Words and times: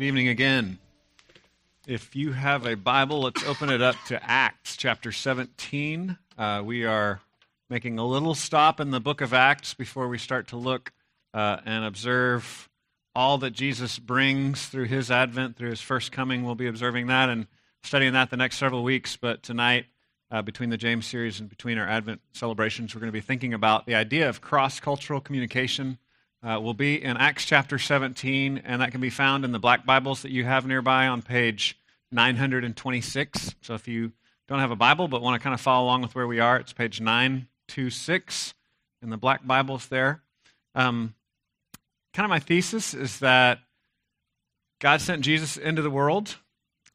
Good 0.00 0.06
evening 0.06 0.28
again. 0.28 0.78
If 1.86 2.16
you 2.16 2.32
have 2.32 2.64
a 2.64 2.74
Bible, 2.74 3.20
let's 3.20 3.44
open 3.44 3.68
it 3.68 3.82
up 3.82 3.96
to 4.06 4.18
Acts 4.24 4.78
chapter 4.78 5.12
17. 5.12 6.16
Uh, 6.38 6.62
we 6.64 6.86
are 6.86 7.20
making 7.68 7.98
a 7.98 8.06
little 8.06 8.34
stop 8.34 8.80
in 8.80 8.92
the 8.92 8.98
book 8.98 9.20
of 9.20 9.34
Acts 9.34 9.74
before 9.74 10.08
we 10.08 10.16
start 10.16 10.48
to 10.48 10.56
look 10.56 10.94
uh, 11.34 11.58
and 11.66 11.84
observe 11.84 12.70
all 13.14 13.36
that 13.36 13.50
Jesus 13.50 13.98
brings 13.98 14.64
through 14.64 14.86
his 14.86 15.10
advent, 15.10 15.58
through 15.58 15.68
his 15.68 15.82
first 15.82 16.12
coming. 16.12 16.44
We'll 16.44 16.54
be 16.54 16.66
observing 16.66 17.08
that 17.08 17.28
and 17.28 17.46
studying 17.82 18.14
that 18.14 18.30
the 18.30 18.38
next 18.38 18.56
several 18.56 18.82
weeks. 18.82 19.16
But 19.16 19.42
tonight, 19.42 19.84
uh, 20.30 20.40
between 20.40 20.70
the 20.70 20.78
James 20.78 21.06
series 21.06 21.40
and 21.40 21.50
between 21.50 21.76
our 21.76 21.86
Advent 21.86 22.22
celebrations, 22.32 22.94
we're 22.94 23.02
going 23.02 23.12
to 23.12 23.12
be 23.12 23.20
thinking 23.20 23.52
about 23.52 23.84
the 23.84 23.96
idea 23.96 24.30
of 24.30 24.40
cross 24.40 24.80
cultural 24.80 25.20
communication 25.20 25.98
uh, 26.42 26.58
will 26.60 26.74
be 26.74 27.02
in 27.02 27.16
Acts 27.16 27.44
chapter 27.44 27.78
17, 27.78 28.62
and 28.64 28.80
that 28.80 28.92
can 28.92 29.00
be 29.00 29.10
found 29.10 29.44
in 29.44 29.52
the 29.52 29.58
black 29.58 29.84
Bibles 29.84 30.22
that 30.22 30.30
you 30.30 30.44
have 30.44 30.66
nearby 30.66 31.06
on 31.06 31.22
page 31.22 31.78
926. 32.12 33.54
So 33.60 33.74
if 33.74 33.86
you 33.86 34.12
don't 34.48 34.60
have 34.60 34.70
a 34.70 34.76
Bible 34.76 35.08
but 35.08 35.22
want 35.22 35.40
to 35.40 35.42
kind 35.42 35.54
of 35.54 35.60
follow 35.60 35.84
along 35.84 36.02
with 36.02 36.14
where 36.14 36.26
we 36.26 36.40
are, 36.40 36.56
it's 36.56 36.72
page 36.72 37.00
926 37.00 38.54
in 39.02 39.10
the 39.10 39.16
black 39.16 39.46
Bibles 39.46 39.88
there. 39.88 40.22
Um, 40.74 41.14
kind 42.14 42.24
of 42.24 42.30
my 42.30 42.40
thesis 42.40 42.94
is 42.94 43.18
that 43.20 43.58
God 44.80 45.00
sent 45.00 45.22
Jesus 45.22 45.56
into 45.56 45.82
the 45.82 45.90
world, 45.90 46.36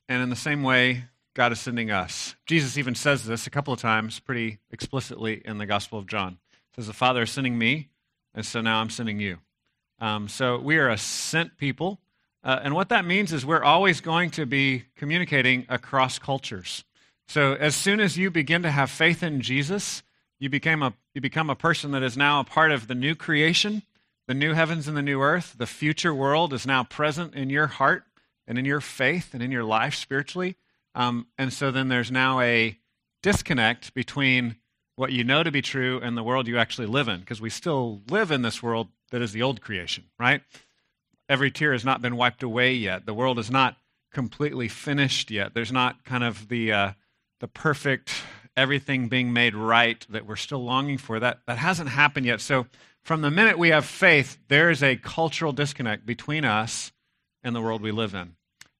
and 0.09 0.23
in 0.23 0.29
the 0.29 0.35
same 0.35 0.63
way, 0.63 1.05
God 1.35 1.51
is 1.51 1.59
sending 1.59 1.91
us. 1.91 2.35
Jesus 2.45 2.77
even 2.77 2.95
says 2.95 3.25
this 3.25 3.45
a 3.45 3.49
couple 3.51 3.73
of 3.73 3.79
times 3.79 4.19
pretty 4.19 4.59
explicitly 4.71 5.41
in 5.45 5.57
the 5.57 5.65
Gospel 5.65 5.99
of 5.99 6.07
John. 6.07 6.39
He 6.71 6.81
says, 6.81 6.87
The 6.87 6.93
Father 6.93 7.23
is 7.23 7.31
sending 7.31 7.57
me, 7.57 7.89
and 8.33 8.45
so 8.45 8.61
now 8.61 8.79
I'm 8.79 8.89
sending 8.89 9.19
you. 9.19 9.37
Um, 9.99 10.27
so 10.27 10.57
we 10.57 10.77
are 10.77 10.89
a 10.89 10.97
sent 10.97 11.57
people. 11.57 11.99
Uh, 12.43 12.59
and 12.63 12.75
what 12.75 12.89
that 12.89 13.05
means 13.05 13.33
is 13.33 13.45
we're 13.45 13.63
always 13.63 14.01
going 14.01 14.29
to 14.31 14.45
be 14.45 14.83
communicating 14.95 15.65
across 15.69 16.19
cultures. 16.19 16.83
So 17.27 17.53
as 17.53 17.75
soon 17.75 17.99
as 17.99 18.17
you 18.17 18.29
begin 18.29 18.61
to 18.61 18.71
have 18.71 18.91
faith 18.91 19.23
in 19.23 19.41
Jesus, 19.41 20.03
you, 20.39 20.49
became 20.49 20.83
a, 20.83 20.93
you 21.13 21.21
become 21.21 21.49
a 21.49 21.55
person 21.55 21.91
that 21.91 22.03
is 22.03 22.15
now 22.15 22.39
a 22.39 22.43
part 22.43 22.71
of 22.71 22.87
the 22.87 22.95
new 22.95 23.15
creation, 23.15 23.81
the 24.27 24.33
new 24.33 24.53
heavens 24.53 24.87
and 24.87 24.95
the 24.95 25.01
new 25.01 25.21
earth. 25.21 25.55
The 25.57 25.65
future 25.65 26.13
world 26.13 26.53
is 26.53 26.67
now 26.67 26.83
present 26.83 27.33
in 27.33 27.49
your 27.49 27.67
heart 27.67 28.03
and 28.47 28.59
in 28.59 28.65
your 28.65 28.81
faith 28.81 29.33
and 29.33 29.41
in 29.41 29.51
your 29.51 29.63
life 29.63 29.95
spiritually. 29.95 30.55
Um, 30.93 31.27
and 31.37 31.51
so 31.51 31.71
then 31.71 31.87
there's 31.87 32.11
now 32.11 32.41
a 32.41 32.77
disconnect 33.23 33.93
between 33.95 34.57
what 34.95 35.11
you 35.11 35.23
know 35.23 35.41
to 35.41 35.51
be 35.51 35.61
true 35.61 35.99
and 36.01 36.15
the 36.15 36.23
world 36.23 36.47
you 36.47 36.57
actually 36.57 36.87
live 36.87 37.07
in, 37.07 37.21
because 37.21 37.41
we 37.41 37.49
still 37.49 38.01
live 38.07 38.31
in 38.31 38.43
this 38.43 38.61
world 38.61 38.87
that 39.11 39.21
is 39.21 39.31
the 39.31 39.41
old 39.41 39.61
creation, 39.61 40.05
right? 40.19 40.41
Every 41.27 41.51
tear 41.51 41.71
has 41.71 41.85
not 41.85 42.01
been 42.01 42.17
wiped 42.17 42.43
away 42.43 42.73
yet. 42.73 43.05
The 43.05 43.13
world 43.13 43.39
is 43.39 43.49
not 43.49 43.77
completely 44.13 44.67
finished 44.67 45.31
yet. 45.31 45.53
There's 45.53 45.71
not 45.71 46.03
kind 46.05 46.23
of 46.23 46.47
the 46.47 46.71
uh, 46.71 46.91
the 47.39 47.47
perfect 47.47 48.13
everything 48.55 49.09
being 49.09 49.33
made 49.33 49.55
right 49.55 50.05
that 50.09 50.25
we're 50.25 50.35
still 50.35 50.63
longing 50.63 50.97
for. 50.97 51.19
That 51.19 51.39
that 51.47 51.57
hasn't 51.57 51.89
happened 51.89 52.25
yet. 52.25 52.41
So 52.41 52.67
from 53.03 53.21
the 53.21 53.31
minute 53.31 53.57
we 53.57 53.69
have 53.69 53.85
faith, 53.85 54.37
there 54.47 54.69
is 54.69 54.81
a 54.81 54.95
cultural 54.95 55.51
disconnect 55.51 56.05
between 56.05 56.45
us 56.45 56.91
and 57.43 57.55
the 57.55 57.61
world 57.61 57.81
we 57.81 57.91
live 57.91 58.15
in. 58.15 58.35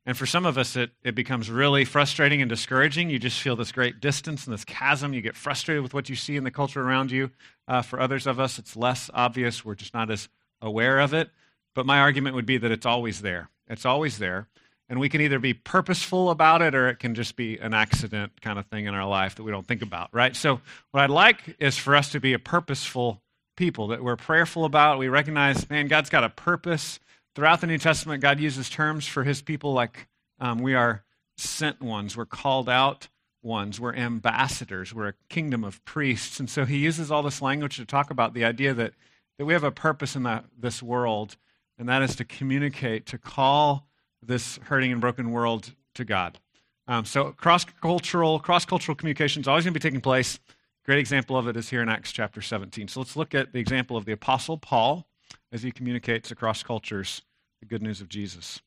And 0.05 0.15
for 0.15 0.27
some 0.27 0.45
of 0.45 0.57
us, 0.57 0.75
it, 0.75 0.91
it 1.03 1.15
becomes 1.15 1.49
really 1.49 1.83
frustrating 1.83 2.41
and 2.41 2.49
discouraging. 2.49 3.09
You 3.09 3.17
just 3.17 3.39
feel 3.39 3.55
this 3.55 3.71
great 3.71 3.99
distance 3.99 4.45
and 4.45 4.53
this 4.53 4.63
chasm. 4.63 5.13
You 5.13 5.21
get 5.21 5.35
frustrated 5.35 5.81
with 5.81 5.95
what 5.95 6.09
you 6.09 6.15
see 6.15 6.35
in 6.35 6.43
the 6.43 6.51
culture 6.51 6.81
around 6.81 7.11
you. 7.11 7.31
Uh, 7.67 7.81
for 7.81 7.99
others 7.99 8.27
of 8.27 8.39
us, 8.39 8.59
it's 8.59 8.75
less 8.75 9.09
obvious. 9.13 9.65
We're 9.65 9.75
just 9.75 9.95
not 9.95 10.11
as 10.11 10.29
aware 10.61 10.99
of 10.99 11.13
it. 11.13 11.31
But 11.73 11.87
my 11.87 11.99
argument 11.99 12.35
would 12.35 12.45
be 12.45 12.57
that 12.57 12.71
it's 12.71 12.85
always 12.85 13.21
there. 13.21 13.49
It's 13.67 13.85
always 13.85 14.19
there. 14.19 14.47
And 14.87 14.99
we 14.99 15.09
can 15.09 15.21
either 15.21 15.39
be 15.39 15.55
purposeful 15.55 16.29
about 16.29 16.61
it 16.61 16.75
or 16.75 16.87
it 16.87 16.99
can 16.99 17.15
just 17.15 17.35
be 17.35 17.57
an 17.57 17.73
accident 17.73 18.39
kind 18.41 18.59
of 18.59 18.67
thing 18.67 18.85
in 18.85 18.93
our 18.93 19.07
life 19.07 19.35
that 19.35 19.43
we 19.43 19.51
don't 19.51 19.65
think 19.65 19.81
about, 19.81 20.09
right? 20.13 20.35
So, 20.35 20.61
what 20.91 21.01
I'd 21.01 21.09
like 21.09 21.55
is 21.59 21.75
for 21.75 21.95
us 21.95 22.11
to 22.11 22.19
be 22.19 22.33
a 22.33 22.39
purposeful 22.39 23.23
people, 23.57 23.87
that 23.87 24.03
we're 24.03 24.15
prayerful 24.15 24.63
about. 24.63 24.99
We 24.99 25.07
recognize, 25.07 25.67
man, 25.71 25.87
God's 25.87 26.11
got 26.11 26.23
a 26.23 26.29
purpose 26.29 26.99
Throughout 27.35 27.59
the 27.59 27.67
New 27.67 27.77
Testament, 27.77 28.21
God 28.21 28.39
uses 28.39 28.69
terms 28.69 29.05
for 29.05 29.25
his 29.25 29.41
people 29.41 29.73
like 29.73 30.07
um, 30.39 30.59
we 30.59 30.73
are 30.73 31.03
sent 31.37 31.81
ones, 31.81 32.15
we're 32.15 32.25
called 32.25 32.69
out 32.69 33.09
ones, 33.43 33.77
we're 33.77 33.93
ambassadors, 33.93 34.93
we're 34.93 35.09
a 35.09 35.13
kingdom 35.27 35.65
of 35.65 35.83
priests. 35.83 36.39
And 36.39 36.49
so 36.49 36.63
he 36.63 36.77
uses 36.77 37.11
all 37.11 37.23
this 37.23 37.41
language 37.41 37.75
to 37.75 37.85
talk 37.85 38.09
about 38.09 38.33
the 38.33 38.45
idea 38.45 38.73
that, 38.73 38.93
that 39.37 39.45
we 39.45 39.51
have 39.51 39.65
a 39.65 39.71
purpose 39.71 40.15
in 40.15 40.25
this 40.57 40.81
world, 40.81 41.35
and 41.77 41.89
that 41.89 42.01
is 42.01 42.15
to 42.15 42.23
communicate, 42.23 43.05
to 43.07 43.17
call 43.17 43.85
this 44.23 44.57
hurting 44.63 44.93
and 44.93 45.01
broken 45.01 45.31
world 45.31 45.75
to 45.95 46.05
God. 46.05 46.39
Um, 46.87 47.03
so 47.03 47.33
cross-cultural, 47.33 48.39
cross-cultural 48.39 48.95
communication 48.95 49.41
is 49.41 49.47
always 49.49 49.65
going 49.65 49.73
to 49.73 49.79
be 49.79 49.83
taking 49.83 50.01
place. 50.01 50.39
Great 50.85 50.99
example 50.99 51.35
of 51.35 51.49
it 51.49 51.57
is 51.57 51.69
here 51.69 51.81
in 51.81 51.89
Acts 51.89 52.13
chapter 52.13 52.41
17. 52.41 52.87
So 52.87 53.01
let's 53.01 53.17
look 53.17 53.35
at 53.35 53.51
the 53.51 53.59
example 53.59 53.97
of 53.97 54.05
the 54.05 54.13
Apostle 54.13 54.57
Paul 54.57 55.05
as 55.51 55.63
he 55.63 55.71
communicates 55.71 56.31
across 56.31 56.63
cultures 56.63 57.21
the 57.59 57.65
good 57.65 57.81
news 57.81 58.01
of 58.01 58.09
Jesus. 58.09 58.61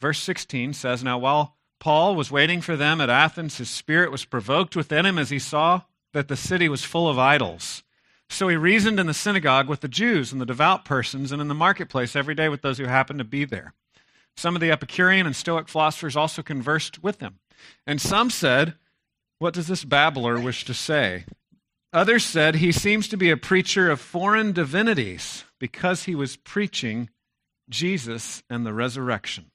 Verse 0.00 0.18
16 0.18 0.72
says, 0.74 1.04
Now 1.04 1.18
while 1.18 1.56
Paul 1.78 2.14
was 2.14 2.30
waiting 2.30 2.60
for 2.60 2.76
them 2.76 3.00
at 3.00 3.10
Athens, 3.10 3.58
his 3.58 3.70
spirit 3.70 4.10
was 4.10 4.24
provoked 4.24 4.76
within 4.76 5.06
him 5.06 5.18
as 5.18 5.30
he 5.30 5.38
saw 5.38 5.82
that 6.12 6.28
the 6.28 6.36
city 6.36 6.68
was 6.68 6.84
full 6.84 7.08
of 7.08 7.18
idols. 7.18 7.82
So 8.28 8.48
he 8.48 8.56
reasoned 8.56 8.98
in 8.98 9.06
the 9.06 9.14
synagogue 9.14 9.68
with 9.68 9.80
the 9.80 9.88
Jews 9.88 10.32
and 10.32 10.40
the 10.40 10.46
devout 10.46 10.84
persons, 10.84 11.32
and 11.32 11.40
in 11.42 11.48
the 11.48 11.54
marketplace 11.54 12.16
every 12.16 12.34
day 12.34 12.48
with 12.48 12.62
those 12.62 12.78
who 12.78 12.84
happened 12.84 13.18
to 13.18 13.24
be 13.24 13.44
there. 13.44 13.74
Some 14.36 14.54
of 14.54 14.60
the 14.60 14.70
Epicurean 14.70 15.26
and 15.26 15.36
Stoic 15.36 15.68
philosophers 15.68 16.16
also 16.16 16.42
conversed 16.42 17.02
with 17.02 17.20
him. 17.20 17.38
And 17.86 18.00
some 18.00 18.30
said, 18.30 18.74
What 19.38 19.54
does 19.54 19.66
this 19.66 19.84
babbler 19.84 20.40
wish 20.40 20.64
to 20.64 20.74
say? 20.74 21.26
Others 21.92 22.24
said, 22.24 22.56
He 22.56 22.72
seems 22.72 23.06
to 23.08 23.16
be 23.16 23.30
a 23.30 23.36
preacher 23.36 23.90
of 23.90 24.00
foreign 24.00 24.52
divinities 24.52 25.44
because 25.58 26.04
he 26.04 26.14
was 26.14 26.36
preaching 26.36 27.10
Jesus 27.68 28.42
and 28.48 28.64
the 28.64 28.72
resurrection. 28.72 29.50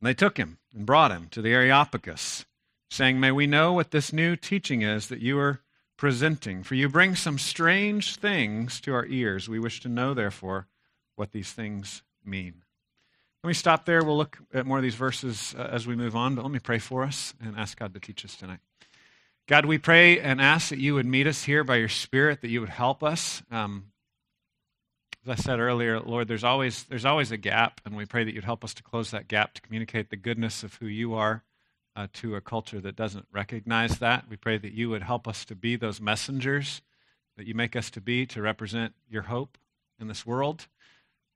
And 0.00 0.08
they 0.08 0.14
took 0.14 0.38
him 0.38 0.58
and 0.74 0.86
brought 0.86 1.10
him 1.10 1.28
to 1.30 1.42
the 1.42 1.52
Areopagus, 1.52 2.46
saying, 2.90 3.20
May 3.20 3.32
we 3.32 3.46
know 3.46 3.72
what 3.72 3.90
this 3.90 4.12
new 4.12 4.34
teaching 4.34 4.82
is 4.82 5.08
that 5.08 5.20
you 5.20 5.38
are 5.38 5.60
presenting, 5.98 6.62
for 6.62 6.74
you 6.74 6.88
bring 6.88 7.14
some 7.14 7.38
strange 7.38 8.16
things 8.16 8.80
to 8.82 8.94
our 8.94 9.06
ears. 9.06 9.48
We 9.48 9.58
wish 9.58 9.80
to 9.80 9.88
know, 9.88 10.14
therefore, 10.14 10.68
what 11.16 11.32
these 11.32 11.52
things 11.52 12.02
mean. 12.24 12.62
Let 13.42 13.48
me 13.48 13.54
stop 13.54 13.84
there. 13.84 14.02
We'll 14.02 14.16
look 14.16 14.38
at 14.52 14.66
more 14.66 14.78
of 14.78 14.82
these 14.82 14.94
verses 14.94 15.54
uh, 15.56 15.68
as 15.70 15.86
we 15.86 15.96
move 15.96 16.16
on, 16.16 16.34
but 16.34 16.42
let 16.42 16.50
me 16.50 16.58
pray 16.58 16.78
for 16.78 17.04
us 17.04 17.34
and 17.40 17.56
ask 17.56 17.78
God 17.78 17.94
to 17.94 18.00
teach 18.00 18.24
us 18.24 18.36
tonight. 18.36 18.60
God, 19.48 19.64
we 19.64 19.78
pray 19.78 20.18
and 20.18 20.40
ask 20.40 20.70
that 20.70 20.80
you 20.80 20.94
would 20.94 21.06
meet 21.06 21.28
us 21.28 21.44
here 21.44 21.62
by 21.62 21.76
your 21.76 21.88
Spirit, 21.88 22.40
that 22.40 22.48
you 22.48 22.60
would 22.60 22.68
help 22.68 23.04
us. 23.04 23.44
Um, 23.50 23.92
as 25.24 25.38
I 25.38 25.40
said 25.40 25.60
earlier, 25.60 26.00
Lord, 26.00 26.26
there's 26.26 26.42
always, 26.42 26.82
there's 26.84 27.04
always 27.04 27.30
a 27.30 27.36
gap, 27.36 27.80
and 27.84 27.96
we 27.96 28.06
pray 28.06 28.24
that 28.24 28.34
you'd 28.34 28.42
help 28.42 28.64
us 28.64 28.74
to 28.74 28.82
close 28.82 29.12
that 29.12 29.28
gap 29.28 29.54
to 29.54 29.62
communicate 29.62 30.10
the 30.10 30.16
goodness 30.16 30.64
of 30.64 30.74
who 30.74 30.86
you 30.86 31.14
are 31.14 31.44
uh, 31.94 32.08
to 32.14 32.34
a 32.34 32.40
culture 32.40 32.80
that 32.80 32.96
doesn't 32.96 33.26
recognize 33.32 34.00
that. 34.00 34.24
We 34.28 34.36
pray 34.36 34.58
that 34.58 34.72
you 34.72 34.90
would 34.90 35.02
help 35.02 35.28
us 35.28 35.44
to 35.44 35.54
be 35.54 35.76
those 35.76 36.00
messengers 36.00 36.82
that 37.36 37.46
you 37.46 37.54
make 37.54 37.76
us 37.76 37.88
to 37.90 38.00
be 38.00 38.26
to 38.26 38.42
represent 38.42 38.94
your 39.08 39.22
hope 39.22 39.58
in 40.00 40.08
this 40.08 40.26
world. 40.26 40.66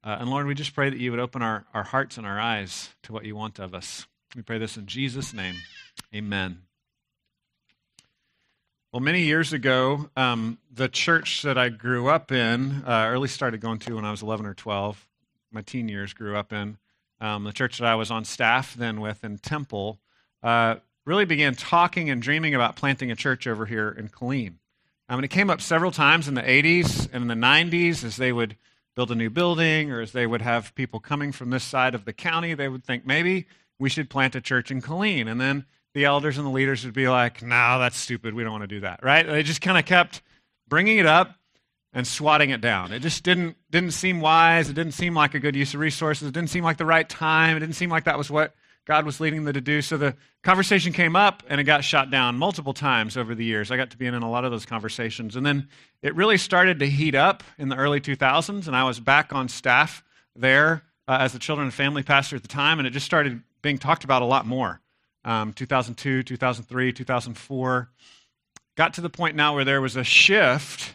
Uh, 0.03 0.16
and 0.19 0.31
Lord, 0.31 0.47
we 0.47 0.54
just 0.54 0.75
pray 0.75 0.91
that 0.91 0.98
you 0.98 1.12
would 1.12 1.21
open 1.21 1.42
our, 1.42 1.65
our 1.75 1.84
hearts 1.84 2.16
and 2.16 2.27
our 2.27 2.41
eyes 2.41 2.91
to 3.04 3.12
what 3.12 3.25
you 3.25 3.37
want 3.37 3.60
of 3.60 3.75
us. 3.75 4.06
We 4.34 4.42
pray 4.42 4.59
this 4.59 4.77
in 4.77 4.87
Jesus' 4.87 5.32
name. 5.32 5.56
Amen. 6.15 6.62
Well, 8.92 9.00
many 9.00 9.22
years 9.22 9.52
ago, 9.52 10.10
um, 10.16 10.58
the 10.68 10.88
church 10.88 11.42
that 11.42 11.56
I 11.56 11.68
grew 11.68 12.08
up 12.08 12.32
in, 12.32 12.82
uh, 12.84 13.06
early 13.08 13.28
started 13.28 13.60
going 13.60 13.78
to 13.80 13.94
when 13.94 14.04
I 14.04 14.10
was 14.10 14.20
11 14.20 14.46
or 14.46 14.54
12, 14.54 15.06
my 15.52 15.62
teen 15.62 15.88
years 15.88 16.12
grew 16.12 16.36
up 16.36 16.53
in, 16.53 16.76
um, 17.20 17.44
the 17.44 17.53
church 17.53 17.78
that 17.78 17.86
I 17.86 17.94
was 17.94 18.10
on 18.10 18.24
staff 18.24 18.74
then 18.74 19.00
with 19.00 19.22
in 19.22 19.38
Temple, 19.38 20.00
uh, 20.42 20.76
really 21.06 21.24
began 21.24 21.54
talking 21.54 22.10
and 22.10 22.20
dreaming 22.20 22.53
about 22.53 22.74
planting 22.74 23.12
a 23.12 23.15
church 23.15 23.47
over 23.47 23.65
here 23.65 23.91
in 23.91 24.09
Killeen. 24.09 24.54
I 25.09 25.15
mean, 25.15 25.22
it 25.22 25.30
came 25.30 25.50
up 25.50 25.60
several 25.60 25.92
times 25.92 26.26
in 26.26 26.34
the 26.34 26.42
80s 26.42 27.09
and 27.12 27.22
in 27.22 27.28
the 27.28 27.47
90s 27.47 28.03
as 28.03 28.16
they 28.16 28.32
would 28.32 28.56
build 28.97 29.12
a 29.12 29.15
new 29.15 29.30
building 29.30 29.92
or 29.92 30.00
as 30.00 30.10
they 30.10 30.26
would 30.26 30.42
have 30.42 30.74
people 30.74 30.98
coming 30.98 31.30
from 31.30 31.50
this 31.50 31.62
side 31.62 31.94
of 31.94 32.06
the 32.06 32.12
county, 32.12 32.54
they 32.54 32.68
would 32.68 32.82
think 32.82 33.06
maybe 33.06 33.47
we 33.78 33.88
should 33.88 34.10
plant 34.10 34.34
a 34.34 34.41
church 34.41 34.72
in 34.72 34.82
Killeen. 34.82 35.30
And 35.30 35.41
then 35.41 35.65
the 35.95 36.04
elders 36.04 36.39
and 36.39 36.47
the 36.47 36.51
leaders 36.51 36.84
would 36.84 36.95
be 36.95 37.09
like, 37.09 37.42
no, 37.42 37.78
that's 37.78 37.97
stupid. 37.97 38.34
We 38.34 38.42
don't 38.42 38.53
want 38.53 38.65
to 38.65 38.69
do 38.69 38.81
that, 38.81 39.03
right? 39.03 39.27
They 39.27 39.42
just 39.42 39.60
kind 39.60 39.78
of 39.78 39.84
kept 39.84 40.22
bringing 40.69 40.98
it 40.98 41.07
up 41.07 41.34
and 41.92 42.07
swatting 42.07 42.51
it 42.51 42.60
down. 42.60 42.92
It 42.92 43.01
just 43.01 43.25
didn't, 43.25 43.57
didn't 43.71 43.92
seem 43.92 44.21
wise. 44.21 44.71
It 44.71 44.75
didn't 44.75 44.92
seem 44.92 45.15
like 45.15 45.34
a 45.34 45.41
good 45.41 45.57
use 45.57 45.75
of 45.75 45.81
resources. 45.81 46.28
It 46.28 46.34
didn't 46.34 46.51
seem 46.51 46.63
like 46.63 46.77
the 46.77 46.87
right 46.87 47.09
time. 47.09 47.57
It 47.57 47.60
didn't 47.60 47.75
seem 47.75 47.91
like 47.91 48.04
that 48.04 48.16
was 48.16 48.31
what 48.31 48.54
God 48.87 49.04
was 49.04 49.21
leading 49.21 49.45
them 49.45 49.54
to 49.54 49.60
do. 49.60 49.83
So 49.83 49.97
the 49.97 50.16
conversation 50.42 50.92
came 50.92 51.16
up 51.16 51.42
and 51.48 51.60
it 51.60 51.65
got 51.65 51.84
shot 51.84 52.10
down 52.10 52.37
multiple 52.37 52.72
times 52.72 53.16
over 53.16 53.34
the 53.34 53.45
years. 53.45 53.71
I 53.71 53.77
got 53.77 53.91
to 53.91 53.98
be 53.98 54.07
in 54.07 54.15
a 54.15 54.31
lot 54.31 54.45
of 54.45 54.53
those 54.53 54.66
conversations. 54.66 55.37
And 55.37 55.45
then 55.45 55.69
it 56.03 56.15
really 56.15 56.39
started 56.39 56.78
to 56.78 56.87
heat 56.87 57.15
up 57.15 57.42
in 57.59 57.69
the 57.69 57.77
early 57.77 58.01
2000s, 58.01 58.66
and 58.66 58.77
I 58.77 58.84
was 58.84 59.01
back 59.01 59.33
on 59.33 59.48
staff 59.48 60.03
there 60.34 60.83
uh, 61.07 61.19
as 61.21 61.34
a 61.34 61.39
children 61.39 61.66
and 61.66 61.75
family 61.75 62.03
pastor 62.03 62.37
at 62.37 62.42
the 62.42 62.48
time, 62.48 62.78
and 62.78 62.87
it 62.87 62.91
just 62.91 63.07
started 63.07 63.42
being 63.63 63.78
talked 63.78 64.04
about 64.04 64.22
a 64.22 64.27
lot 64.27 64.47
more. 64.47 64.81
Um, 65.24 65.52
2002, 65.52 66.22
2003, 66.22 66.92
2004. 66.92 67.90
Got 68.76 68.94
to 68.94 69.00
the 69.00 69.10
point 69.10 69.36
now 69.36 69.54
where 69.54 69.64
there 69.64 69.80
was 69.80 69.96
a 69.96 70.04
shift, 70.04 70.94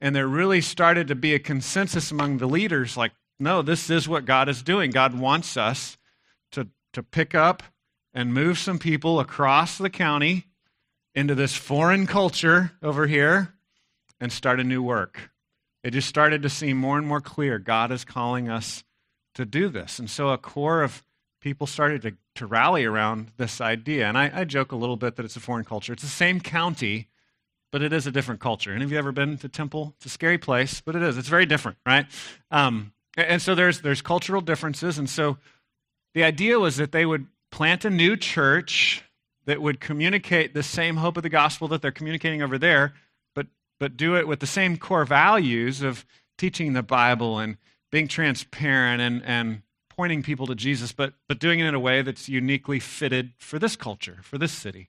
and 0.00 0.14
there 0.14 0.26
really 0.26 0.60
started 0.60 1.08
to 1.08 1.14
be 1.14 1.34
a 1.34 1.38
consensus 1.38 2.10
among 2.10 2.38
the 2.38 2.46
leaders 2.46 2.96
like, 2.96 3.12
no, 3.38 3.62
this 3.62 3.90
is 3.90 4.08
what 4.08 4.24
God 4.24 4.48
is 4.48 4.62
doing. 4.62 4.90
God 4.90 5.18
wants 5.18 5.56
us 5.56 5.98
to, 6.52 6.68
to 6.92 7.02
pick 7.02 7.34
up 7.34 7.62
and 8.14 8.32
move 8.32 8.58
some 8.58 8.78
people 8.78 9.20
across 9.20 9.78
the 9.78 9.90
county 9.90 10.46
into 11.14 11.34
this 11.34 11.54
foreign 11.54 12.06
culture 12.06 12.72
over 12.82 13.06
here 13.06 13.54
and 14.20 14.32
start 14.32 14.60
a 14.60 14.64
new 14.64 14.82
work. 14.82 15.30
It 15.82 15.90
just 15.90 16.08
started 16.08 16.42
to 16.42 16.50
seem 16.50 16.78
more 16.78 16.98
and 16.98 17.06
more 17.06 17.20
clear 17.20 17.58
God 17.58 17.92
is 17.92 18.04
calling 18.04 18.48
us 18.48 18.84
to 19.34 19.44
do 19.44 19.68
this. 19.68 19.98
And 19.98 20.10
so 20.10 20.30
a 20.30 20.38
core 20.38 20.82
of 20.82 21.04
people 21.40 21.66
started 21.66 22.02
to, 22.02 22.12
to 22.36 22.46
rally 22.46 22.84
around 22.84 23.32
this 23.36 23.60
idea. 23.60 24.06
And 24.08 24.16
I, 24.16 24.30
I 24.34 24.44
joke 24.44 24.72
a 24.72 24.76
little 24.76 24.96
bit 24.96 25.16
that 25.16 25.24
it's 25.24 25.36
a 25.36 25.40
foreign 25.40 25.64
culture. 25.64 25.92
It's 25.92 26.02
the 26.02 26.08
same 26.08 26.40
county, 26.40 27.08
but 27.72 27.82
it 27.82 27.92
is 27.92 28.06
a 28.06 28.10
different 28.10 28.40
culture. 28.40 28.72
Any 28.72 28.84
of 28.84 28.92
you 28.92 28.98
ever 28.98 29.12
been 29.12 29.38
to 29.38 29.48
Temple? 29.48 29.94
It's 29.96 30.06
a 30.06 30.10
scary 30.10 30.38
place, 30.38 30.80
but 30.80 30.96
it 30.96 31.02
is. 31.02 31.18
It's 31.18 31.28
very 31.28 31.46
different, 31.46 31.78
right? 31.86 32.06
Um, 32.50 32.92
and 33.16 33.40
so 33.40 33.54
there's, 33.54 33.80
there's 33.80 34.02
cultural 34.02 34.40
differences. 34.40 34.98
And 34.98 35.08
so 35.08 35.38
the 36.14 36.24
idea 36.24 36.58
was 36.58 36.76
that 36.76 36.92
they 36.92 37.06
would 37.06 37.26
plant 37.50 37.84
a 37.84 37.90
new 37.90 38.16
church 38.16 39.02
that 39.46 39.62
would 39.62 39.80
communicate 39.80 40.54
the 40.54 40.62
same 40.62 40.96
hope 40.96 41.16
of 41.16 41.22
the 41.22 41.28
gospel 41.28 41.68
that 41.68 41.80
they're 41.80 41.92
communicating 41.92 42.42
over 42.42 42.58
there, 42.58 42.94
but, 43.34 43.46
but 43.78 43.96
do 43.96 44.16
it 44.16 44.26
with 44.26 44.40
the 44.40 44.46
same 44.46 44.76
core 44.76 45.04
values 45.04 45.82
of 45.82 46.04
teaching 46.36 46.72
the 46.72 46.82
Bible 46.82 47.38
and 47.38 47.56
being 47.90 48.08
transparent 48.08 49.00
and, 49.00 49.22
and 49.24 49.62
pointing 49.96 50.22
people 50.22 50.46
to 50.46 50.54
Jesus, 50.54 50.92
but, 50.92 51.14
but 51.28 51.38
doing 51.38 51.60
it 51.60 51.66
in 51.66 51.74
a 51.74 51.80
way 51.80 52.02
that's 52.02 52.28
uniquely 52.28 52.80
fitted 52.80 53.32
for 53.38 53.58
this 53.58 53.76
culture, 53.76 54.18
for 54.22 54.38
this 54.38 54.52
city. 54.52 54.88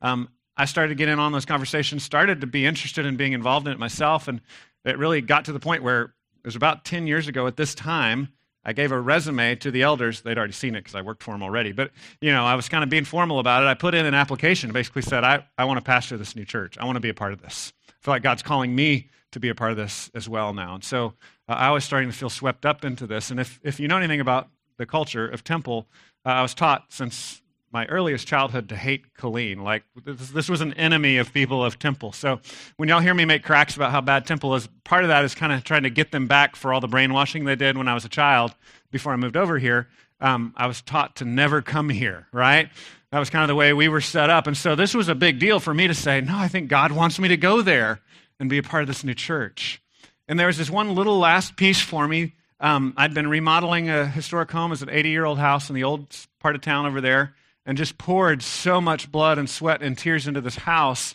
Um, 0.00 0.28
I 0.56 0.64
started 0.64 0.96
getting 0.96 1.18
on 1.18 1.32
those 1.32 1.44
conversations, 1.44 2.02
started 2.02 2.40
to 2.40 2.46
be 2.46 2.66
interested 2.66 3.06
in 3.06 3.16
being 3.16 3.32
involved 3.32 3.66
in 3.66 3.72
it 3.72 3.78
myself, 3.78 4.28
and 4.28 4.40
it 4.84 4.98
really 4.98 5.20
got 5.20 5.44
to 5.46 5.52
the 5.52 5.60
point 5.60 5.82
where 5.82 6.02
it 6.02 6.44
was 6.44 6.56
about 6.56 6.84
10 6.84 7.06
years 7.06 7.28
ago 7.28 7.46
at 7.46 7.56
this 7.56 7.74
time 7.74 8.28
I 8.68 8.74
gave 8.74 8.92
a 8.92 9.00
resume 9.00 9.54
to 9.56 9.70
the 9.70 9.80
elders. 9.80 10.20
They'd 10.20 10.36
already 10.36 10.52
seen 10.52 10.74
it 10.74 10.80
because 10.80 10.94
I 10.94 11.00
worked 11.00 11.22
for 11.22 11.30
them 11.30 11.42
already. 11.42 11.72
But, 11.72 11.90
you 12.20 12.30
know, 12.32 12.44
I 12.44 12.54
was 12.54 12.68
kind 12.68 12.84
of 12.84 12.90
being 12.90 13.06
formal 13.06 13.38
about 13.38 13.62
it. 13.62 13.66
I 13.66 13.72
put 13.72 13.94
in 13.94 14.04
an 14.04 14.12
application, 14.12 14.72
basically 14.72 15.00
said, 15.00 15.24
I, 15.24 15.46
I 15.56 15.64
want 15.64 15.78
to 15.78 15.82
pastor 15.82 16.18
this 16.18 16.36
new 16.36 16.44
church. 16.44 16.76
I 16.76 16.84
want 16.84 16.96
to 16.96 17.00
be 17.00 17.08
a 17.08 17.14
part 17.14 17.32
of 17.32 17.40
this. 17.40 17.72
I 17.88 17.92
feel 18.02 18.12
like 18.12 18.22
God's 18.22 18.42
calling 18.42 18.74
me 18.74 19.08
to 19.32 19.40
be 19.40 19.48
a 19.48 19.54
part 19.54 19.70
of 19.70 19.78
this 19.78 20.10
as 20.14 20.28
well 20.28 20.52
now. 20.52 20.74
And 20.74 20.84
so 20.84 21.14
uh, 21.48 21.52
I 21.52 21.70
was 21.70 21.84
starting 21.84 22.10
to 22.10 22.16
feel 22.16 22.30
swept 22.30 22.66
up 22.66 22.84
into 22.84 23.06
this. 23.06 23.30
And 23.30 23.40
if, 23.40 23.60
if 23.62 23.80
you 23.80 23.88
know 23.88 23.96
anything 23.96 24.20
about 24.20 24.48
the 24.76 24.86
culture 24.86 25.26
of 25.26 25.44
Temple, 25.44 25.86
uh, 26.24 26.30
I 26.30 26.42
was 26.42 26.54
taught 26.54 26.92
since 26.92 27.42
my 27.72 27.86
earliest 27.86 28.26
childhood 28.26 28.68
to 28.70 28.76
hate 28.76 29.14
Killeen. 29.14 29.62
Like, 29.62 29.84
this, 30.04 30.30
this, 30.30 30.48
was 30.48 30.60
an 30.60 30.72
enemy 30.74 31.18
of 31.18 31.32
people 31.32 31.62
of 31.64 31.78
Temple. 31.78 32.12
So 32.12 32.40
when 32.76 32.88
y'all 32.88 33.00
hear 33.00 33.14
me 33.14 33.24
make 33.24 33.44
cracks 33.44 33.76
about 33.76 33.90
how 33.90 34.00
bad 34.00 34.26
Temple 34.26 34.54
is, 34.54 34.68
part 34.84 35.04
of 35.04 35.08
that 35.08 35.24
is 35.24 35.34
kind 35.34 35.52
of 35.52 35.64
trying 35.64 35.82
to 35.82 35.90
get 35.90 36.10
them 36.10 36.26
back 36.26 36.56
for 36.56 36.72
all 36.72 36.80
the 36.80 36.88
brainwashing 36.88 37.44
they 37.44 37.56
did 37.56 37.76
when 37.76 37.88
I 37.88 37.94
was 37.94 38.04
a 38.04 38.08
child 38.08 38.54
before 38.90 39.12
I 39.12 39.16
moved 39.16 39.36
over 39.36 39.58
here. 39.58 39.88
Um, 40.20 40.54
I 40.56 40.66
was 40.66 40.80
taught 40.82 41.16
to 41.16 41.24
never 41.24 41.62
come 41.62 41.90
here, 41.90 42.26
right? 42.32 42.70
That 43.12 43.18
was 43.18 43.30
kind 43.30 43.42
of 43.42 43.48
the 43.48 43.54
way 43.54 43.72
we 43.72 43.88
were 43.88 44.00
set 44.00 44.30
up. 44.30 44.46
And 44.46 44.56
so 44.56 44.74
this 44.74 44.94
was 44.94 45.08
a 45.08 45.14
big 45.14 45.38
deal 45.38 45.60
for 45.60 45.72
me 45.72 45.86
to 45.86 45.94
say, 45.94 46.20
no, 46.20 46.36
I 46.36 46.48
think 46.48 46.68
God 46.68 46.92
wants 46.92 47.18
me 47.18 47.28
to 47.28 47.36
go 47.36 47.62
there 47.62 48.00
and 48.40 48.50
be 48.50 48.58
a 48.58 48.62
part 48.62 48.82
of 48.82 48.88
this 48.88 49.04
new 49.04 49.14
church. 49.14 49.80
And 50.28 50.38
there 50.38 50.46
was 50.46 50.58
this 50.58 50.70
one 50.70 50.94
little 50.94 51.18
last 51.18 51.56
piece 51.56 51.80
for 51.80 52.06
me. 52.06 52.34
Um, 52.60 52.92
I'd 52.96 53.14
been 53.14 53.28
remodeling 53.28 53.88
a 53.88 54.06
historic 54.06 54.50
home 54.50 54.72
as 54.72 54.82
an 54.82 54.90
80 54.90 55.08
year 55.08 55.24
old 55.24 55.38
house 55.38 55.70
in 55.70 55.74
the 55.74 55.84
old 55.84 56.14
part 56.38 56.54
of 56.54 56.60
town 56.60 56.86
over 56.86 57.00
there 57.00 57.34
and 57.64 57.78
just 57.78 57.98
poured 57.98 58.42
so 58.42 58.80
much 58.80 59.10
blood 59.10 59.38
and 59.38 59.48
sweat 59.48 59.82
and 59.82 59.96
tears 59.96 60.26
into 60.26 60.40
this 60.40 60.56
house 60.56 61.14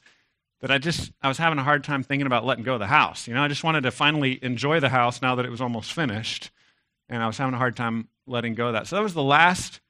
that 0.62 0.72
I 0.72 0.78
just 0.78 1.12
I 1.22 1.28
was 1.28 1.38
having 1.38 1.60
a 1.60 1.64
hard 1.64 1.84
time 1.84 2.04
thinking 2.04 2.26
about 2.26 2.46
letting 2.46 2.64
go 2.64 2.76
of 2.76 2.80
the 2.80 2.88
house. 2.88 3.28
You 3.28 3.34
know, 3.34 3.44
I 3.44 3.50
just 3.50 3.64
wanted 3.64 3.82
to 3.82 3.92
finally 3.92 4.40
enjoy 4.42 4.80
the 4.80 4.88
house 4.88 5.22
now 5.22 5.36
that 5.36 5.46
it 5.46 5.52
was 5.52 5.62
almost 5.62 5.92
finished, 5.92 6.52
and 7.10 7.22
I 7.22 7.28
was 7.28 7.38
having 7.38 7.54
a 7.54 7.58
hard 7.58 7.76
time 7.76 8.08
letting 8.26 8.54
go 8.54 8.68
of 8.68 8.74
that. 8.74 8.88
So 8.88 8.96
that 8.96 9.02
was 9.02 9.14
the 9.14 9.22
last 9.22 9.82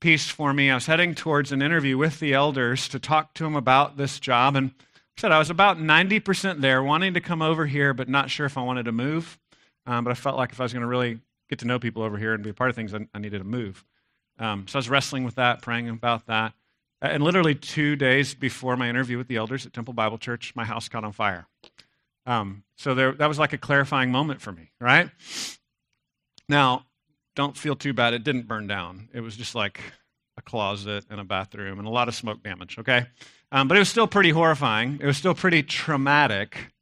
piece 0.00 0.28
for 0.28 0.54
me. 0.54 0.70
I 0.70 0.74
was 0.74 0.86
heading 0.86 1.14
towards 1.14 1.52
an 1.52 1.60
interview 1.60 1.98
with 1.98 2.18
the 2.18 2.32
elders 2.32 2.88
to 2.88 2.98
talk 2.98 3.34
to 3.34 3.44
them 3.44 3.56
about 3.56 3.98
this 3.98 4.18
job, 4.18 4.56
and 4.56 4.70
said 5.16 5.32
I 5.32 5.38
was 5.38 5.50
about 5.50 5.78
90% 5.78 6.60
there, 6.60 6.82
wanting 6.82 7.14
to 7.14 7.20
come 7.20 7.42
over 7.42 7.66
here, 7.66 7.94
but 7.94 8.08
not 8.08 8.30
sure 8.30 8.46
if 8.46 8.56
I 8.56 8.62
wanted 8.62 8.84
to 8.84 8.92
move. 8.92 9.38
Um, 9.86 10.04
but 10.04 10.10
I 10.10 10.14
felt 10.14 10.36
like 10.36 10.52
if 10.52 10.60
I 10.60 10.62
was 10.64 10.72
going 10.72 10.82
to 10.82 10.88
really 10.88 11.20
get 11.48 11.58
to 11.60 11.66
know 11.66 11.78
people 11.78 12.02
over 12.02 12.16
here 12.16 12.34
and 12.34 12.42
be 12.42 12.50
a 12.50 12.54
part 12.54 12.70
of 12.70 12.76
things, 12.76 12.94
I, 12.94 13.06
I 13.14 13.18
needed 13.18 13.38
to 13.38 13.44
move. 13.44 13.84
Um, 14.38 14.66
so 14.66 14.76
I 14.76 14.80
was 14.80 14.88
wrestling 14.88 15.24
with 15.24 15.34
that, 15.36 15.62
praying 15.62 15.88
about 15.88 16.26
that. 16.26 16.54
And 17.00 17.22
literally 17.22 17.54
two 17.54 17.96
days 17.96 18.32
before 18.32 18.76
my 18.76 18.88
interview 18.88 19.18
with 19.18 19.26
the 19.26 19.36
elders 19.36 19.66
at 19.66 19.72
Temple 19.72 19.92
Bible 19.92 20.18
Church, 20.18 20.54
my 20.54 20.64
house 20.64 20.88
caught 20.88 21.04
on 21.04 21.12
fire. 21.12 21.46
Um, 22.26 22.62
so 22.76 22.94
there, 22.94 23.12
that 23.12 23.28
was 23.28 23.38
like 23.38 23.52
a 23.52 23.58
clarifying 23.58 24.12
moment 24.12 24.40
for 24.40 24.52
me, 24.52 24.70
right? 24.80 25.10
Now, 26.48 26.86
don't 27.34 27.56
feel 27.56 27.74
too 27.74 27.92
bad. 27.92 28.14
It 28.14 28.22
didn't 28.22 28.46
burn 28.46 28.68
down. 28.68 29.08
It 29.12 29.20
was 29.20 29.36
just 29.36 29.54
like 29.54 29.80
a 30.36 30.42
closet 30.42 31.04
and 31.10 31.20
a 31.20 31.24
bathroom 31.24 31.78
and 31.78 31.88
a 31.88 31.90
lot 31.90 32.08
of 32.08 32.14
smoke 32.14 32.42
damage, 32.42 32.78
okay? 32.78 33.06
Um, 33.52 33.68
but 33.68 33.76
it 33.76 33.80
was 33.80 33.90
still 33.90 34.06
pretty 34.06 34.30
horrifying. 34.30 34.98
It 35.00 35.06
was 35.06 35.18
still 35.18 35.34
pretty 35.34 35.62
traumatic. 35.62 36.72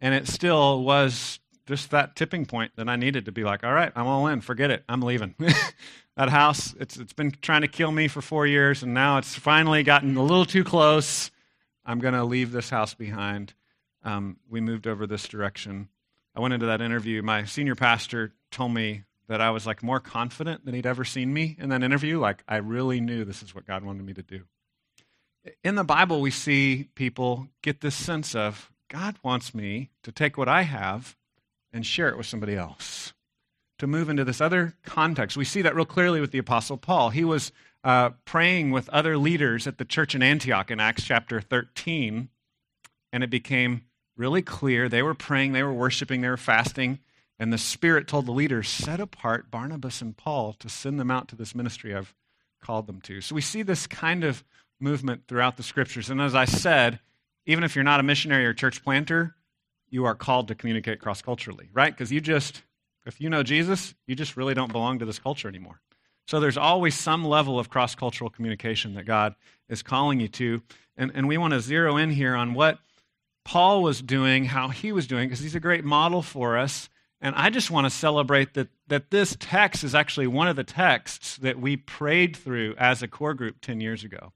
And 0.00 0.14
it 0.14 0.28
still 0.28 0.82
was 0.84 1.40
just 1.66 1.90
that 1.90 2.14
tipping 2.14 2.46
point 2.46 2.70
that 2.76 2.88
I 2.88 2.94
needed 2.94 3.24
to 3.24 3.32
be 3.32 3.42
like, 3.42 3.64
all 3.64 3.72
right, 3.72 3.92
I'm 3.96 4.06
all 4.06 4.28
in. 4.28 4.40
Forget 4.40 4.70
it. 4.70 4.84
I'm 4.88 5.02
leaving. 5.02 5.34
that 6.16 6.28
house, 6.28 6.74
it's, 6.78 6.96
it's 6.96 7.12
been 7.12 7.32
trying 7.42 7.62
to 7.62 7.68
kill 7.68 7.90
me 7.90 8.06
for 8.06 8.22
four 8.22 8.46
years, 8.46 8.84
and 8.84 8.94
now 8.94 9.18
it's 9.18 9.34
finally 9.34 9.82
gotten 9.82 10.16
a 10.16 10.22
little 10.22 10.44
too 10.44 10.62
close. 10.62 11.32
I'm 11.84 11.98
going 11.98 12.14
to 12.14 12.24
leave 12.24 12.52
this 12.52 12.70
house 12.70 12.94
behind. 12.94 13.54
Um, 14.04 14.36
we 14.48 14.60
moved 14.60 14.86
over 14.86 15.08
this 15.08 15.26
direction. 15.26 15.88
I 16.36 16.40
went 16.40 16.54
into 16.54 16.66
that 16.66 16.80
interview. 16.80 17.22
My 17.22 17.44
senior 17.46 17.74
pastor 17.74 18.32
told 18.52 18.72
me 18.72 19.02
that 19.26 19.40
I 19.40 19.50
was 19.50 19.66
like 19.66 19.82
more 19.82 20.00
confident 20.00 20.64
than 20.64 20.74
he'd 20.74 20.86
ever 20.86 21.04
seen 21.04 21.32
me 21.32 21.56
in 21.58 21.70
that 21.70 21.82
interview. 21.82 22.20
Like 22.20 22.44
I 22.46 22.56
really 22.56 23.00
knew 23.00 23.24
this 23.24 23.42
is 23.42 23.54
what 23.54 23.66
God 23.66 23.84
wanted 23.84 24.04
me 24.04 24.14
to 24.14 24.22
do. 24.22 24.42
In 25.64 25.74
the 25.74 25.84
Bible, 25.84 26.20
we 26.20 26.30
see 26.30 26.88
people 26.94 27.48
get 27.62 27.80
this 27.80 27.94
sense 27.94 28.34
of 28.34 28.70
God 28.88 29.16
wants 29.22 29.54
me 29.54 29.90
to 30.02 30.12
take 30.12 30.36
what 30.36 30.48
I 30.48 30.62
have 30.62 31.16
and 31.72 31.84
share 31.84 32.08
it 32.08 32.16
with 32.16 32.26
somebody 32.26 32.54
else 32.54 33.12
to 33.78 33.86
move 33.88 34.08
into 34.08 34.24
this 34.24 34.40
other 34.40 34.74
context. 34.84 35.36
We 35.36 35.44
see 35.44 35.62
that 35.62 35.74
real 35.74 35.84
clearly 35.84 36.20
with 36.20 36.30
the 36.30 36.38
Apostle 36.38 36.76
Paul. 36.76 37.10
He 37.10 37.24
was 37.24 37.50
uh, 37.82 38.10
praying 38.24 38.70
with 38.70 38.88
other 38.90 39.18
leaders 39.18 39.66
at 39.66 39.78
the 39.78 39.84
church 39.84 40.14
in 40.14 40.22
Antioch 40.22 40.70
in 40.70 40.78
Acts 40.78 41.02
chapter 41.02 41.40
13, 41.40 42.28
and 43.12 43.24
it 43.24 43.30
became 43.30 43.82
really 44.16 44.42
clear. 44.42 44.88
They 44.88 45.02
were 45.02 45.14
praying, 45.14 45.52
they 45.52 45.64
were 45.64 45.72
worshiping, 45.72 46.20
they 46.20 46.28
were 46.28 46.36
fasting, 46.36 47.00
and 47.40 47.52
the 47.52 47.58
Spirit 47.58 48.06
told 48.06 48.26
the 48.26 48.32
leaders, 48.32 48.68
Set 48.68 49.00
apart 49.00 49.50
Barnabas 49.50 50.00
and 50.00 50.16
Paul 50.16 50.52
to 50.60 50.68
send 50.68 51.00
them 51.00 51.10
out 51.10 51.26
to 51.28 51.36
this 51.36 51.54
ministry 51.54 51.92
I've 51.92 52.14
called 52.62 52.86
them 52.86 53.00
to. 53.00 53.20
So 53.20 53.34
we 53.34 53.40
see 53.40 53.62
this 53.62 53.88
kind 53.88 54.22
of 54.22 54.44
movement 54.82 55.22
throughout 55.28 55.56
the 55.56 55.62
scriptures. 55.62 56.10
And 56.10 56.20
as 56.20 56.34
I 56.34 56.44
said, 56.44 57.00
even 57.46 57.64
if 57.64 57.74
you're 57.74 57.84
not 57.84 58.00
a 58.00 58.02
missionary 58.02 58.44
or 58.44 58.52
church 58.52 58.82
planter, 58.82 59.34
you 59.88 60.04
are 60.04 60.14
called 60.14 60.48
to 60.48 60.54
communicate 60.54 61.00
cross 61.00 61.22
culturally, 61.22 61.68
right? 61.72 61.92
Because 61.92 62.10
you 62.10 62.20
just 62.20 62.62
if 63.06 63.20
you 63.20 63.28
know 63.28 63.42
Jesus, 63.42 63.94
you 64.06 64.14
just 64.14 64.36
really 64.36 64.54
don't 64.54 64.72
belong 64.72 64.98
to 65.00 65.04
this 65.04 65.18
culture 65.18 65.48
anymore. 65.48 65.80
So 66.26 66.38
there's 66.38 66.56
always 66.56 66.94
some 66.94 67.24
level 67.24 67.58
of 67.58 67.68
cross 67.68 67.94
cultural 67.94 68.30
communication 68.30 68.94
that 68.94 69.04
God 69.04 69.34
is 69.68 69.82
calling 69.82 70.20
you 70.20 70.28
to. 70.28 70.62
And, 70.96 71.10
and 71.14 71.26
we 71.26 71.36
want 71.36 71.52
to 71.52 71.60
zero 71.60 71.96
in 71.96 72.10
here 72.10 72.34
on 72.36 72.54
what 72.54 72.78
Paul 73.44 73.82
was 73.82 74.00
doing, 74.00 74.44
how 74.44 74.68
he 74.68 74.92
was 74.92 75.06
doing, 75.06 75.28
because 75.28 75.40
he's 75.40 75.56
a 75.56 75.60
great 75.60 75.84
model 75.84 76.22
for 76.22 76.56
us. 76.56 76.88
And 77.20 77.34
I 77.34 77.50
just 77.50 77.70
want 77.70 77.86
to 77.86 77.90
celebrate 77.90 78.54
that, 78.54 78.68
that 78.86 79.10
this 79.10 79.36
text 79.38 79.84
is 79.84 79.94
actually 79.94 80.28
one 80.28 80.48
of 80.48 80.56
the 80.56 80.64
texts 80.64 81.36
that 81.38 81.58
we 81.58 81.76
prayed 81.76 82.36
through 82.36 82.74
as 82.78 83.02
a 83.02 83.08
core 83.08 83.34
group 83.34 83.60
10 83.60 83.80
years 83.80 84.04
ago. 84.04 84.32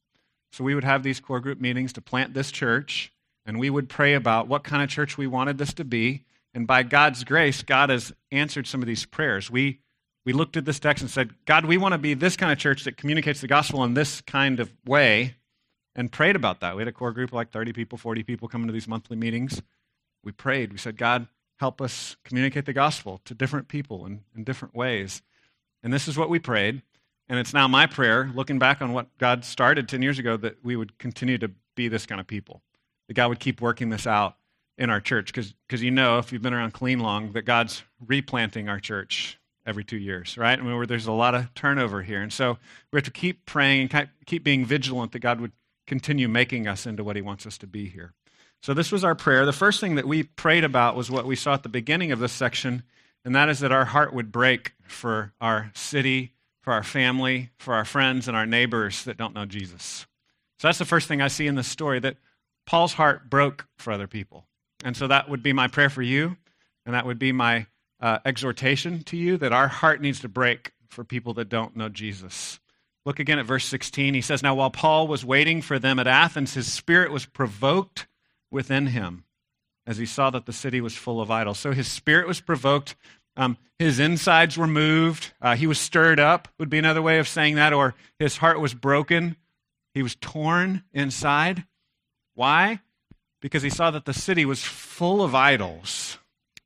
So 0.57 0.65
we 0.65 0.75
would 0.75 0.85
have 0.85 1.03
these 1.03 1.21
core 1.21 1.41
group 1.41 1.61
meetings 1.61 1.93
to 1.93 2.01
plant 2.01 2.33
this 2.33 2.51
church, 2.51 3.13
and 3.45 3.59
we 3.59 3.69
would 3.69 3.91
pray 3.91 4.15
about 4.15 4.49
what 4.49 4.65
kind 4.65 4.83
of 4.83 4.89
church 4.89 5.19
we 5.19 5.27
wanted 5.27 5.59
this 5.59 5.75
to 5.75 5.85
be. 5.85 6.25
And 6.55 6.67
by 6.67 6.83
God's 6.83 7.25
grace, 7.25 7.63
God 7.63 7.91
has 7.91 8.11
answered 8.33 8.67
some 8.67 8.81
of 8.81 8.89
these 8.89 9.05
prayers. 9.05 9.51
We, 9.51 9.81
we 10.25 10.33
looked 10.33 10.57
at 10.57 10.65
this 10.65 10.79
text 10.79 11.03
and 11.03 11.11
said, 11.11 11.35
God, 11.45 11.67
we 11.67 11.77
want 11.77 11.93
to 11.93 11.99
be 11.99 12.15
this 12.15 12.39
kind 12.39 12.51
of 12.51 12.57
church 12.57 12.85
that 12.85 12.97
communicates 12.97 13.43
the 13.43 13.47
gospel 13.47 13.85
in 13.85 13.93
this 13.93 14.23
kind 14.23 14.59
of 14.59 14.73
way, 14.87 15.35
and 15.95 16.11
prayed 16.11 16.37
about 16.37 16.61
that. 16.61 16.75
We 16.75 16.81
had 16.81 16.89
a 16.89 16.93
core 16.93 17.13
group 17.13 17.33
of 17.33 17.35
like 17.35 17.51
30 17.51 17.75
people, 17.75 17.99
40 17.99 18.23
people 18.23 18.49
coming 18.49 18.67
to 18.67 18.73
these 18.73 18.89
monthly 18.89 19.19
meetings. 19.19 19.61
We 20.25 20.33
prayed. 20.33 20.73
We 20.73 20.79
said, 20.79 20.97
God, 20.97 21.27
help 21.59 21.83
us 21.83 22.17
communicate 22.25 22.65
the 22.65 22.73
gospel 22.73 23.21
to 23.27 23.35
different 23.35 23.69
people 23.69 24.07
in, 24.07 24.23
in 24.35 24.43
different 24.43 24.75
ways. 24.75 25.21
And 25.83 25.93
this 25.93 26.09
is 26.09 26.17
what 26.17 26.31
we 26.31 26.39
prayed. 26.39 26.81
And 27.29 27.39
it's 27.39 27.53
now 27.53 27.67
my 27.67 27.87
prayer, 27.87 28.31
looking 28.35 28.59
back 28.59 28.81
on 28.81 28.93
what 28.93 29.17
God 29.19 29.45
started 29.45 29.89
10 29.89 30.03
years 30.03 30.19
ago, 30.19 30.37
that 30.37 30.65
we 30.65 30.77
would 30.77 30.97
continue 30.99 31.39
to 31.39 31.51
be 31.75 31.89
this 31.89 32.07
kind 32.07 32.21
of 32.21 32.27
people, 32.27 32.63
that 33.09 33.15
God 33.15 33.29
would 33.29 33.41
keep 33.41 33.61
working 33.61 33.91
this 33.91 34.07
out 34.07 34.37
in 34.79 34.91
our 34.91 35.01
church 35.01 35.33
because 35.33 35.83
you 35.83 35.91
know 35.91 36.19
if 36.19 36.33
you've 36.33 36.43
been 36.43 36.53
around 36.53 36.75
Killeen 36.75 37.01
long 37.01 37.33
that 37.33 37.43
god's 37.43 37.83
replanting 38.07 38.69
our 38.69 38.79
church 38.79 39.39
every 39.67 39.85
two 39.85 39.97
years, 39.97 40.39
right? 40.39 40.59
I 40.59 40.63
mean, 40.63 40.87
there's 40.87 41.07
a 41.07 41.13
lot 41.13 41.35
of 41.35 41.53
turnover 41.55 42.03
here. 42.03 42.23
And 42.23 42.33
so 42.33 42.59
we 42.93 42.99
have 42.99 43.05
to 43.05 43.11
keep 43.11 43.47
praying 43.47 43.89
and 43.93 44.09
keep 44.25 44.45
being 44.45 44.65
vigilant 44.65 45.13
that 45.13 45.19
God 45.19 45.41
would 45.41 45.53
continue 45.87 46.29
making 46.29 46.69
us 46.69 46.87
into 46.87 47.03
what 47.03 47.17
He 47.17 47.23
wants 47.23 47.47
us 47.47 47.59
to 47.59 47.67
be 47.67 47.89
here. 47.89 48.13
So 48.63 48.75
this 48.75 48.93
was 48.93 49.05
our 49.05 49.15
prayer. 49.15 49.45
The 49.45 49.53
first 49.53 49.81
thing 49.81 49.97
that 49.97 50.07
we 50.07 50.23
prayed 50.23 50.65
about 50.65 50.97
was 50.97 51.11
what 51.11 51.27
we 51.27 51.37
saw 51.37 51.55
at 51.55 51.63
the 51.63 51.69
beginning 51.69 52.13
of 52.13 52.21
this 52.21 52.33
section, 52.33 52.85
and 53.25 53.35
that 53.35 53.49
is 53.49 53.59
that 53.61 53.73
our 53.73 53.87
heart 53.87 54.15
would 54.15 54.31
break 54.31 54.75
for 54.87 55.33
our 55.41 55.73
city, 55.75 56.33
for 56.67 56.73
our 56.73 56.83
family, 56.83 57.51
for 57.59 57.75
our 57.75 57.85
friends, 57.85 58.27
and 58.27 58.37
our 58.37 58.45
neighbors 58.45 59.05
that 59.05 59.17
don't 59.17 59.37
know 59.37 59.47
Jesus. 59.47 60.05
So 60.59 60.67
that's 60.67 60.79
the 60.79 60.85
first 60.85 61.07
thing 61.07 61.23
I 61.23 61.29
see 61.29 61.47
in 61.47 61.55
this 61.55 61.69
story 61.69 62.01
that 62.01 62.17
Paul's 62.67 62.95
heart 62.95 63.31
broke 63.31 63.69
for 63.79 63.93
other 63.93 64.09
people. 64.09 64.49
And 64.83 64.97
so 64.97 65.07
that 65.07 65.29
would 65.29 65.45
be 65.45 65.53
my 65.53 65.69
prayer 65.69 65.89
for 65.89 66.03
you, 66.03 66.37
and 66.85 66.93
that 66.93 67.07
would 67.07 67.21
be 67.21 67.31
my 67.31 67.67
uh, 68.01 68.19
exhortation 68.25 69.05
to 69.05 69.17
you 69.17 69.37
that 69.37 69.53
our 69.53 69.69
heart 69.69 70.01
needs 70.01 70.19
to 70.21 70.29
break 70.29 70.73
for 70.89 71.05
people 71.05 71.35
that 71.35 71.49
don't 71.49 71.77
know 71.77 71.89
Jesus. 71.89 72.59
Look 73.05 73.21
again 73.21 73.39
at 73.39 73.47
verse 73.47 73.65
16. 73.67 74.15
He 74.15 74.21
says, 74.21 74.43
Now 74.43 74.57
while 74.57 74.71
Paul 74.71 75.07
was 75.07 75.25
waiting 75.25 75.63
for 75.63 75.79
them 75.79 76.01
at 76.01 76.09
Athens, 76.09 76.55
his 76.55 76.73
spirit 76.73 77.13
was 77.13 77.27
provoked 77.27 78.09
within 78.51 78.89
him 78.89 79.23
as 79.87 79.99
he 79.99 80.07
saw 80.07 80.31
that 80.31 80.47
the 80.47 80.53
city 80.53 80.81
was 80.81 80.97
full 80.97 81.21
of 81.21 81.31
idols. 81.31 81.61
So 81.61 81.71
his 81.71 81.87
spirit 81.87 82.27
was 82.27 82.41
provoked. 82.41 82.97
Um, 83.37 83.59
his 83.79 83.99
insides 83.99 84.57
were 84.57 84.67
moved. 84.67 85.33
Uh, 85.41 85.55
he 85.55 85.67
was 85.67 85.79
stirred 85.79 86.19
up, 86.19 86.49
would 86.59 86.71
be 86.71 86.79
another 86.79 87.03
way 87.03 87.19
of 87.19 87.29
saying 87.29 87.57
that, 87.57 87.73
or 87.73 87.95
his 88.19 88.39
heart 88.39 88.61
was 88.61 88.75
broken. 88.75 89.37
He 89.93 90.03
was 90.03 90.17
torn 90.17 90.83
inside. 90.93 91.65
Why? 92.35 92.81
Because 93.41 93.63
he 93.63 93.71
saw 93.71 93.91
that 93.91 94.05
the 94.05 94.15
city 94.15 94.45
was 94.45 94.63
full 94.63 95.23
of 95.23 95.35
idols. 95.35 96.19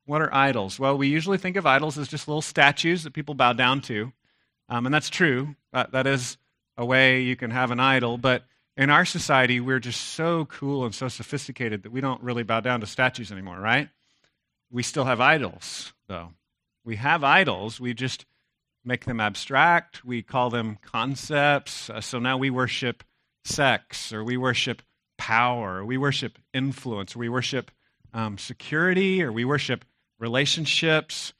What 0.06 0.22
are 0.22 0.34
idols? 0.34 0.78
Well, 0.78 0.96
we 0.96 1.08
usually 1.08 1.38
think 1.38 1.56
of 1.56 1.66
idols 1.66 1.98
as 1.98 2.08
just 2.08 2.28
little 2.28 2.42
statues 2.42 3.04
that 3.04 3.12
people 3.12 3.34
bow 3.34 3.52
down 3.52 3.80
to. 3.82 4.12
Um, 4.68 4.86
and 4.86 4.94
that's 4.94 5.10
true. 5.10 5.56
that 5.72 6.06
is 6.06 6.36
a 6.76 6.84
way 6.84 7.22
you 7.22 7.36
can 7.36 7.50
have 7.50 7.70
an 7.70 7.80
idol. 7.80 8.18
But 8.18 8.44
in 8.76 8.88
our 8.88 9.04
society, 9.04 9.60
we're 9.60 9.80
just 9.80 10.00
so 10.00 10.46
cool 10.46 10.84
and 10.84 10.94
so 10.94 11.08
sophisticated 11.08 11.82
that 11.82 11.92
we 11.92 12.00
don't 12.00 12.22
really 12.22 12.44
bow 12.44 12.60
down 12.60 12.80
to 12.80 12.86
statues 12.86 13.30
anymore, 13.30 13.58
right? 13.58 13.88
We 14.70 14.82
still 14.82 15.04
have 15.04 15.20
idols, 15.20 15.92
though. 16.08 16.32
We 16.84 16.96
have 16.96 17.22
idols. 17.22 17.80
We 17.80 17.94
just 17.94 18.26
make 18.84 19.04
them 19.04 19.20
abstract. 19.20 20.04
We 20.04 20.22
call 20.22 20.50
them 20.50 20.78
concepts. 20.82 21.90
Uh, 21.90 22.00
so 22.00 22.18
now 22.18 22.38
we 22.38 22.50
worship 22.50 23.04
sex, 23.44 24.12
or 24.12 24.24
we 24.24 24.36
worship 24.36 24.82
power, 25.18 25.78
or 25.78 25.84
we 25.84 25.98
worship 25.98 26.38
influence, 26.54 27.14
or 27.14 27.18
we 27.18 27.28
worship 27.28 27.70
um, 28.12 28.38
security, 28.38 29.22
or 29.22 29.32
we 29.32 29.44
worship 29.44 29.84
relationships. 30.18 31.32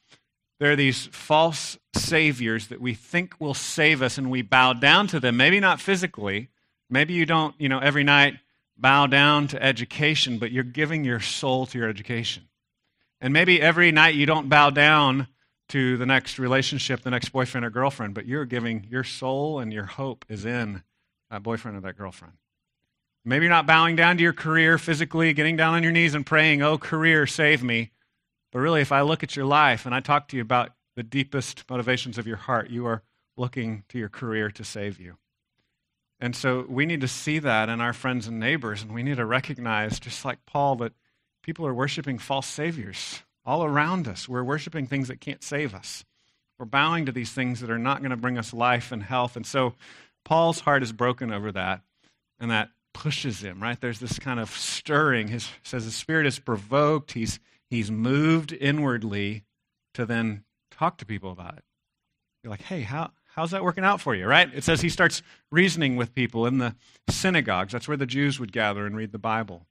There 0.59 0.73
are 0.73 0.77
these 0.77 1.07
false 1.07 1.79
saviors 1.95 2.69
that 2.69 2.81
we 2.81 2.95
think 2.95 3.41
will 3.41 3.55
save 3.55 4.03
us, 4.03 4.19
and 4.19 4.31
we 4.31 4.43
bow 4.43 4.75
down 4.75 5.07
to 5.09 5.21
them. 5.21 5.37
Maybe 5.37 5.61
not 5.61 5.81
physically. 5.81 6.49
Maybe 6.91 7.15
you 7.15 7.25
don't, 7.25 7.55
you 7.59 7.69
know, 7.69 7.79
every 7.79 8.05
night 8.05 8.35
bow 8.77 9.07
down 9.07 9.49
to 9.49 9.63
education, 9.63 10.39
but 10.39 10.53
you're 10.53 10.65
giving 10.65 11.05
your 11.05 11.21
soul 11.21 11.67
to 11.67 11.79
your 11.79 11.89
education. 11.89 12.45
And 13.21 13.33
maybe 13.33 13.61
every 13.61 13.93
night 13.93 14.15
you 14.15 14.27
don't 14.27 14.49
bow 14.49 14.71
down 14.71 15.29
to 15.69 15.97
the 15.97 16.07
next 16.07 16.39
relationship, 16.39 17.03
the 17.03 17.11
next 17.11 17.29
boyfriend 17.31 17.65
or 17.65 17.71
girlfriend, 17.71 18.15
but 18.15 18.27
you're 18.27 18.45
giving 18.45 18.87
your 18.91 19.05
soul 19.05 19.61
and 19.61 19.73
your 19.73 19.85
hope 19.85 20.25
is 20.29 20.45
in 20.45 20.83
that 21.31 21.43
boyfriend 21.43 21.77
or 21.77 21.81
that 21.81 21.97
girlfriend. 21.97 22.35
Maybe 23.25 23.45
you're 23.45 23.55
not 23.55 23.67
bowing 23.67 23.97
down 23.97 24.17
to 24.17 24.23
your 24.23 24.33
career 24.33 24.79
physically, 24.79 25.33
getting 25.33 25.57
down 25.57 25.75
on 25.75 25.83
your 25.83 25.93
knees 25.93 26.15
and 26.15 26.25
praying, 26.25 26.63
Oh, 26.63 26.79
career, 26.79 27.27
save 27.27 27.63
me. 27.63 27.91
But 28.51 28.61
really, 28.61 28.81
if 28.81 28.91
I 28.91 29.03
look 29.03 29.23
at 29.23 29.37
your 29.37 29.45
life 29.45 29.87
and 29.87 29.95
I 29.95 30.01
talk 30.01 30.29
to 30.29 30.37
you 30.37 30.43
about 30.43 30.71
the 30.97 31.03
deepest 31.03 31.65
motivations 31.71 32.19
of 32.19 32.27
your 32.27 32.39
heart, 32.39 32.71
you 32.71 32.87
are 32.87 33.03
looking 33.37 33.85
to 33.91 33.99
your 33.99 34.09
career 34.09 34.51
to 34.51 34.65
save 34.65 34.99
you. 34.99 35.17
And 36.19 36.35
so 36.35 36.67
we 36.69 36.85
need 36.85 37.01
to 37.03 37.09
see 37.09 37.39
that 37.39 37.69
in 37.69 37.81
our 37.81 37.93
friends 37.93 38.27
and 38.27 38.41
neighbors, 38.41 38.83
and 38.83 38.93
we 38.93 39.03
need 39.03 39.17
to 39.17 39.25
recognize, 39.25 40.01
just 40.01 40.25
like 40.25 40.45
Paul, 40.47 40.77
that 40.77 40.93
people 41.43 41.67
are 41.67 41.75
worshiping 41.75 42.19
false 42.19 42.47
saviors 42.47 43.23
all 43.45 43.65
around 43.65 44.07
us. 44.07 44.29
We're 44.29 44.45
worshiping 44.45 44.87
things 44.87 45.09
that 45.09 45.21
can't 45.21 45.43
save 45.43 45.75
us. 45.75 46.05
We're 46.59 46.67
bowing 46.67 47.07
to 47.07 47.13
these 47.13 47.33
things 47.33 47.61
that 47.61 47.71
are 47.71 47.79
not 47.79 48.01
going 48.01 48.11
to 48.11 48.17
bring 48.17 48.37
us 48.37 48.53
life 48.53 48.93
and 48.93 49.03
health. 49.03 49.37
And 49.37 49.47
so 49.47 49.75
Paul's 50.25 50.61
heart 50.61 50.83
is 50.83 50.93
broken 50.93 51.33
over 51.33 51.51
that, 51.53 51.81
and 52.39 52.51
that 52.51 52.71
pushes 52.93 53.41
him, 53.41 53.63
right? 53.63 53.81
There's 53.81 54.01
this 54.01 54.19
kind 54.19 54.39
of 54.39 54.51
stirring. 54.51 55.29
His 55.29 55.49
says 55.63 55.85
the 55.85 55.91
spirit 55.91 56.27
is 56.27 56.39
provoked. 56.39 57.13
He's 57.13 57.41
he's 57.69 57.91
moved 57.91 58.53
inwardly 58.53 59.45
to 59.95 60.05
then 60.05 60.45
talk 60.71 60.99
to 60.99 61.07
people 61.07 61.33
about 61.33 61.57
it. 61.57 61.65
You're 62.43 62.51
like, 62.51 62.63
hey, 62.63 62.83
how 62.83 63.13
how's 63.35 63.53
that 63.53 63.65
working 63.65 63.85
out 63.85 64.01
for 64.01 64.15
you, 64.15 64.27
right? 64.27 64.53
It 64.55 64.65
says 64.65 64.81
he 64.81 64.89
starts 64.89 65.23
reasoning 65.51 65.97
with 65.97 66.15
people 66.15 66.47
in 66.47 66.59
the 66.59 66.75
synagogues. 67.09 67.73
That's 67.73 67.89
where 67.89 67.97
the 67.97 68.07
Jews 68.07 68.39
would 68.39 68.53
gather 68.53 68.87
and 68.87 68.97
read 68.97 69.13
the 69.13 69.19
Bible. 69.19 69.67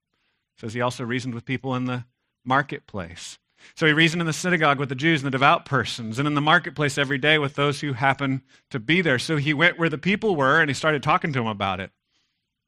Says 0.60 0.74
he 0.74 0.82
also 0.82 1.04
reasoned 1.04 1.34
with 1.34 1.46
people 1.46 1.76
in 1.76 1.86
the 1.86 2.06
marketplace. 2.46 3.40
So 3.76 3.86
he 3.86 3.94
reasoned 3.94 4.22
in 4.22 4.28
the 4.28 4.34
synagogue 4.34 4.80
with 4.80 4.90
the 4.90 4.96
Jews 4.96 5.22
and 5.22 5.28
the 5.28 5.32
devout 5.32 5.66
persons, 5.66 6.18
and 6.18 6.28
in 6.28 6.34
the 6.34 6.42
marketplace 6.42 6.98
every 6.98 7.18
day 7.18 7.38
with 7.38 7.56
those 7.56 7.82
who 7.82 7.94
happened 7.94 8.42
to 8.70 8.80
be 8.80 9.02
there. 9.02 9.20
So 9.20 9.38
he 9.38 9.54
went 9.54 9.78
where 9.78 9.90
the 9.90 9.98
people 9.98 10.36
were 10.36 10.60
and 10.60 10.70
he 10.70 10.74
started 10.74 11.04
talking 11.04 11.34
to 11.34 11.40
them 11.40 11.48
about 11.48 11.80
it 11.80 11.92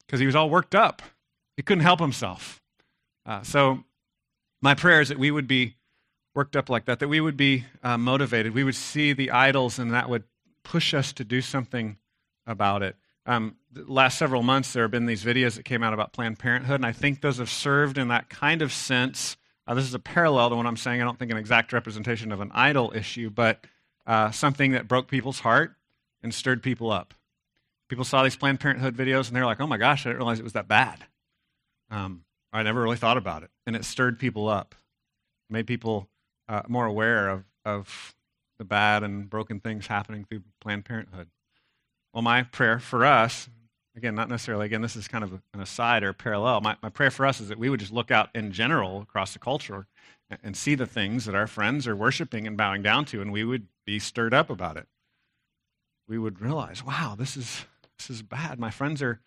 because 0.05 0.19
he 0.19 0.25
was 0.25 0.35
all 0.35 0.49
worked 0.49 0.75
up. 0.75 1.01
He 1.55 1.63
couldn't 1.63 1.83
help 1.83 1.99
himself. 1.99 2.61
Uh, 3.25 3.43
so, 3.43 3.83
my 4.61 4.73
prayer 4.73 5.01
is 5.01 5.09
that 5.09 5.17
we 5.17 5.31
would 5.31 5.47
be 5.47 5.75
worked 6.35 6.55
up 6.55 6.69
like 6.69 6.85
that, 6.85 6.99
that 6.99 7.07
we 7.07 7.19
would 7.21 7.37
be 7.37 7.65
uh, 7.83 7.97
motivated. 7.97 8.53
We 8.53 8.63
would 8.63 8.75
see 8.75 9.13
the 9.13 9.31
idols, 9.31 9.79
and 9.79 9.93
that 9.93 10.09
would 10.09 10.23
push 10.63 10.93
us 10.93 11.13
to 11.13 11.23
do 11.23 11.41
something 11.41 11.97
about 12.45 12.83
it. 12.83 12.95
Um, 13.25 13.55
last 13.73 14.17
several 14.17 14.43
months, 14.43 14.73
there 14.73 14.83
have 14.83 14.91
been 14.91 15.05
these 15.05 15.23
videos 15.23 15.55
that 15.55 15.63
came 15.63 15.83
out 15.83 15.93
about 15.93 16.13
Planned 16.13 16.39
Parenthood, 16.39 16.75
and 16.75 16.85
I 16.85 16.91
think 16.91 17.21
those 17.21 17.37
have 17.37 17.49
served 17.49 17.97
in 17.97 18.07
that 18.07 18.29
kind 18.29 18.61
of 18.61 18.73
sense. 18.73 19.37
Uh, 19.67 19.75
this 19.75 19.85
is 19.85 19.93
a 19.93 19.99
parallel 19.99 20.49
to 20.49 20.55
what 20.55 20.65
I'm 20.65 20.77
saying. 20.77 21.01
I 21.01 21.05
don't 21.05 21.19
think 21.19 21.31
an 21.31 21.37
exact 21.37 21.71
representation 21.71 22.31
of 22.31 22.41
an 22.41 22.51
idol 22.53 22.91
issue, 22.95 23.29
but 23.29 23.65
uh, 24.07 24.31
something 24.31 24.71
that 24.71 24.87
broke 24.87 25.07
people's 25.07 25.39
heart 25.39 25.75
and 26.23 26.33
stirred 26.33 26.63
people 26.63 26.91
up. 26.91 27.13
People 27.89 28.05
saw 28.05 28.23
these 28.23 28.35
Planned 28.35 28.59
Parenthood 28.59 28.95
videos 28.95 29.27
and 29.27 29.35
they're 29.35 29.45
like, 29.45 29.59
oh 29.59 29.67
my 29.67 29.77
gosh, 29.77 30.05
I 30.05 30.09
didn't 30.09 30.19
realize 30.19 30.39
it 30.39 30.43
was 30.43 30.53
that 30.53 30.67
bad. 30.67 31.05
Um, 31.89 32.23
I 32.53 32.63
never 32.63 32.81
really 32.81 32.97
thought 32.97 33.17
about 33.17 33.43
it. 33.43 33.51
And 33.67 33.75
it 33.75 33.85
stirred 33.85 34.17
people 34.17 34.47
up, 34.47 34.75
made 35.49 35.67
people 35.67 36.09
uh, 36.47 36.61
more 36.67 36.85
aware 36.85 37.29
of, 37.29 37.43
of 37.65 38.15
the 38.57 38.65
bad 38.65 39.03
and 39.03 39.29
broken 39.29 39.59
things 39.59 39.87
happening 39.87 40.23
through 40.23 40.43
Planned 40.59 40.85
Parenthood. 40.85 41.27
Well, 42.13 42.21
my 42.21 42.43
prayer 42.43 42.79
for 42.79 43.05
us, 43.05 43.49
again, 43.95 44.15
not 44.15 44.29
necessarily, 44.29 44.65
again, 44.65 44.81
this 44.81 44.95
is 44.95 45.07
kind 45.07 45.23
of 45.23 45.33
an 45.53 45.61
aside 45.61 46.03
or 46.03 46.13
parallel. 46.13 46.61
My, 46.61 46.75
my 46.81 46.89
prayer 46.89 47.11
for 47.11 47.25
us 47.25 47.39
is 47.39 47.47
that 47.47 47.59
we 47.59 47.69
would 47.69 47.79
just 47.79 47.93
look 47.93 48.11
out 48.11 48.29
in 48.35 48.51
general 48.51 49.01
across 49.01 49.33
the 49.33 49.39
culture 49.39 49.87
and, 50.29 50.39
and 50.43 50.57
see 50.57 50.75
the 50.75 50.85
things 50.85 51.25
that 51.25 51.35
our 51.35 51.47
friends 51.47 51.87
are 51.87 51.95
worshiping 51.95 52.47
and 52.47 52.57
bowing 52.57 52.81
down 52.81 53.05
to, 53.05 53.21
and 53.21 53.31
we 53.31 53.43
would 53.43 53.67
be 53.85 53.99
stirred 53.99 54.33
up 54.33 54.49
about 54.49 54.77
it. 54.77 54.87
We 56.07 56.17
would 56.17 56.41
realize, 56.41 56.83
wow, 56.83 57.15
this 57.17 57.37
is 57.37 57.65
this 57.97 58.09
is 58.09 58.21
bad. 58.23 58.59
My 58.59 58.71
friends 58.71 59.01
are 59.01 59.21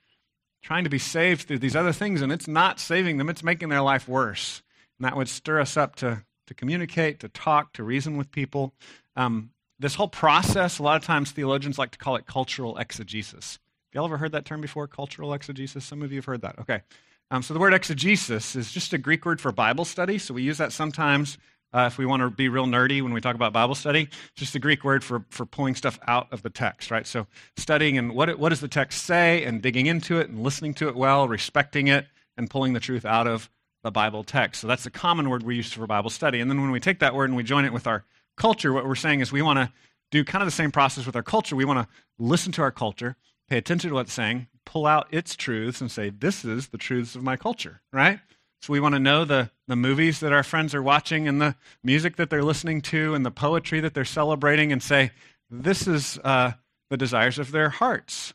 trying 0.62 0.84
to 0.84 0.90
be 0.90 0.98
saved 0.98 1.46
through 1.46 1.60
these 1.60 1.76
other 1.76 1.92
things, 1.92 2.20
and 2.20 2.32
it's 2.32 2.48
not 2.48 2.80
saving 2.80 3.16
them, 3.18 3.30
it's 3.30 3.44
making 3.44 3.68
their 3.68 3.82
life 3.82 4.08
worse. 4.08 4.62
And 4.98 5.06
that 5.06 5.16
would 5.16 5.28
stir 5.28 5.60
us 5.60 5.76
up 5.76 5.96
to, 5.96 6.24
to 6.46 6.54
communicate, 6.54 7.20
to 7.20 7.28
talk, 7.28 7.72
to 7.74 7.84
reason 7.84 8.16
with 8.16 8.30
people. 8.30 8.74
Um, 9.16 9.50
this 9.78 9.94
whole 9.94 10.08
process, 10.08 10.78
a 10.78 10.82
lot 10.82 10.96
of 10.96 11.04
times 11.04 11.32
theologians 11.32 11.78
like 11.78 11.90
to 11.92 11.98
call 11.98 12.16
it 12.16 12.26
cultural 12.26 12.76
exegesis. 12.78 13.58
Have 13.88 14.00
y'all 14.00 14.04
ever 14.04 14.18
heard 14.18 14.32
that 14.32 14.44
term 14.44 14.60
before? 14.60 14.86
Cultural 14.86 15.32
exegesis? 15.34 15.84
Some 15.84 16.02
of 16.02 16.12
you 16.12 16.18
have 16.18 16.24
heard 16.24 16.42
that. 16.42 16.58
Okay. 16.60 16.82
Um, 17.30 17.42
so 17.42 17.54
the 17.54 17.60
word 17.60 17.74
exegesis 17.74 18.54
is 18.54 18.70
just 18.70 18.92
a 18.92 18.98
Greek 18.98 19.24
word 19.24 19.40
for 19.40 19.50
Bible 19.52 19.84
study. 19.84 20.18
So 20.18 20.34
we 20.34 20.42
use 20.42 20.58
that 20.58 20.72
sometimes 20.72 21.38
uh, 21.72 21.86
if 21.88 21.98
we 21.98 22.06
want 22.06 22.22
to 22.22 22.30
be 22.30 22.48
real 22.48 22.66
nerdy 22.66 23.02
when 23.02 23.12
we 23.12 23.20
talk 23.20 23.34
about 23.34 23.52
Bible 23.52 23.74
study, 23.74 24.02
it's 24.02 24.32
just 24.36 24.54
a 24.54 24.60
Greek 24.60 24.84
word 24.84 25.02
for, 25.02 25.24
for 25.30 25.44
pulling 25.44 25.74
stuff 25.74 25.98
out 26.06 26.32
of 26.32 26.42
the 26.42 26.50
text, 26.50 26.92
right? 26.92 27.06
So 27.06 27.26
studying 27.56 27.98
and 27.98 28.14
what, 28.14 28.38
what 28.38 28.50
does 28.50 28.60
the 28.60 28.68
text 28.68 29.02
say 29.02 29.44
and 29.44 29.60
digging 29.60 29.86
into 29.86 30.18
it 30.18 30.28
and 30.28 30.44
listening 30.44 30.74
to 30.74 30.88
it 30.88 30.94
well, 30.94 31.26
respecting 31.26 31.88
it, 31.88 32.06
and 32.36 32.48
pulling 32.48 32.72
the 32.72 32.80
truth 32.80 33.04
out 33.04 33.26
of 33.26 33.50
the 33.82 33.90
Bible 33.90 34.24
text. 34.24 34.60
So 34.60 34.66
that's 34.66 34.84
the 34.84 34.90
common 34.90 35.28
word 35.28 35.42
we 35.42 35.56
use 35.56 35.72
for 35.72 35.86
Bible 35.86 36.10
study. 36.10 36.40
And 36.40 36.50
then 36.50 36.60
when 36.60 36.70
we 36.70 36.80
take 36.80 37.00
that 37.00 37.14
word 37.14 37.30
and 37.30 37.36
we 37.36 37.42
join 37.42 37.64
it 37.64 37.72
with 37.72 37.86
our 37.86 38.04
culture, 38.36 38.72
what 38.72 38.86
we're 38.86 38.94
saying 38.94 39.20
is 39.20 39.32
we 39.32 39.42
want 39.42 39.58
to 39.58 39.72
do 40.10 40.24
kind 40.24 40.42
of 40.42 40.46
the 40.46 40.52
same 40.52 40.70
process 40.70 41.06
with 41.06 41.16
our 41.16 41.22
culture. 41.22 41.56
We 41.56 41.64
want 41.64 41.80
to 41.80 41.94
listen 42.18 42.52
to 42.52 42.62
our 42.62 42.70
culture, 42.70 43.16
pay 43.48 43.58
attention 43.58 43.90
to 43.90 43.94
what 43.94 44.02
it's 44.02 44.12
saying, 44.12 44.48
pull 44.64 44.86
out 44.86 45.08
its 45.10 45.36
truths, 45.36 45.80
and 45.80 45.90
say, 45.90 46.10
this 46.10 46.44
is 46.44 46.68
the 46.68 46.78
truths 46.78 47.14
of 47.14 47.22
my 47.22 47.36
culture, 47.36 47.80
right? 47.92 48.20
So 48.62 48.72
we 48.72 48.80
want 48.80 48.94
to 48.94 48.98
know 48.98 49.24
the, 49.24 49.50
the 49.68 49.76
movies 49.76 50.20
that 50.20 50.32
our 50.32 50.42
friends 50.42 50.74
are 50.74 50.82
watching 50.82 51.28
and 51.28 51.40
the 51.40 51.56
music 51.82 52.16
that 52.16 52.30
they're 52.30 52.42
listening 52.42 52.80
to 52.82 53.14
and 53.14 53.24
the 53.24 53.30
poetry 53.30 53.80
that 53.80 53.92
they're 53.92 54.04
celebrating 54.04 54.72
and 54.72 54.82
say, 54.82 55.10
this 55.50 55.86
is 55.86 56.18
uh, 56.24 56.52
the 56.90 56.96
desires 56.96 57.38
of 57.38 57.52
their 57.52 57.68
hearts. 57.68 58.32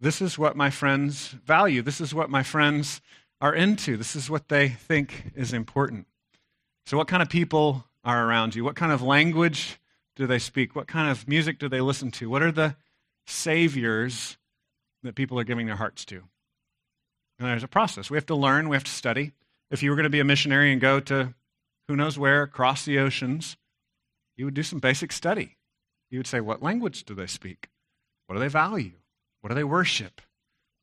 This 0.00 0.20
is 0.20 0.38
what 0.38 0.56
my 0.56 0.70
friends 0.70 1.28
value. 1.28 1.82
This 1.82 2.00
is 2.00 2.14
what 2.14 2.30
my 2.30 2.42
friends 2.42 3.00
are 3.40 3.54
into. 3.54 3.96
This 3.96 4.16
is 4.16 4.30
what 4.30 4.48
they 4.48 4.68
think 4.68 5.32
is 5.34 5.52
important. 5.52 6.06
So, 6.86 6.96
what 6.96 7.08
kind 7.08 7.22
of 7.22 7.28
people 7.28 7.84
are 8.08 8.26
around 8.26 8.54
you? 8.54 8.64
What 8.64 8.74
kind 8.74 8.90
of 8.90 9.02
language 9.02 9.78
do 10.16 10.26
they 10.26 10.38
speak? 10.38 10.74
What 10.74 10.88
kind 10.88 11.10
of 11.10 11.28
music 11.28 11.58
do 11.58 11.68
they 11.68 11.82
listen 11.82 12.10
to? 12.12 12.30
What 12.30 12.42
are 12.42 12.50
the 12.50 12.74
saviors 13.26 14.38
that 15.02 15.14
people 15.14 15.38
are 15.38 15.44
giving 15.44 15.66
their 15.66 15.76
hearts 15.76 16.06
to? 16.06 16.22
And 17.38 17.48
there's 17.48 17.62
a 17.62 17.68
process. 17.68 18.10
We 18.10 18.16
have 18.16 18.26
to 18.26 18.34
learn, 18.34 18.70
we 18.70 18.76
have 18.76 18.84
to 18.84 18.90
study. 18.90 19.32
If 19.70 19.82
you 19.82 19.90
were 19.90 19.96
going 19.96 20.04
to 20.04 20.10
be 20.10 20.20
a 20.20 20.24
missionary 20.24 20.72
and 20.72 20.80
go 20.80 21.00
to 21.00 21.34
who 21.86 21.96
knows 21.96 22.18
where, 22.18 22.42
across 22.42 22.86
the 22.86 22.98
oceans, 22.98 23.58
you 24.36 24.46
would 24.46 24.54
do 24.54 24.62
some 24.62 24.78
basic 24.78 25.12
study. 25.12 25.58
You 26.10 26.18
would 26.18 26.26
say, 26.26 26.40
What 26.40 26.62
language 26.62 27.04
do 27.04 27.14
they 27.14 27.26
speak? 27.26 27.68
What 28.26 28.36
do 28.36 28.40
they 28.40 28.48
value? 28.48 28.92
What 29.42 29.50
do 29.50 29.54
they 29.54 29.64
worship? 29.64 30.22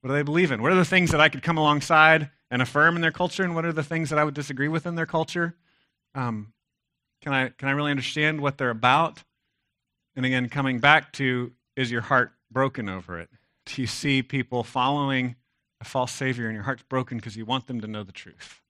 What 0.01 0.10
do 0.10 0.13
they 0.13 0.24
believe 0.24 0.51
in? 0.51 0.62
What 0.62 0.72
are 0.72 0.75
the 0.75 0.86
things 0.86 1.10
that 1.10 1.22
I 1.22 1.29
could 1.29 1.41
come 1.41 1.58
alongside 1.58 2.29
and 2.51 2.62
affirm 2.62 2.96
in 2.96 3.01
their 3.01 3.12
culture? 3.12 3.44
And 3.44 3.55
what 3.55 3.65
are 3.65 3.74
the 3.74 3.84
things 3.84 4.12
that 4.12 4.20
I 4.20 4.24
would 4.24 4.36
disagree 4.36 4.67
with 4.67 4.86
in 4.86 4.94
their 4.94 5.08
culture? 5.08 5.55
Um, 6.13 6.53
can, 7.25 7.34
I, 7.34 7.50
can 7.50 7.67
I 7.67 7.72
really 7.72 7.89
understand 7.89 8.39
what 8.39 8.60
they're 8.60 8.70
about? 8.70 9.24
And 10.15 10.27
again, 10.27 10.48
coming 10.48 10.79
back 10.79 11.12
to 11.13 11.51
is 11.75 11.89
your 11.91 12.01
heart 12.01 12.34
broken 12.51 12.88
over 12.88 13.20
it? 13.20 13.29
Do 13.65 13.82
you 13.82 13.88
see 13.88 14.22
people 14.22 14.63
following 14.63 15.36
a 15.82 15.86
false 15.86 16.12
Savior 16.12 16.46
and 16.46 16.53
your 16.53 16.63
heart's 16.63 16.84
broken 16.84 17.17
because 17.17 17.36
you 17.36 17.44
want 17.44 17.65
them 17.65 17.82
to 17.82 17.88
know 17.88 18.03
the 18.03 18.12
truth? 18.12 18.62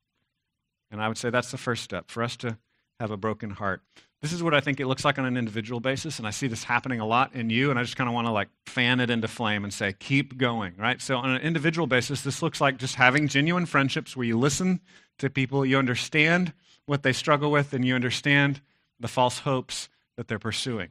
And 0.89 1.01
I 1.01 1.09
would 1.09 1.17
say 1.17 1.29
that's 1.29 1.51
the 1.51 1.57
first 1.57 1.83
step 1.83 2.09
for 2.09 2.23
us 2.23 2.37
to 2.37 2.57
have 3.01 3.11
a 3.11 3.17
broken 3.17 3.49
heart. 3.49 3.81
This 4.21 4.31
is 4.31 4.41
what 4.41 4.53
I 4.53 4.61
think 4.61 4.79
it 4.79 4.87
looks 4.87 5.03
like 5.03 5.19
on 5.19 5.25
an 5.25 5.35
individual 5.35 5.81
basis, 5.81 6.17
and 6.17 6.25
I 6.25 6.31
see 6.31 6.47
this 6.47 6.63
happening 6.63 7.01
a 7.01 7.05
lot 7.05 7.35
in 7.35 7.49
you, 7.49 7.69
and 7.69 7.77
I 7.77 7.83
just 7.83 7.97
kind 7.97 8.07
of 8.07 8.13
want 8.13 8.25
to 8.25 8.31
like 8.31 8.47
fan 8.65 9.01
it 9.01 9.09
into 9.09 9.27
flame 9.27 9.65
and 9.65 9.73
say, 9.73 9.93
keep 9.99 10.37
going, 10.37 10.75
right? 10.77 11.01
So 11.01 11.17
on 11.17 11.29
an 11.29 11.41
individual 11.41 11.87
basis, 11.87 12.21
this 12.21 12.41
looks 12.41 12.61
like 12.61 12.77
just 12.77 12.95
having 12.95 13.27
genuine 13.27 13.65
friendships 13.65 14.15
where 14.15 14.25
you 14.25 14.39
listen 14.39 14.79
to 15.19 15.29
people, 15.29 15.65
you 15.65 15.77
understand 15.77 16.53
what 16.85 17.03
they 17.03 17.13
struggle 17.13 17.51
with, 17.51 17.73
and 17.73 17.83
you 17.83 17.95
understand 17.95 18.61
the 18.99 19.07
false 19.07 19.39
hopes 19.39 19.89
that 20.17 20.27
they're 20.27 20.39
pursuing. 20.39 20.89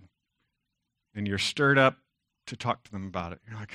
And 1.14 1.26
you're 1.28 1.38
stirred 1.38 1.78
up 1.78 1.98
to 2.46 2.56
talk 2.56 2.84
to 2.84 2.92
them 2.92 3.06
about 3.06 3.32
it. 3.32 3.40
You're 3.48 3.58
like, 3.58 3.72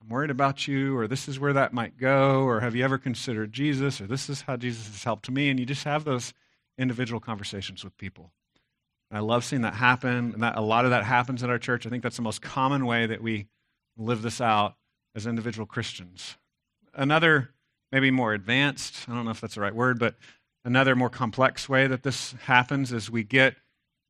I'm 0.00 0.08
worried 0.08 0.30
about 0.30 0.66
you, 0.66 0.96
or 0.96 1.06
this 1.06 1.28
is 1.28 1.38
where 1.38 1.52
that 1.52 1.72
might 1.72 1.98
go, 1.98 2.42
or 2.42 2.60
have 2.60 2.74
you 2.74 2.84
ever 2.84 2.96
considered 2.96 3.52
Jesus, 3.52 4.00
or 4.00 4.06
this 4.06 4.30
is 4.30 4.42
how 4.42 4.56
Jesus 4.56 4.86
has 4.86 5.04
helped 5.04 5.30
me. 5.30 5.50
And 5.50 5.60
you 5.60 5.66
just 5.66 5.84
have 5.84 6.04
those 6.04 6.32
individual 6.78 7.20
conversations 7.20 7.84
with 7.84 7.96
people. 7.98 8.30
And 9.10 9.18
I 9.18 9.20
love 9.20 9.44
seeing 9.44 9.62
that 9.62 9.74
happen, 9.74 10.32
and 10.32 10.42
that 10.42 10.56
a 10.56 10.62
lot 10.62 10.84
of 10.84 10.92
that 10.92 11.04
happens 11.04 11.42
in 11.42 11.50
our 11.50 11.58
church. 11.58 11.86
I 11.86 11.90
think 11.90 12.02
that's 12.02 12.16
the 12.16 12.22
most 12.22 12.40
common 12.40 12.86
way 12.86 13.06
that 13.06 13.22
we 13.22 13.48
live 13.98 14.22
this 14.22 14.40
out 14.40 14.76
as 15.14 15.26
individual 15.26 15.66
Christians. 15.66 16.36
Another, 16.94 17.50
maybe 17.92 18.10
more 18.10 18.32
advanced, 18.32 19.08
I 19.08 19.14
don't 19.14 19.24
know 19.24 19.32
if 19.32 19.40
that's 19.40 19.56
the 19.56 19.60
right 19.60 19.74
word, 19.74 19.98
but 19.98 20.14
another 20.64 20.94
more 20.96 21.10
complex 21.10 21.68
way 21.68 21.86
that 21.86 22.02
this 22.02 22.32
happens 22.44 22.92
is 22.92 23.10
we 23.10 23.24
get 23.24 23.56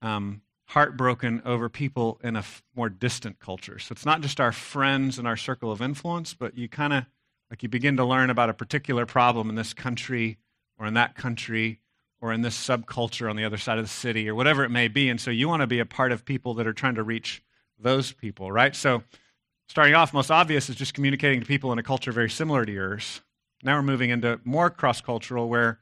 um, 0.02 0.42
heartbroken 0.66 1.42
over 1.44 1.68
people 1.68 2.20
in 2.22 2.36
a 2.36 2.40
f- 2.40 2.62
more 2.74 2.88
distant 2.88 3.38
culture. 3.40 3.78
So 3.78 3.92
it's 3.92 4.06
not 4.06 4.20
just 4.20 4.40
our 4.40 4.52
friends 4.52 5.18
and 5.18 5.26
our 5.26 5.36
circle 5.36 5.72
of 5.72 5.82
influence, 5.82 6.34
but 6.34 6.56
you 6.56 6.68
kind 6.68 6.92
of 6.92 7.04
like 7.50 7.62
you 7.62 7.68
begin 7.68 7.96
to 7.96 8.04
learn 8.04 8.30
about 8.30 8.48
a 8.48 8.54
particular 8.54 9.06
problem 9.06 9.50
in 9.50 9.56
this 9.56 9.74
country 9.74 10.38
or 10.78 10.86
in 10.86 10.94
that 10.94 11.16
country 11.16 11.80
or 12.20 12.32
in 12.32 12.42
this 12.42 12.56
subculture 12.56 13.28
on 13.28 13.36
the 13.36 13.44
other 13.44 13.56
side 13.56 13.78
of 13.78 13.84
the 13.84 13.88
city 13.88 14.28
or 14.28 14.34
whatever 14.34 14.62
it 14.62 14.68
may 14.70 14.88
be. 14.88 15.08
And 15.08 15.20
so 15.20 15.30
you 15.30 15.48
want 15.48 15.60
to 15.62 15.66
be 15.66 15.80
a 15.80 15.86
part 15.86 16.12
of 16.12 16.24
people 16.24 16.54
that 16.54 16.66
are 16.66 16.72
trying 16.72 16.94
to 16.94 17.02
reach 17.02 17.42
those 17.78 18.12
people, 18.12 18.52
right? 18.52 18.76
So 18.76 19.02
starting 19.68 19.94
off, 19.94 20.12
most 20.12 20.30
obvious 20.30 20.68
is 20.68 20.76
just 20.76 20.94
communicating 20.94 21.40
to 21.40 21.46
people 21.46 21.72
in 21.72 21.78
a 21.78 21.82
culture 21.82 22.12
very 22.12 22.30
similar 22.30 22.64
to 22.64 22.72
yours. 22.72 23.22
Now 23.62 23.76
we're 23.76 23.82
moving 23.82 24.10
into 24.10 24.40
more 24.44 24.70
cross 24.70 25.00
cultural 25.00 25.48
where 25.48 25.80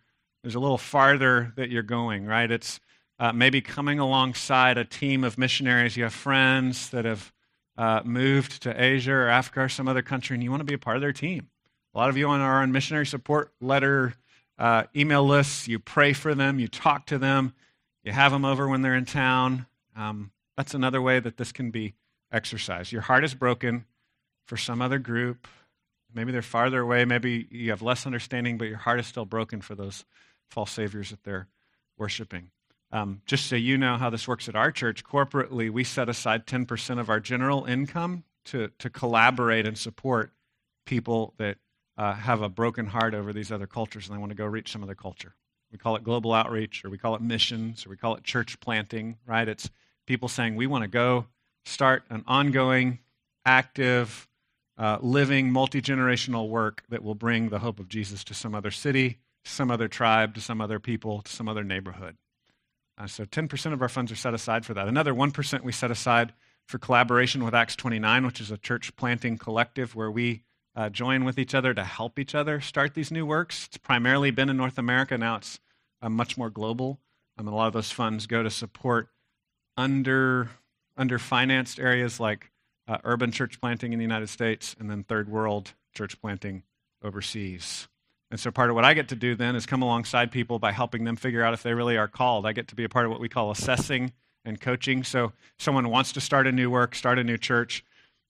there's 0.49 0.55
a 0.55 0.61
little 0.61 0.79
farther 0.79 1.53
that 1.57 1.69
you're 1.69 1.83
going, 1.83 2.25
right? 2.25 2.51
It's 2.51 2.81
uh, 3.19 3.35
maybe 3.35 3.61
coming 3.61 3.99
alongside 3.99 4.79
a 4.79 4.85
team 4.87 5.23
of 5.23 5.37
missionaries. 5.37 5.95
You 5.95 6.05
have 6.05 6.15
friends 6.15 6.89
that 6.89 7.05
have 7.05 7.31
uh, 7.77 8.01
moved 8.03 8.63
to 8.63 8.83
Asia 8.83 9.13
or 9.13 9.29
Africa 9.29 9.65
or 9.65 9.69
some 9.69 9.89
other 9.89 10.01
country, 10.01 10.33
and 10.33 10.43
you 10.43 10.49
want 10.49 10.61
to 10.61 10.65
be 10.65 10.73
a 10.73 10.79
part 10.79 10.97
of 10.97 11.03
their 11.03 11.13
team. 11.13 11.51
A 11.95 11.99
lot 11.99 12.09
of 12.09 12.17
you 12.17 12.31
are 12.31 12.63
on 12.63 12.73
missionary 12.73 13.05
support 13.05 13.53
letter 13.61 14.15
uh, 14.59 14.85
email 14.97 15.23
lists. 15.23 15.69
You 15.69 15.79
pray 15.79 16.15
for 16.15 16.35
them, 16.35 16.59
you 16.59 16.67
talk 16.67 17.05
to 17.09 17.19
them, 17.19 17.53
you 18.03 18.13
have 18.13 18.33
them 18.33 18.47
over 18.47 18.67
when 18.67 18.81
they're 18.81 18.97
in 18.97 19.05
town. 19.05 19.67
Um, 19.95 20.31
that's 20.57 20.73
another 20.73 21.03
way 21.03 21.21
that 21.21 21.37
this 21.37 21.53
can 21.53 21.71
be 21.71 21.93
exercised. 22.33 22.91
Your 22.91 23.03
heart 23.03 23.23
is 23.23 23.35
broken 23.35 23.85
for 24.47 24.57
some 24.57 24.81
other 24.81 24.99
group. 24.99 25.47
Maybe 26.15 26.33
they're 26.33 26.41
farther 26.41 26.81
away. 26.81 27.05
Maybe 27.05 27.47
you 27.51 27.69
have 27.69 27.83
less 27.83 28.07
understanding, 28.07 28.57
but 28.57 28.67
your 28.67 28.79
heart 28.79 28.99
is 28.99 29.07
still 29.07 29.27
broken 29.27 29.61
for 29.61 29.75
those 29.75 30.07
false 30.49 30.73
saviors 30.73 31.11
that 31.11 31.25
they're 31.25 31.49
worshiping. 31.97 32.51
Um, 32.91 33.21
just 33.27 33.47
so 33.47 33.57
you 33.57 33.77
know 33.77 33.97
how 33.97 34.09
this 34.09 34.27
works 34.27 34.49
at 34.49 34.57
our 34.57 34.73
church, 34.73 35.05
corporately, 35.05 35.71
we 35.71 35.85
set 35.85 36.09
aside 36.09 36.47
10% 36.47 36.99
of 36.99 37.11
our 37.11 37.21
general 37.21 37.67
income 37.67 38.25
to, 38.47 38.71
to 38.79 38.89
collaborate 38.89 39.67
and 39.67 39.77
support 39.77 40.33
people 40.87 41.35
that 41.37 41.59
uh, 41.99 42.15
have 42.15 42.41
a 42.41 42.49
broken 42.49 42.87
heart 42.87 43.13
over 43.13 43.33
these 43.33 43.53
other 43.53 43.67
cultures 43.67 44.09
and 44.09 44.17
they 44.17 44.21
want 44.21 44.31
to 44.31 44.37
go 44.37 44.47
reach 44.47 44.73
some 44.73 44.83
other 44.83 44.95
culture. 44.95 45.35
We 45.71 45.77
call 45.77 45.97
it 45.97 46.05
global 46.05 46.33
outreach, 46.33 46.83
or 46.85 46.89
we 46.89 46.97
call 46.97 47.15
it 47.15 47.21
missions, 47.21 47.85
or 47.85 47.91
we 47.91 47.97
call 47.97 48.15
it 48.15 48.25
church 48.25 48.59
planting, 48.61 49.19
right? 49.27 49.47
It's 49.47 49.69
people 50.07 50.29
saying, 50.29 50.57
we 50.57 50.67
want 50.67 50.83
to 50.83 50.89
go 50.89 51.27
start 51.67 52.05
an 52.09 52.25
ongoing, 52.27 53.01
active, 53.45 54.29
uh, 54.79 54.99
living, 55.03 55.51
multi 55.51 55.83
generational 55.83 56.49
work 56.49 56.85
that 56.89 57.03
will 57.03 57.15
bring 57.15 57.51
the 57.51 57.59
hope 57.59 57.81
of 57.81 57.89
Jesus 57.89 58.25
to 58.25 58.35
some 58.35 58.55
other 58.55 58.71
city, 58.71 59.19
some 59.49 59.71
other 59.71 59.89
tribe, 59.89 60.35
to 60.35 60.41
some 60.41 60.61
other 60.61 60.79
people, 60.79 61.23
to 61.23 61.33
some 61.33 61.49
other 61.49 61.65
neighborhood. 61.65 62.17
Uh, 62.97 63.07
so 63.07 63.25
10% 63.25 63.73
of 63.73 63.81
our 63.81 63.89
funds 63.89 64.11
are 64.11 64.17
set 64.17 64.35
aside 64.35 64.65
for 64.65 64.75
that. 64.75 64.89
Another 64.89 65.15
1% 65.15 65.63
we 65.63 65.73
set 65.73 65.91
aside 65.91 66.33
for 66.67 66.79
collaboration 66.79 67.45
with 67.45 67.55
Acts 67.55 67.77
29, 67.77 68.27
which 68.27 68.41
is 68.41 68.51
a 68.51 68.59
church 68.59 68.95
planting 68.97 69.39
collective 69.39 69.95
where 69.95 70.11
we 70.11 70.43
uh, 70.75 70.89
join 70.89 71.25
with 71.25 71.39
each 71.39 71.55
other 71.55 71.73
to 71.75 71.85
help 71.85 72.19
each 72.19 72.35
other 72.35 72.61
start 72.61 72.95
these 72.95 73.11
new 73.11 73.25
works. 73.25 73.67
It's 73.67 73.79
primarily 73.79 74.31
been 74.31 74.49
in 74.49 74.57
North 74.57 74.79
America. 74.79 75.17
Now 75.17 75.37
it's 75.37 75.59
uh, 76.03 76.09
much 76.09 76.37
more 76.37 76.51
global. 76.51 77.01
Um, 77.39 77.49
a 77.49 77.55
lot 77.55 77.69
of 77.69 77.73
those 77.73 77.91
funds 77.91 78.27
go 78.27 78.43
to 78.43 78.51
support 78.51 79.09
under 79.77 80.51
underfinanced 80.99 81.81
areas 81.81 82.19
like 82.19 82.51
uh, 82.89 82.99
urban 83.05 83.31
church 83.31 83.61
planting 83.61 83.93
in 83.93 83.99
the 83.99 84.05
United 84.05 84.29
States 84.29 84.75
and 84.79 84.91
then 84.91 85.05
third 85.05 85.29
world 85.29 85.73
church 85.95 86.21
planting 86.21 86.63
overseas. 87.03 87.89
And 88.31 88.39
so 88.39 88.51
part 88.51 88.69
of 88.69 88.77
what 88.77 88.85
I 88.85 88.95
get 88.95 89.09
to 89.09 89.17
do 89.17 89.35
then 89.35 89.57
is 89.57 89.65
come 89.65 89.83
alongside 89.83 90.31
people 90.31 90.59
by 90.59 90.73
helping 90.73 91.05
them 91.05 91.17
figure 91.17 91.43
out 91.43 91.55
if 91.55 91.63
they 91.63 91.73
really 91.73 91.97
are 91.97 92.09
called. 92.09 92.45
I 92.45 92.53
get 92.53 92.69
to 92.69 92.75
be 92.75 92.85
a 92.85 92.89
part 92.89 93.07
of 93.07 93.11
what 93.11 93.21
we 93.21 93.29
call 93.29 93.51
assessing 93.51 94.13
and 94.45 94.61
coaching. 94.61 95.03
So 95.03 95.33
someone 95.59 95.89
wants 95.89 96.13
to 96.13 96.21
start 96.21 96.47
a 96.47 96.53
new 96.53 96.71
work, 96.71 96.95
start 96.95 97.19
a 97.19 97.25
new 97.25 97.39
church, 97.39 97.85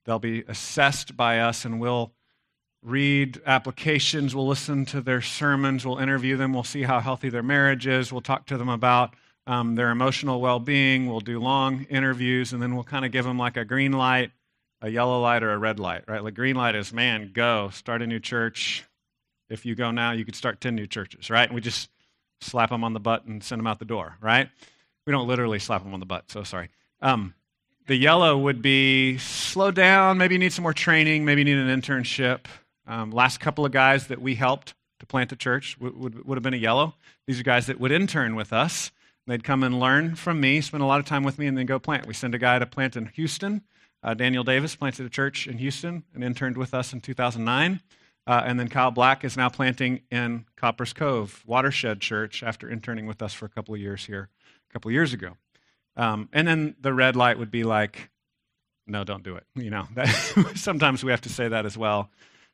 they'll 0.04 0.18
be 0.18 0.44
assessed 0.48 1.16
by 1.16 1.40
us 1.40 1.64
and 1.64 1.80
we'll 1.80 2.12
read 2.82 3.40
applications, 3.44 4.34
we'll 4.34 4.46
listen 4.46 4.84
to 4.86 5.00
their 5.00 5.20
sermons, 5.20 5.84
we'll 5.84 5.98
interview 5.98 6.36
them, 6.36 6.52
we'll 6.52 6.62
see 6.62 6.82
how 6.82 7.00
healthy 7.00 7.28
their 7.28 7.42
marriage 7.42 7.86
is, 7.86 8.12
we'll 8.12 8.20
talk 8.20 8.46
to 8.46 8.56
them 8.56 8.68
about 8.68 9.14
um, 9.46 9.74
their 9.74 9.90
emotional 9.90 10.40
well 10.40 10.60
being, 10.60 11.08
we'll 11.08 11.20
do 11.20 11.40
long 11.40 11.84
interviews, 11.90 12.52
and 12.52 12.62
then 12.62 12.74
we'll 12.74 12.84
kind 12.84 13.04
of 13.04 13.10
give 13.10 13.24
them 13.24 13.38
like 13.38 13.56
a 13.56 13.64
green 13.64 13.92
light, 13.92 14.30
a 14.80 14.88
yellow 14.88 15.20
light, 15.20 15.42
or 15.42 15.52
a 15.52 15.58
red 15.58 15.80
light, 15.80 16.04
right? 16.06 16.22
The 16.22 16.30
green 16.30 16.54
light 16.54 16.76
is, 16.76 16.92
man, 16.92 17.32
go, 17.34 17.70
start 17.70 18.00
a 18.00 18.06
new 18.06 18.20
church, 18.20 18.84
if 19.48 19.64
you 19.64 19.74
go 19.74 19.90
now, 19.90 20.12
you 20.12 20.24
could 20.24 20.36
start 20.36 20.60
10 20.60 20.74
new 20.74 20.86
churches, 20.86 21.30
right? 21.30 21.48
And 21.48 21.54
we 21.54 21.60
just 21.60 21.90
slap 22.40 22.70
them 22.70 22.84
on 22.84 22.92
the 22.92 23.00
butt 23.00 23.24
and 23.24 23.42
send 23.42 23.58
them 23.60 23.66
out 23.66 23.78
the 23.78 23.84
door, 23.84 24.16
right? 24.20 24.48
We 25.06 25.12
don't 25.12 25.26
literally 25.26 25.58
slap 25.58 25.82
them 25.82 25.94
on 25.94 26.00
the 26.00 26.06
butt, 26.06 26.30
so 26.30 26.42
sorry. 26.44 26.68
Um, 27.00 27.34
the 27.86 27.96
yellow 27.96 28.36
would 28.36 28.60
be 28.60 29.18
slow 29.18 29.70
down, 29.70 30.18
maybe 30.18 30.34
you 30.34 30.38
need 30.38 30.52
some 30.52 30.62
more 30.62 30.74
training, 30.74 31.24
maybe 31.24 31.40
you 31.40 31.44
need 31.44 31.58
an 31.58 31.80
internship. 31.80 32.40
Um, 32.86 33.10
last 33.10 33.40
couple 33.40 33.64
of 33.64 33.72
guys 33.72 34.08
that 34.08 34.20
we 34.20 34.34
helped 34.34 34.74
to 35.00 35.06
plant 35.06 35.32
a 35.32 35.36
church 35.36 35.78
would, 35.80 35.96
would, 35.96 36.26
would 36.26 36.36
have 36.36 36.42
been 36.42 36.54
a 36.54 36.58
yellow. 36.58 36.94
These 37.26 37.40
are 37.40 37.44
guys 37.44 37.66
that 37.66 37.80
would 37.80 37.92
intern 37.92 38.34
with 38.34 38.52
us. 38.52 38.90
They'd 39.26 39.44
come 39.44 39.62
and 39.62 39.78
learn 39.78 40.14
from 40.14 40.40
me, 40.40 40.62
spend 40.62 40.82
a 40.82 40.86
lot 40.86 41.00
of 41.00 41.06
time 41.06 41.22
with 41.22 41.38
me, 41.38 41.46
and 41.46 41.56
then 41.56 41.66
go 41.66 41.78
plant. 41.78 42.06
We 42.06 42.14
send 42.14 42.34
a 42.34 42.38
guy 42.38 42.58
to 42.58 42.66
plant 42.66 42.96
in 42.96 43.06
Houston. 43.06 43.62
Uh, 44.02 44.14
Daniel 44.14 44.42
Davis 44.42 44.74
planted 44.74 45.04
a 45.04 45.10
church 45.10 45.46
in 45.46 45.58
Houston 45.58 46.04
and 46.14 46.24
interned 46.24 46.56
with 46.56 46.72
us 46.72 46.94
in 46.94 47.00
2009. 47.00 47.80
Uh, 48.28 48.42
and 48.44 48.60
then 48.60 48.68
Kyle 48.68 48.90
Black 48.90 49.24
is 49.24 49.38
now 49.38 49.48
planting 49.48 50.02
in 50.10 50.44
Copperas 50.54 50.92
Cove 50.92 51.42
Watershed 51.46 51.98
Church 51.98 52.42
after 52.42 52.68
interning 52.68 53.06
with 53.06 53.22
us 53.22 53.32
for 53.32 53.46
a 53.46 53.48
couple 53.48 53.74
of 53.74 53.80
years 53.80 54.04
here, 54.04 54.28
a 54.68 54.72
couple 54.72 54.90
of 54.90 54.92
years 54.92 55.14
ago. 55.14 55.38
Um, 55.96 56.28
and 56.34 56.46
then 56.46 56.76
the 56.78 56.92
red 56.92 57.16
light 57.16 57.38
would 57.38 57.50
be 57.50 57.64
like, 57.64 58.10
no, 58.86 59.02
don't 59.02 59.22
do 59.22 59.36
it. 59.36 59.44
You 59.56 59.70
know, 59.70 59.88
that, 59.94 60.08
sometimes 60.56 61.02
we 61.02 61.10
have 61.10 61.22
to 61.22 61.30
say 61.30 61.48
that 61.48 61.64
as 61.64 61.78
well. 61.78 62.10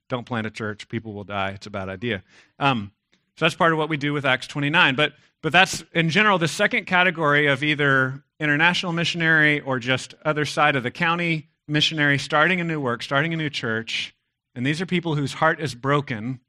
Don't 0.09 0.25
plant 0.25 0.47
a 0.47 0.51
church; 0.51 0.89
people 0.89 1.13
will 1.13 1.25
die. 1.25 1.51
It's 1.51 1.67
a 1.67 1.71
bad 1.71 1.89
idea. 1.89 2.23
Um, 2.61 2.93
so 3.37 3.47
that's 3.47 3.55
part 3.57 3.73
of 3.73 3.79
what 3.79 3.89
we 3.89 3.97
do 3.97 4.13
with 4.13 4.25
Acts 4.25 4.47
29. 4.47 4.95
But 4.95 5.15
but 5.43 5.51
that's 5.51 5.83
in 5.93 6.09
general 6.11 6.39
the 6.39 6.47
second 6.47 6.85
category 6.87 7.47
of 7.47 7.65
either 7.65 8.23
international 8.39 8.93
missionary 8.93 9.61
or 9.61 9.79
just 9.79 10.15
other 10.25 10.45
side 10.45 10.77
of 10.77 10.83
the 10.83 10.91
county 10.91 11.49
missionary, 11.67 12.19
starting 12.19 12.61
a 12.61 12.65
new 12.65 12.81
work, 12.81 13.03
starting 13.03 13.33
a 13.33 13.37
new 13.37 13.51
church 13.51 14.14
and 14.55 14.65
these 14.65 14.81
are 14.81 14.87
people 14.87 15.15
whose 15.15 15.35
heart 15.35 15.61
is 15.61 15.75
broken 15.75 16.41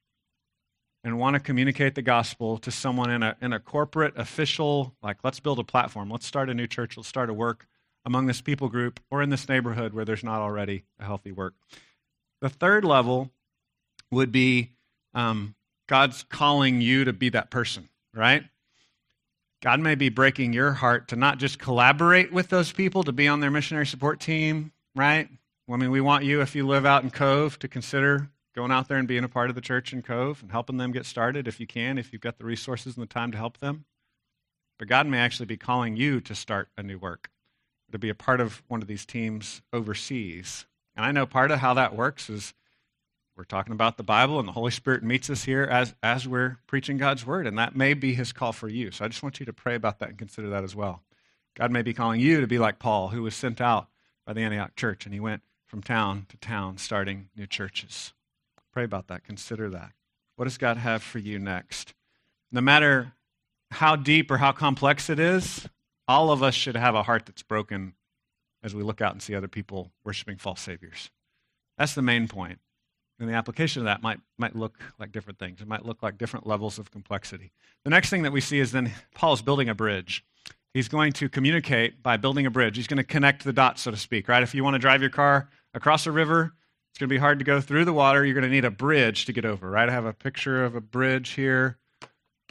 and 1.04 1.20
want 1.20 1.36
to 1.36 1.40
communicate 1.40 1.96
the 1.96 2.02
gospel 2.02 2.58
to 2.58 2.72
someone 2.72 3.12
in 3.12 3.24
a, 3.24 3.36
in 3.42 3.54
a 3.54 3.60
corporate, 3.60 4.14
official, 4.18 4.96
like, 5.04 5.18
let's 5.24 5.40
build 5.40 5.60
a 5.60 5.64
platform, 5.64 6.10
let's 6.10 6.26
start 6.26 6.50
a 6.50 6.54
new 6.54 6.68
church, 6.68 6.98
let's 6.98 7.08
start 7.08 7.30
a 7.30 7.34
work 7.34 7.68
among 8.06 8.26
this 8.26 8.42
people 8.42 8.70
group 8.70 9.00
or 9.12 9.22
in 9.22 9.30
this 9.30 9.48
neighborhood 9.48 9.94
where 9.94 10.06
there's 10.06 10.24
not 10.24 10.42
already 10.42 10.84
a 11.00 11.06
healthy 11.06 11.32
work. 11.32 11.54
The 12.42 12.50
third 12.50 12.84
level 12.84 13.32
would 14.12 14.32
be 14.32 14.72
um, 15.14 15.56
God's 15.88 16.24
calling 16.24 16.82
you 16.82 17.06
to 17.06 17.14
be 17.14 17.30
that 17.30 17.50
person, 17.50 17.90
right? 18.14 18.44
God 19.62 19.80
may 19.80 19.96
be 19.96 20.10
breaking 20.10 20.54
your 20.54 20.74
heart 20.74 21.08
to 21.10 21.16
not 21.16 21.38
just 21.40 21.58
collaborate 21.58 22.32
with 22.32 22.50
those 22.50 22.72
people 22.72 23.04
to 23.04 23.12
be 23.12 23.28
on 23.28 23.40
their 23.40 23.52
missionary 23.52 23.88
support 23.88 24.20
team, 24.20 24.72
right? 24.96 25.30
I 25.74 25.78
mean, 25.78 25.90
we 25.90 26.02
want 26.02 26.24
you, 26.26 26.42
if 26.42 26.56
you 26.56 26.66
live 26.68 26.86
out 26.86 27.04
in 27.04 27.10
Cove, 27.10 27.58
to 27.60 27.68
consider 27.68 28.30
going 28.56 28.72
out 28.72 28.88
there 28.88 28.98
and 28.98 29.08
being 29.08 29.24
a 29.24 29.30
part 29.30 29.50
of 29.50 29.56
the 29.56 29.62
church 29.62 29.94
in 29.94 30.04
Cove 30.04 30.42
and 30.42 30.52
helping 30.52 30.78
them 30.78 30.92
get 30.92 31.06
started 31.06 31.48
if 31.48 31.60
you 31.60 31.66
can, 31.66 31.98
if 31.98 32.14
you've 32.14 32.22
got 32.22 32.38
the 32.38 32.46
resources 32.46 32.96
and 32.96 33.02
the 33.02 33.12
time 33.12 33.32
to 33.32 33.38
help 33.38 33.58
them. 33.58 33.86
But 34.78 34.88
God 34.88 35.08
may 35.08 35.18
actually 35.18 35.48
be 35.48 35.58
calling 35.58 35.98
you 35.98 36.22
to 36.22 36.36
start 36.36 36.70
a 36.78 36.84
new 36.84 37.00
work, 37.00 37.32
to 37.92 37.98
be 37.98 38.10
a 38.10 38.16
part 38.16 38.42
of 38.42 38.62
one 38.68 38.82
of 38.82 38.88
these 38.88 39.06
teams 39.06 39.64
overseas. 39.74 40.68
And 40.96 41.04
I 41.04 41.12
know 41.12 41.26
part 41.26 41.50
of 41.50 41.60
how 41.60 41.74
that 41.74 41.96
works 41.96 42.30
is 42.30 42.54
we're 43.36 43.44
talking 43.44 43.74
about 43.74 43.98
the 43.98 44.04
Bible 44.04 44.40
and 44.40 44.48
the 44.48 44.54
Holy 44.54 44.72
Spirit 44.72 45.04
meets 45.04 45.30
us 45.30 45.44
here 45.44 45.64
as, 45.64 45.96
as 46.04 46.28
we're 46.28 46.58
preaching 46.68 46.98
God's 46.98 47.26
word, 47.26 47.48
and 47.48 47.58
that 47.58 47.76
may 47.76 47.96
be 47.96 48.14
his 48.14 48.32
call 48.32 48.54
for 48.54 48.70
you. 48.70 48.92
So 48.92 49.04
I 49.04 49.08
just 49.08 49.24
want 49.24 49.40
you 49.40 49.46
to 49.48 49.54
pray 49.54 49.76
about 49.76 50.00
that 50.00 50.10
and 50.10 50.18
consider 50.18 50.50
that 50.50 50.64
as 50.64 50.76
well. 50.76 51.02
God 51.56 51.72
may 51.72 51.82
be 51.82 51.94
calling 51.94 52.22
you 52.22 52.40
to 52.40 52.48
be 52.48 52.60
like 52.60 52.80
Paul, 52.80 53.10
who 53.10 53.24
was 53.24 53.36
sent 53.36 53.60
out 53.60 53.90
by 54.26 54.34
the 54.34 54.42
Antioch 54.42 54.76
church, 54.76 55.06
and 55.06 55.14
he 55.14 55.20
went 55.20 55.42
from 55.76 55.84
town 55.84 56.26
to 56.30 56.38
town 56.38 56.78
starting 56.78 57.28
new 57.36 57.46
churches. 57.46 58.14
Pray 58.72 58.86
about 58.86 59.10
that. 59.10 59.26
Consider 59.26 59.70
that. 59.72 59.92
What 60.38 60.46
does 60.46 60.58
God 60.58 60.78
have 60.78 61.04
for 61.04 61.20
you 61.20 61.38
next? 61.38 61.94
No 62.50 62.62
matter 62.62 63.12
how 63.72 63.98
deep 63.98 64.32
or 64.32 64.38
how 64.38 64.54
complex 64.54 65.10
it 65.10 65.20
is, 65.20 65.68
all 66.08 66.32
of 66.32 66.42
us 66.42 66.56
should 66.56 66.78
have 66.78 66.96
a 66.96 67.04
heart 67.04 67.26
that's 67.26 67.44
broken 67.44 67.94
as 68.64 68.74
we 68.74 68.84
look 68.84 69.02
out 69.02 69.12
and 69.12 69.22
see 69.22 69.36
other 69.36 69.50
people 69.50 69.92
worshiping 70.06 70.38
false 70.38 70.62
saviors. 70.62 71.10
That's 71.78 71.94
the 71.94 72.02
main 72.02 72.30
point. 72.30 72.60
And 73.20 73.28
the 73.28 73.34
application 73.34 73.82
of 73.82 73.86
that 73.88 74.02
might, 74.02 74.22
might 74.38 74.56
look 74.56 74.80
like 74.98 75.12
different 75.12 75.40
things. 75.40 75.60
It 75.60 75.68
might 75.68 75.86
look 75.86 76.02
like 76.02 76.18
different 76.18 76.48
levels 76.48 76.80
of 76.80 76.90
complexity. 76.90 77.52
The 77.84 77.90
next 77.90 78.10
thing 78.10 78.22
that 78.22 78.32
we 78.32 78.40
see 78.40 78.60
is 78.60 78.72
then 78.72 78.94
Paul 79.14 79.34
is 79.34 79.42
building 79.42 79.68
a 79.68 79.76
bridge. 79.76 80.24
He's 80.74 80.88
going 80.88 81.12
to 81.14 81.28
communicate 81.28 82.02
by 82.02 82.16
building 82.16 82.46
a 82.46 82.50
bridge. 82.52 82.78
He's 82.78 82.88
going 82.88 82.98
to 82.98 83.04
connect 83.04 83.44
the 83.44 83.54
dots, 83.54 83.82
so 83.82 83.92
to 83.92 83.98
speak, 83.98 84.30
right? 84.30 84.44
If 84.44 84.56
you 84.56 84.64
want 84.64 84.76
to 84.76 84.80
drive 84.80 85.02
your 85.02 85.10
car 85.10 85.50
across 85.76 86.08
a 86.08 86.12
river, 86.12 86.54
it's 86.90 87.00
going 87.00 87.10
to 87.10 87.14
be 87.14 87.20
hard 87.20 87.40
to 87.40 87.46
go 87.46 87.60
through 87.60 87.86
the 87.86 87.94
water. 87.94 88.26
You're 88.26 88.34
going 88.34 88.46
to 88.46 88.50
need 88.50 88.66
a 88.66 88.72
bridge 88.72 89.26
to 89.26 89.34
get 89.34 89.46
over, 89.46 89.70
right? 89.70 89.90
I 89.90 89.92
have 89.92 90.06
a 90.06 90.14
picture 90.14 90.64
of 90.64 90.76
a 90.76 90.82
bridge 90.82 91.32
here. 91.32 91.78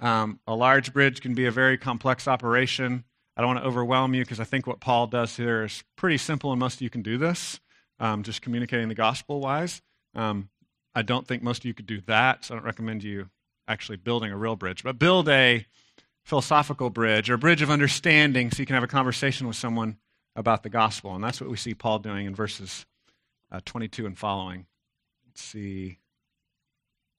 Um, 0.03 0.39
a 0.47 0.55
large 0.55 0.93
bridge 0.93 1.23
can 1.23 1.35
be 1.35 1.47
a 1.47 1.51
very 1.51 1.79
complex 1.79 2.29
operation. 2.29 3.05
I 3.37 3.41
don't 3.41 3.55
want 3.55 3.65
to 3.65 3.69
overwhelm 3.69 4.15
you 4.15 4.23
because 4.23 4.41
I 4.41 4.45
think 4.45 4.67
what 4.67 4.81
Paul 4.81 5.07
does 5.07 5.37
here 5.37 5.65
is 5.65 5.83
pretty 5.97 6.19
simple, 6.19 6.53
and 6.53 6.61
most 6.61 6.75
of 6.75 6.83
you 6.83 6.91
can 6.91 7.03
do 7.03 7.17
this, 7.17 7.59
um, 7.99 8.23
just 8.23 8.43
communicating 8.43 8.89
the 8.89 8.95
gospel 8.95 9.41
wise. 9.41 9.83
Um, 10.15 10.51
I 10.95 11.03
don't 11.03 11.27
think 11.27 11.43
most 11.43 11.63
of 11.63 11.65
you 11.65 11.75
could 11.75 11.87
do 11.87 12.01
that, 12.03 12.45
so 12.45 12.55
I 12.55 12.57
don't 12.59 12.67
recommend 12.67 13.03
you 13.03 13.31
actually 13.67 13.97
building 13.97 14.31
a 14.31 14.37
real 14.37 14.57
bridge, 14.57 14.85
but 14.85 14.99
build 14.99 15.29
a 15.29 15.67
philosophical 16.23 16.91
bridge 16.91 17.31
or 17.31 17.35
a 17.35 17.39
bridge 17.39 17.63
of 17.63 17.71
understanding 17.71 18.51
so 18.51 18.61
you 18.61 18.67
can 18.67 18.75
have 18.75 18.85
a 18.85 18.89
conversation 18.89 19.47
with 19.47 19.57
someone 19.57 19.97
about 20.37 20.63
the 20.63 20.69
gospel. 20.71 21.15
And 21.15 21.25
that's 21.25 21.41
what 21.41 21.51
we 21.51 21.57
see 21.57 21.75
Paul 21.75 21.99
doing 21.99 22.27
in 22.27 22.35
verses 22.35 22.87
uh, 23.55 23.61
22 23.65 24.07
and 24.07 24.19
following. 24.19 24.67
Let's 25.27 25.43
see. 25.43 25.99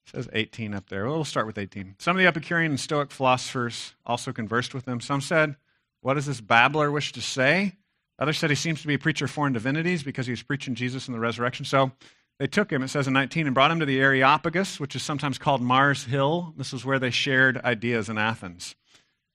It 0.06 0.10
says 0.10 0.28
18 0.32 0.74
up 0.74 0.88
there. 0.88 1.06
Well, 1.06 1.14
we'll 1.14 1.24
start 1.24 1.46
with 1.46 1.58
18. 1.58 1.96
Some 1.98 2.16
of 2.16 2.20
the 2.20 2.28
Epicurean 2.28 2.72
and 2.72 2.80
Stoic 2.80 3.10
philosophers 3.10 3.94
also 4.04 4.32
conversed 4.32 4.74
with 4.74 4.86
him. 4.86 5.00
Some 5.00 5.20
said, 5.20 5.56
What 6.02 6.14
does 6.14 6.26
this 6.26 6.40
babbler 6.40 6.90
wish 6.90 7.12
to 7.12 7.22
say? 7.22 7.76
Others 8.18 8.38
said 8.38 8.50
he 8.50 8.56
seems 8.56 8.80
to 8.82 8.86
be 8.86 8.94
a 8.94 8.98
preacher 8.98 9.24
of 9.24 9.30
foreign 9.30 9.52
divinities 9.52 10.02
because 10.02 10.26
he 10.26 10.32
was 10.32 10.42
preaching 10.42 10.74
Jesus 10.74 11.06
and 11.06 11.14
the 11.14 11.20
resurrection. 11.20 11.64
So 11.64 11.92
they 12.38 12.46
took 12.46 12.70
him, 12.70 12.82
it 12.82 12.88
says 12.88 13.06
in 13.06 13.12
19, 13.14 13.46
and 13.46 13.54
brought 13.54 13.70
him 13.70 13.80
to 13.80 13.86
the 13.86 14.00
Areopagus, 14.00 14.78
which 14.78 14.94
is 14.94 15.02
sometimes 15.02 15.38
called 15.38 15.60
Mars 15.62 16.04
Hill. 16.04 16.54
This 16.56 16.72
is 16.72 16.84
where 16.84 16.98
they 16.98 17.10
shared 17.10 17.58
ideas 17.58 18.08
in 18.08 18.18
Athens. 18.18 18.74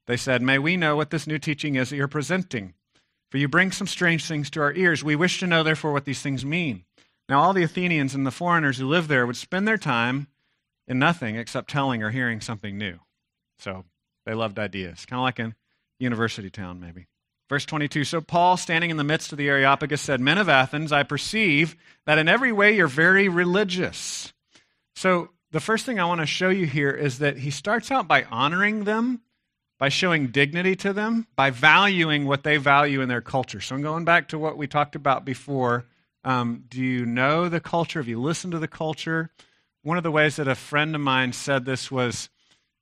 They 0.07 0.17
said, 0.17 0.41
May 0.41 0.59
we 0.59 0.77
know 0.77 0.95
what 0.95 1.09
this 1.09 1.27
new 1.27 1.39
teaching 1.39 1.75
is 1.75 1.89
that 1.89 1.95
you're 1.95 2.07
presenting. 2.07 2.73
For 3.31 3.37
you 3.37 3.47
bring 3.47 3.71
some 3.71 3.87
strange 3.87 4.25
things 4.25 4.49
to 4.51 4.61
our 4.61 4.73
ears. 4.73 5.03
We 5.03 5.15
wish 5.15 5.39
to 5.39 5.47
know, 5.47 5.63
therefore, 5.63 5.93
what 5.93 6.03
these 6.03 6.21
things 6.21 6.43
mean. 6.43 6.83
Now, 7.31 7.39
all 7.39 7.53
the 7.53 7.63
Athenians 7.63 8.13
and 8.13 8.27
the 8.27 8.31
foreigners 8.31 8.77
who 8.77 8.85
lived 8.89 9.07
there 9.07 9.25
would 9.25 9.37
spend 9.37 9.65
their 9.65 9.77
time 9.77 10.27
in 10.85 10.99
nothing 10.99 11.37
except 11.37 11.69
telling 11.69 12.03
or 12.03 12.09
hearing 12.09 12.41
something 12.41 12.77
new. 12.77 12.99
So 13.57 13.85
they 14.25 14.33
loved 14.33 14.59
ideas, 14.59 15.05
kind 15.05 15.19
of 15.19 15.23
like 15.23 15.39
a 15.39 15.55
university 15.97 16.49
town, 16.49 16.81
maybe. 16.81 17.07
Verse 17.47 17.65
22 17.65 18.03
So 18.03 18.19
Paul, 18.19 18.57
standing 18.57 18.89
in 18.89 18.97
the 18.97 19.05
midst 19.05 19.31
of 19.31 19.37
the 19.37 19.47
Areopagus, 19.47 20.01
said, 20.01 20.19
Men 20.19 20.39
of 20.39 20.49
Athens, 20.49 20.91
I 20.91 21.03
perceive 21.03 21.77
that 22.05 22.17
in 22.17 22.27
every 22.27 22.51
way 22.51 22.75
you're 22.75 22.87
very 22.87 23.29
religious. 23.29 24.33
So 24.93 25.29
the 25.51 25.61
first 25.61 25.85
thing 25.85 26.01
I 26.01 26.05
want 26.05 26.19
to 26.19 26.27
show 26.27 26.49
you 26.49 26.65
here 26.65 26.91
is 26.91 27.19
that 27.19 27.37
he 27.37 27.49
starts 27.49 27.91
out 27.91 28.09
by 28.09 28.25
honoring 28.25 28.83
them 28.83 29.21
by 29.79 29.89
showing 29.89 30.27
dignity 30.27 30.75
to 30.75 30.93
them, 30.93 31.25
by 31.35 31.49
valuing 31.49 32.27
what 32.27 32.43
they 32.43 32.57
value 32.57 33.01
in 33.01 33.09
their 33.09 33.19
culture. 33.19 33.59
So 33.59 33.73
I'm 33.73 33.81
going 33.81 34.05
back 34.05 34.27
to 34.27 34.37
what 34.37 34.55
we 34.55 34.67
talked 34.67 34.95
about 34.95 35.25
before. 35.25 35.85
Um, 36.23 36.65
do 36.67 36.81
you 36.81 37.05
know 37.05 37.49
the 37.49 37.59
culture? 37.59 37.99
Have 37.99 38.07
you 38.07 38.21
listened 38.21 38.51
to 38.53 38.59
the 38.59 38.67
culture? 38.67 39.31
One 39.83 39.97
of 39.97 40.03
the 40.03 40.11
ways 40.11 40.35
that 40.35 40.47
a 40.47 40.55
friend 40.55 40.93
of 40.93 41.01
mine 41.01 41.33
said 41.33 41.65
this 41.65 41.89
was 41.89 42.29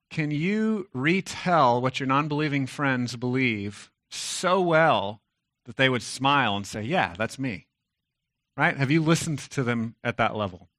Can 0.09 0.31
you 0.31 0.87
retell 0.93 1.81
what 1.81 1.99
your 1.99 2.07
non 2.07 2.27
believing 2.27 2.67
friends 2.67 3.15
believe 3.15 3.91
so 4.09 4.59
well 4.61 5.21
that 5.65 5.77
they 5.77 5.89
would 5.89 6.01
smile 6.01 6.55
and 6.55 6.67
say, 6.67 6.81
Yeah, 6.81 7.13
that's 7.17 7.39
me? 7.39 7.67
Right? 8.57 8.75
Have 8.75 8.91
you 8.91 9.01
listened 9.01 9.39
to 9.39 9.63
them 9.63 9.95
at 10.03 10.17
that 10.17 10.35
level? 10.35 10.69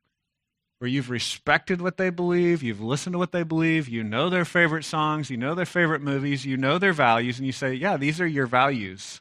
where 0.80 0.88
you've 0.88 1.10
respected 1.10 1.82
what 1.82 1.98
they 1.98 2.08
believe, 2.08 2.62
you've 2.62 2.80
listened 2.80 3.12
to 3.12 3.18
what 3.18 3.32
they 3.32 3.42
believe, 3.42 3.86
you 3.86 4.02
know 4.02 4.30
their 4.30 4.46
favorite 4.46 4.82
songs, 4.82 5.28
you 5.28 5.36
know 5.36 5.54
their 5.54 5.66
favorite 5.66 6.00
movies, 6.00 6.46
you 6.46 6.56
know 6.56 6.78
their 6.78 6.94
values, 6.94 7.36
and 7.38 7.44
you 7.44 7.52
say, 7.52 7.74
Yeah, 7.74 7.98
these 7.98 8.18
are 8.18 8.26
your 8.26 8.46
values. 8.46 9.20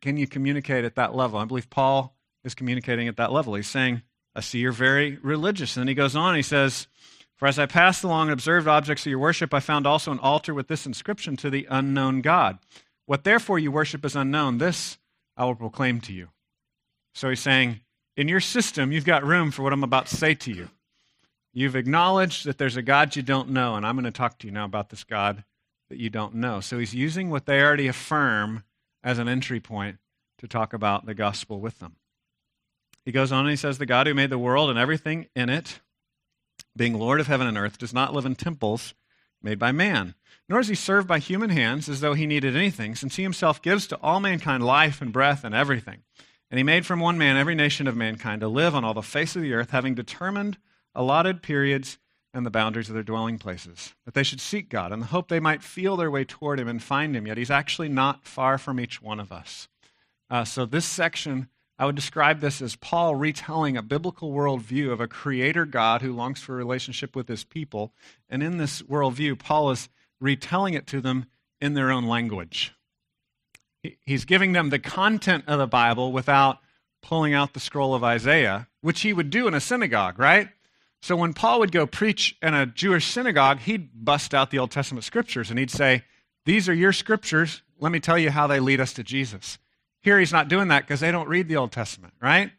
Can 0.00 0.16
you 0.16 0.26
communicate 0.26 0.84
at 0.84 0.94
that 0.96 1.14
level? 1.14 1.38
I 1.38 1.44
believe 1.44 1.70
Paul 1.70 2.14
is 2.44 2.54
communicating 2.54 3.08
at 3.08 3.16
that 3.16 3.32
level. 3.32 3.54
He's 3.54 3.68
saying, 3.68 4.02
I 4.34 4.40
see 4.40 4.58
you're 4.58 4.72
very 4.72 5.18
religious. 5.22 5.76
And 5.76 5.82
then 5.82 5.88
he 5.88 5.94
goes 5.94 6.16
on, 6.16 6.34
he 6.34 6.42
says, 6.42 6.86
For 7.36 7.46
as 7.46 7.58
I 7.58 7.66
passed 7.66 8.04
along 8.04 8.28
and 8.28 8.32
observed 8.32 8.66
objects 8.66 9.04
of 9.04 9.10
your 9.10 9.18
worship, 9.18 9.52
I 9.52 9.60
found 9.60 9.86
also 9.86 10.12
an 10.12 10.18
altar 10.18 10.54
with 10.54 10.68
this 10.68 10.86
inscription 10.86 11.36
to 11.38 11.50
the 11.50 11.66
unknown 11.70 12.20
God. 12.20 12.58
What 13.06 13.24
therefore 13.24 13.58
you 13.58 13.70
worship 13.70 14.04
is 14.04 14.16
unknown, 14.16 14.58
this 14.58 14.98
I 15.36 15.44
will 15.44 15.54
proclaim 15.54 16.00
to 16.02 16.12
you. 16.12 16.28
So 17.14 17.28
he's 17.28 17.40
saying, 17.40 17.80
in 18.16 18.28
your 18.28 18.40
system, 18.40 18.92
you've 18.92 19.04
got 19.04 19.24
room 19.24 19.50
for 19.50 19.62
what 19.62 19.72
I'm 19.72 19.84
about 19.84 20.06
to 20.06 20.16
say 20.16 20.34
to 20.34 20.52
you. 20.52 20.68
You've 21.52 21.76
acknowledged 21.76 22.46
that 22.46 22.58
there's 22.58 22.76
a 22.76 22.82
God 22.82 23.14
you 23.14 23.22
don't 23.22 23.50
know, 23.50 23.74
and 23.74 23.86
I'm 23.86 23.96
going 23.96 24.04
to 24.04 24.10
talk 24.10 24.38
to 24.38 24.46
you 24.46 24.52
now 24.52 24.64
about 24.64 24.88
this 24.88 25.04
God 25.04 25.44
that 25.90 25.98
you 25.98 26.08
don't 26.08 26.36
know. 26.36 26.60
So 26.60 26.78
he's 26.78 26.94
using 26.94 27.28
what 27.28 27.44
they 27.44 27.60
already 27.60 27.88
affirm 27.88 28.64
as 29.02 29.18
an 29.18 29.28
entry 29.28 29.60
point 29.60 29.98
to 30.38 30.48
talk 30.48 30.72
about 30.72 31.06
the 31.06 31.14
gospel 31.14 31.60
with 31.60 31.78
them. 31.78 31.96
He 33.04 33.12
goes 33.12 33.32
on 33.32 33.40
and 33.40 33.50
he 33.50 33.56
says, 33.56 33.78
The 33.78 33.86
God 33.86 34.06
who 34.06 34.14
made 34.14 34.30
the 34.30 34.38
world 34.38 34.70
and 34.70 34.78
everything 34.78 35.26
in 35.34 35.48
it, 35.48 35.80
being 36.76 36.98
Lord 36.98 37.20
of 37.20 37.26
heaven 37.26 37.46
and 37.46 37.58
earth, 37.58 37.78
does 37.78 37.92
not 37.92 38.14
live 38.14 38.26
in 38.26 38.34
temples 38.34 38.94
made 39.42 39.58
by 39.58 39.72
man, 39.72 40.14
nor 40.48 40.60
is 40.60 40.68
he 40.68 40.74
served 40.74 41.08
by 41.08 41.18
human 41.18 41.50
hands 41.50 41.88
as 41.88 42.00
though 42.00 42.14
he 42.14 42.26
needed 42.26 42.56
anything, 42.56 42.94
since 42.94 43.16
he 43.16 43.22
himself 43.22 43.60
gives 43.60 43.86
to 43.88 43.98
all 44.00 44.20
mankind 44.20 44.64
life 44.64 45.02
and 45.02 45.12
breath 45.12 45.44
and 45.44 45.54
everything. 45.54 46.02
And 46.50 46.58
he 46.58 46.64
made 46.64 46.86
from 46.86 47.00
one 47.00 47.18
man 47.18 47.36
every 47.36 47.54
nation 47.54 47.88
of 47.88 47.96
mankind 47.96 48.40
to 48.42 48.48
live 48.48 48.74
on 48.74 48.84
all 48.84 48.94
the 48.94 49.02
face 49.02 49.34
of 49.34 49.42
the 49.42 49.54
earth, 49.54 49.70
having 49.70 49.94
determined 49.94 50.58
allotted 50.94 51.42
periods 51.42 51.98
and 52.34 52.46
the 52.46 52.50
boundaries 52.50 52.88
of 52.88 52.94
their 52.94 53.02
dwelling 53.02 53.38
places, 53.38 53.94
that 54.04 54.14
they 54.14 54.22
should 54.22 54.40
seek 54.40 54.68
God 54.68 54.92
in 54.92 55.00
the 55.00 55.06
hope 55.06 55.28
they 55.28 55.40
might 55.40 55.62
feel 55.62 55.96
their 55.96 56.10
way 56.10 56.24
toward 56.24 56.58
him 56.58 56.68
and 56.68 56.82
find 56.82 57.14
him. 57.14 57.26
Yet 57.26 57.38
he's 57.38 57.50
actually 57.50 57.88
not 57.88 58.26
far 58.26 58.58
from 58.58 58.80
each 58.80 59.02
one 59.02 59.20
of 59.20 59.30
us. 59.30 59.68
Uh, 60.30 60.44
so, 60.44 60.64
this 60.64 60.86
section, 60.86 61.48
I 61.78 61.84
would 61.84 61.94
describe 61.94 62.40
this 62.40 62.62
as 62.62 62.76
Paul 62.76 63.14
retelling 63.14 63.76
a 63.76 63.82
biblical 63.82 64.32
worldview 64.32 64.90
of 64.90 65.00
a 65.00 65.08
creator 65.08 65.66
God 65.66 66.00
who 66.00 66.12
longs 66.12 66.40
for 66.40 66.54
a 66.54 66.56
relationship 66.56 67.14
with 67.14 67.28
his 67.28 67.44
people. 67.44 67.92
And 68.30 68.42
in 68.42 68.56
this 68.56 68.80
worldview, 68.82 69.38
Paul 69.38 69.70
is 69.70 69.90
retelling 70.20 70.74
it 70.74 70.86
to 70.86 71.00
them 71.00 71.26
in 71.60 71.74
their 71.74 71.90
own 71.90 72.06
language. 72.06 72.72
He's 74.00 74.24
giving 74.24 74.52
them 74.52 74.70
the 74.70 74.78
content 74.78 75.44
of 75.46 75.58
the 75.58 75.66
Bible 75.66 76.12
without 76.12 76.60
pulling 77.02 77.34
out 77.34 77.52
the 77.52 77.60
scroll 77.60 77.94
of 77.94 78.04
Isaiah, 78.04 78.68
which 78.80 79.00
he 79.00 79.12
would 79.12 79.28
do 79.28 79.48
in 79.48 79.54
a 79.54 79.60
synagogue, 79.60 80.18
right? 80.18 80.48
So 81.02 81.16
when 81.16 81.34
Paul 81.34 81.58
would 81.58 81.72
go 81.72 81.84
preach 81.84 82.36
in 82.40 82.54
a 82.54 82.64
Jewish 82.64 83.06
synagogue, 83.06 83.58
he'd 83.58 83.90
bust 83.92 84.34
out 84.34 84.50
the 84.50 84.60
Old 84.60 84.70
Testament 84.70 85.04
scriptures 85.04 85.50
and 85.50 85.58
he'd 85.58 85.70
say, 85.70 86.04
These 86.46 86.68
are 86.68 86.74
your 86.74 86.92
scriptures. 86.92 87.62
Let 87.80 87.90
me 87.90 87.98
tell 87.98 88.18
you 88.18 88.30
how 88.30 88.46
they 88.46 88.60
lead 88.60 88.80
us 88.80 88.92
to 88.94 89.02
Jesus. 89.02 89.58
Here 90.02 90.20
he's 90.20 90.32
not 90.32 90.48
doing 90.48 90.68
that 90.68 90.84
because 90.84 91.00
they 91.00 91.10
don't 91.10 91.28
read 91.28 91.48
the 91.48 91.56
Old 91.56 91.72
Testament, 91.72 92.14
right? 92.22 92.52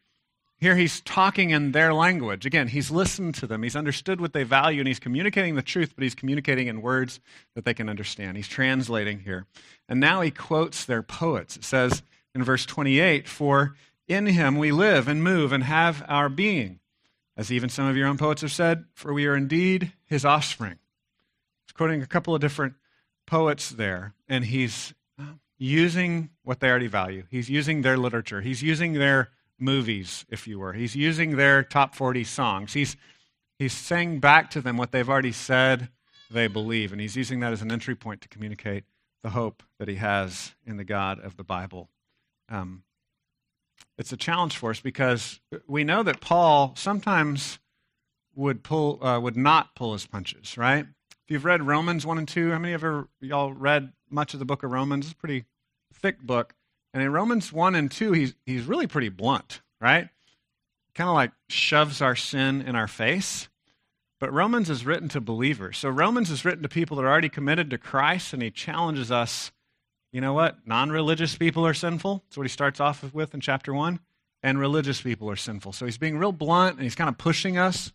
Here 0.58 0.76
he's 0.76 1.00
talking 1.02 1.50
in 1.52 1.72
their 1.72 1.94
language. 1.94 2.46
Again, 2.46 2.68
he's 2.68 2.92
listened 2.92 3.36
to 3.36 3.48
them, 3.48 3.64
he's 3.64 3.76
understood 3.76 4.20
what 4.20 4.34
they 4.34 4.44
value, 4.44 4.80
and 4.80 4.88
he's 4.88 5.00
communicating 5.00 5.56
the 5.56 5.62
truth, 5.62 5.94
but 5.96 6.04
he's 6.04 6.16
communicating 6.16 6.68
in 6.68 6.82
words 6.82 7.22
that 7.56 7.64
they 7.64 7.74
can 7.74 7.90
understand. 7.90 8.36
He's 8.36 8.48
translating 8.48 9.20
here. 9.20 9.46
And 9.88 10.00
now 10.00 10.22
he 10.22 10.32
quotes 10.32 10.84
their 10.84 11.04
poets. 11.04 11.56
It 11.56 11.64
says 11.64 12.04
in 12.36 12.44
verse 12.44 12.66
28 12.66 13.28
For 13.28 13.76
in 14.08 14.26
him 14.26 14.58
we 14.58 14.72
live 14.72 15.08
and 15.08 15.24
move 15.24 15.54
and 15.54 15.64
have 15.64 16.04
our 16.10 16.28
being. 16.28 16.80
As 17.36 17.52
even 17.52 17.70
some 17.70 17.88
of 17.88 17.98
your 17.98 18.08
own 18.08 18.18
poets 18.18 18.42
have 18.42 18.52
said, 18.52 18.86
for 18.94 19.14
we 19.14 19.26
are 19.26 19.36
indeed 19.36 19.94
his 20.06 20.24
offspring. 20.24 20.78
He's 21.66 21.74
quoting 21.74 22.02
a 22.02 22.08
couple 22.08 22.36
of 22.36 22.42
different 22.42 22.76
poets 23.26 23.70
there, 23.70 24.14
and 24.28 24.46
he's 24.46 24.94
using 25.58 26.30
what 26.44 26.60
they 26.60 26.70
already 26.70 26.88
value. 26.88 27.24
He's 27.30 27.50
using 27.50 27.82
their 27.82 27.98
literature. 27.98 28.42
He's 28.42 28.62
using 28.62 28.94
their 28.94 29.30
movies, 29.58 30.26
if 30.30 30.48
you 30.48 30.60
were. 30.60 30.74
He's 30.74 30.96
using 30.96 31.38
their 31.38 31.64
top 31.64 31.96
40 31.96 32.24
songs. 32.24 32.74
He's, 32.74 32.98
he's 33.58 33.74
saying 33.74 34.20
back 34.20 34.52
to 34.52 34.62
them 34.62 34.78
what 34.78 34.92
they've 34.92 35.10
already 35.10 35.32
said 35.32 35.90
they 36.30 36.48
believe, 36.48 36.92
and 36.92 37.00
he's 37.00 37.16
using 37.16 37.40
that 37.40 37.54
as 37.54 37.62
an 37.62 37.72
entry 37.72 37.96
point 37.96 38.22
to 38.22 38.28
communicate 38.28 38.84
the 39.22 39.30
hope 39.30 39.64
that 39.80 39.88
he 39.88 39.96
has 39.96 40.54
in 40.66 40.78
the 40.78 40.84
God 40.84 41.20
of 41.20 41.38
the 41.38 41.44
Bible. 41.44 41.90
Um, 42.50 42.84
it's 43.98 44.12
a 44.12 44.18
challenge 44.18 44.58
for 44.58 44.72
us 44.72 44.80
because 44.80 45.40
we 45.68 45.84
know 45.84 46.04
that 46.04 46.22
Paul 46.22 46.74
sometimes 46.76 47.60
would 48.36 48.64
pull 48.64 49.04
uh, 49.04 49.20
would 49.20 49.38
not 49.38 49.76
pull 49.76 49.94
his 49.94 50.06
punches, 50.06 50.58
right? 50.58 50.86
If 51.12 51.32
you've 51.32 51.46
read 51.46 51.64
Romans 51.64 52.06
one 52.06 52.18
and 52.18 52.28
two, 52.28 52.52
how 52.52 52.60
many 52.60 52.74
of 52.74 53.08
y'all 53.22 53.54
read 53.54 53.94
much 54.10 54.34
of 54.34 54.40
the 54.40 54.46
book 54.46 54.64
of 54.64 54.72
Romans? 54.72 55.06
It's 55.06 55.14
a 55.14 55.18
pretty 55.18 55.46
thick 55.94 56.20
book, 56.20 56.54
and 56.94 57.04
in 57.04 57.12
Romans 57.12 57.54
one 57.54 57.76
and 57.76 57.92
two, 57.92 58.12
he's 58.12 58.36
he's 58.46 58.66
really 58.66 58.88
pretty 58.88 59.10
blunt, 59.10 59.62
right? 59.80 60.10
Kind 60.96 61.10
of 61.10 61.16
like 61.16 61.32
shoves 61.50 62.02
our 62.02 62.16
sin 62.16 62.62
in 62.62 62.76
our 62.76 62.88
face. 62.88 63.50
But 64.20 64.32
Romans 64.32 64.70
is 64.70 64.86
written 64.86 65.10
to 65.10 65.20
believers. 65.20 65.78
So 65.78 65.90
Romans 65.90 66.30
is 66.30 66.46
written 66.46 66.64
to 66.64 66.70
people 66.70 66.96
that 66.96 67.04
are 67.04 67.10
already 67.10 67.28
committed 67.28 67.70
to 67.72 67.78
Christ, 67.78 68.32
and 68.32 68.42
he 68.42 68.52
challenges 68.52 69.12
us 69.12 69.52
you 70.14 70.22
know 70.22 70.34
what? 70.34 70.66
Non 70.66 70.92
religious 70.92 71.36
people 71.36 71.66
are 71.66 71.74
sinful. 71.74 72.24
That's 72.26 72.38
what 72.38 72.46
he 72.46 72.50
starts 72.50 72.80
off 72.80 73.14
with 73.14 73.34
in 73.34 73.42
chapter 73.42 73.74
1. 73.74 74.00
And 74.44 74.60
religious 74.60 75.02
people 75.02 75.30
are 75.30 75.36
sinful. 75.36 75.74
So 75.74 75.86
he's 75.86 75.98
being 75.98 76.18
real 76.18 76.32
blunt 76.32 76.76
and 76.76 76.84
he's 76.84 76.96
kind 76.96 77.10
of 77.10 77.18
pushing 77.18 77.58
us. 77.58 77.92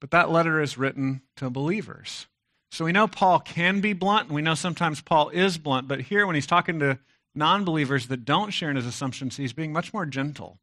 But 0.00 0.10
that 0.12 0.30
letter 0.30 0.60
is 0.62 0.78
written 0.78 1.20
to 1.36 1.50
believers. 1.50 2.26
So 2.70 2.84
we 2.84 2.92
know 2.92 3.06
Paul 3.06 3.40
can 3.40 3.80
be 3.80 3.92
blunt, 3.92 4.28
and 4.28 4.34
we 4.34 4.42
know 4.42 4.54
sometimes 4.54 5.02
Paul 5.02 5.28
is 5.30 5.58
blunt. 5.58 5.88
But 5.88 6.00
here, 6.00 6.26
when 6.26 6.36
he's 6.36 6.46
talking 6.46 6.78
to 6.78 6.98
non 7.34 7.64
believers 7.64 8.06
that 8.06 8.24
don't 8.24 8.50
share 8.50 8.70
in 8.70 8.76
his 8.76 8.86
assumptions, 8.86 9.36
he's 9.36 9.52
being 9.52 9.72
much 9.72 9.92
more 9.92 10.06
gentle. 10.06 10.58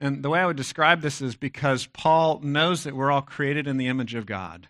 And 0.00 0.24
the 0.24 0.30
way 0.30 0.40
I 0.40 0.46
would 0.46 0.56
describe 0.56 1.02
this 1.02 1.20
is 1.20 1.36
because 1.36 1.86
Paul 1.86 2.40
knows 2.40 2.84
that 2.84 2.96
we're 2.96 3.12
all 3.12 3.22
created 3.22 3.66
in 3.66 3.76
the 3.76 3.88
image 3.88 4.14
of 4.14 4.26
God. 4.26 4.68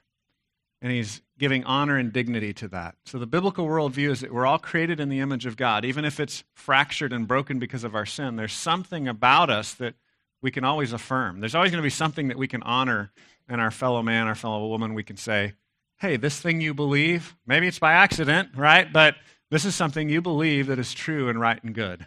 And 0.80 0.92
he's 0.92 1.22
giving 1.38 1.64
honor 1.64 1.96
and 1.96 2.12
dignity 2.12 2.52
to 2.54 2.68
that. 2.68 2.94
So 3.04 3.18
the 3.18 3.26
biblical 3.26 3.66
worldview 3.66 4.10
is 4.10 4.20
that 4.20 4.32
we're 4.32 4.46
all 4.46 4.58
created 4.58 5.00
in 5.00 5.08
the 5.08 5.20
image 5.20 5.44
of 5.44 5.56
God. 5.56 5.84
Even 5.84 6.04
if 6.04 6.20
it's 6.20 6.44
fractured 6.54 7.12
and 7.12 7.26
broken 7.26 7.58
because 7.58 7.84
of 7.84 7.94
our 7.94 8.06
sin, 8.06 8.36
there's 8.36 8.52
something 8.52 9.08
about 9.08 9.50
us 9.50 9.74
that 9.74 9.94
we 10.40 10.50
can 10.50 10.64
always 10.64 10.92
affirm. 10.92 11.40
There's 11.40 11.54
always 11.54 11.72
going 11.72 11.82
to 11.82 11.86
be 11.86 11.90
something 11.90 12.28
that 12.28 12.38
we 12.38 12.46
can 12.46 12.62
honor 12.62 13.10
in 13.48 13.58
our 13.58 13.70
fellow 13.72 14.02
man, 14.02 14.28
our 14.28 14.34
fellow 14.36 14.68
woman. 14.68 14.94
We 14.94 15.02
can 15.02 15.16
say, 15.16 15.54
hey, 15.98 16.16
this 16.16 16.40
thing 16.40 16.60
you 16.60 16.74
believe, 16.74 17.34
maybe 17.44 17.66
it's 17.66 17.80
by 17.80 17.94
accident, 17.94 18.50
right? 18.54 18.92
But 18.92 19.16
this 19.50 19.64
is 19.64 19.74
something 19.74 20.08
you 20.08 20.22
believe 20.22 20.68
that 20.68 20.78
is 20.78 20.94
true 20.94 21.28
and 21.28 21.40
right 21.40 21.62
and 21.64 21.74
good. 21.74 22.06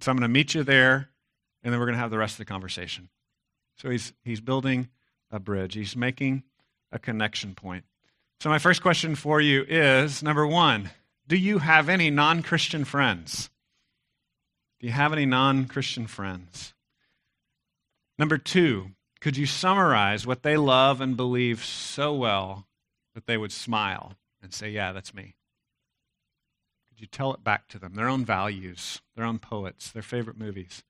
So 0.00 0.10
I'm 0.10 0.16
going 0.16 0.28
to 0.28 0.32
meet 0.32 0.54
you 0.54 0.62
there, 0.62 1.08
and 1.62 1.72
then 1.72 1.80
we're 1.80 1.86
going 1.86 1.96
to 1.96 2.00
have 2.00 2.12
the 2.12 2.18
rest 2.18 2.34
of 2.34 2.38
the 2.38 2.44
conversation. 2.44 3.08
So 3.76 3.90
he's, 3.90 4.12
he's 4.22 4.40
building 4.40 4.88
a 5.30 5.40
bridge, 5.40 5.74
he's 5.74 5.96
making 5.96 6.44
a 6.92 6.98
connection 6.98 7.54
point. 7.54 7.84
So, 8.40 8.48
my 8.48 8.58
first 8.58 8.82
question 8.82 9.14
for 9.14 9.40
you 9.40 9.64
is 9.68 10.22
number 10.22 10.46
one, 10.46 10.90
do 11.26 11.36
you 11.36 11.58
have 11.58 11.88
any 11.88 12.10
non 12.10 12.42
Christian 12.42 12.84
friends? 12.84 13.50
Do 14.80 14.86
you 14.86 14.92
have 14.92 15.12
any 15.12 15.26
non 15.26 15.66
Christian 15.66 16.06
friends? 16.06 16.74
Number 18.18 18.38
two, 18.38 18.90
could 19.20 19.36
you 19.36 19.46
summarize 19.46 20.26
what 20.26 20.42
they 20.42 20.56
love 20.56 21.00
and 21.00 21.16
believe 21.16 21.64
so 21.64 22.14
well 22.14 22.66
that 23.14 23.26
they 23.26 23.36
would 23.36 23.52
smile 23.52 24.14
and 24.40 24.52
say, 24.54 24.70
Yeah, 24.70 24.92
that's 24.92 25.14
me? 25.14 25.34
Could 26.88 27.00
you 27.00 27.06
tell 27.06 27.34
it 27.34 27.44
back 27.44 27.68
to 27.68 27.78
them, 27.78 27.94
their 27.94 28.08
own 28.08 28.24
values, 28.24 29.02
their 29.16 29.24
own 29.24 29.38
poets, 29.38 29.90
their 29.90 30.02
favorite 30.02 30.38
movies? 30.38 30.84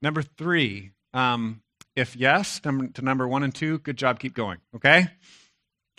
Number 0.00 0.22
three, 0.22 0.90
um, 1.14 1.62
if 1.96 2.16
yes, 2.16 2.60
to 2.60 3.02
number 3.02 3.26
one 3.28 3.42
and 3.42 3.54
two, 3.54 3.78
good 3.78 3.96
job, 3.96 4.18
keep 4.18 4.34
going, 4.34 4.58
okay? 4.74 5.08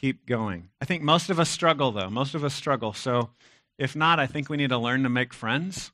keep 0.03 0.25
going. 0.25 0.67
I 0.81 0.85
think 0.85 1.01
most 1.01 1.29
of 1.29 1.39
us 1.39 1.49
struggle, 1.49 1.93
though. 1.93 2.09
Most 2.09 2.35
of 2.35 2.43
us 2.43 2.53
struggle. 2.53 2.91
So 2.91 3.29
if 3.77 3.95
not, 3.95 4.19
I 4.19 4.27
think 4.27 4.49
we 4.49 4.57
need 4.57 4.71
to 4.71 4.77
learn 4.77 5.03
to 5.03 5.09
make 5.09 5.33
friends. 5.33 5.93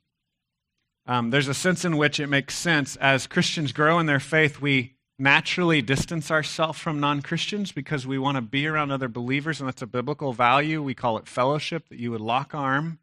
Um, 1.05 1.29
there's 1.29 1.47
a 1.47 1.53
sense 1.53 1.85
in 1.85 1.95
which 1.95 2.19
it 2.19 2.25
makes 2.25 2.57
sense 2.57 2.95
as 2.95 3.27
Christians 3.27 3.71
grow 3.71 3.99
in 3.99 4.07
their 4.07 4.19
faith, 4.19 4.59
we 4.59 4.95
naturally 5.19 5.83
distance 5.83 6.31
ourselves 6.31 6.79
from 6.79 6.99
non 6.99 7.21
Christians 7.21 7.71
because 7.71 8.07
we 8.07 8.17
want 8.17 8.35
to 8.35 8.41
be 8.41 8.65
around 8.65 8.89
other 8.89 9.09
believers, 9.09 9.59
and 9.59 9.67
that's 9.67 9.83
a 9.83 9.87
biblical 9.87 10.33
value. 10.33 10.81
We 10.81 10.95
call 10.95 11.19
it 11.19 11.27
fellowship, 11.27 11.87
that 11.89 11.99
you 11.99 12.09
would 12.09 12.19
lock 12.19 12.55
arm, 12.55 12.97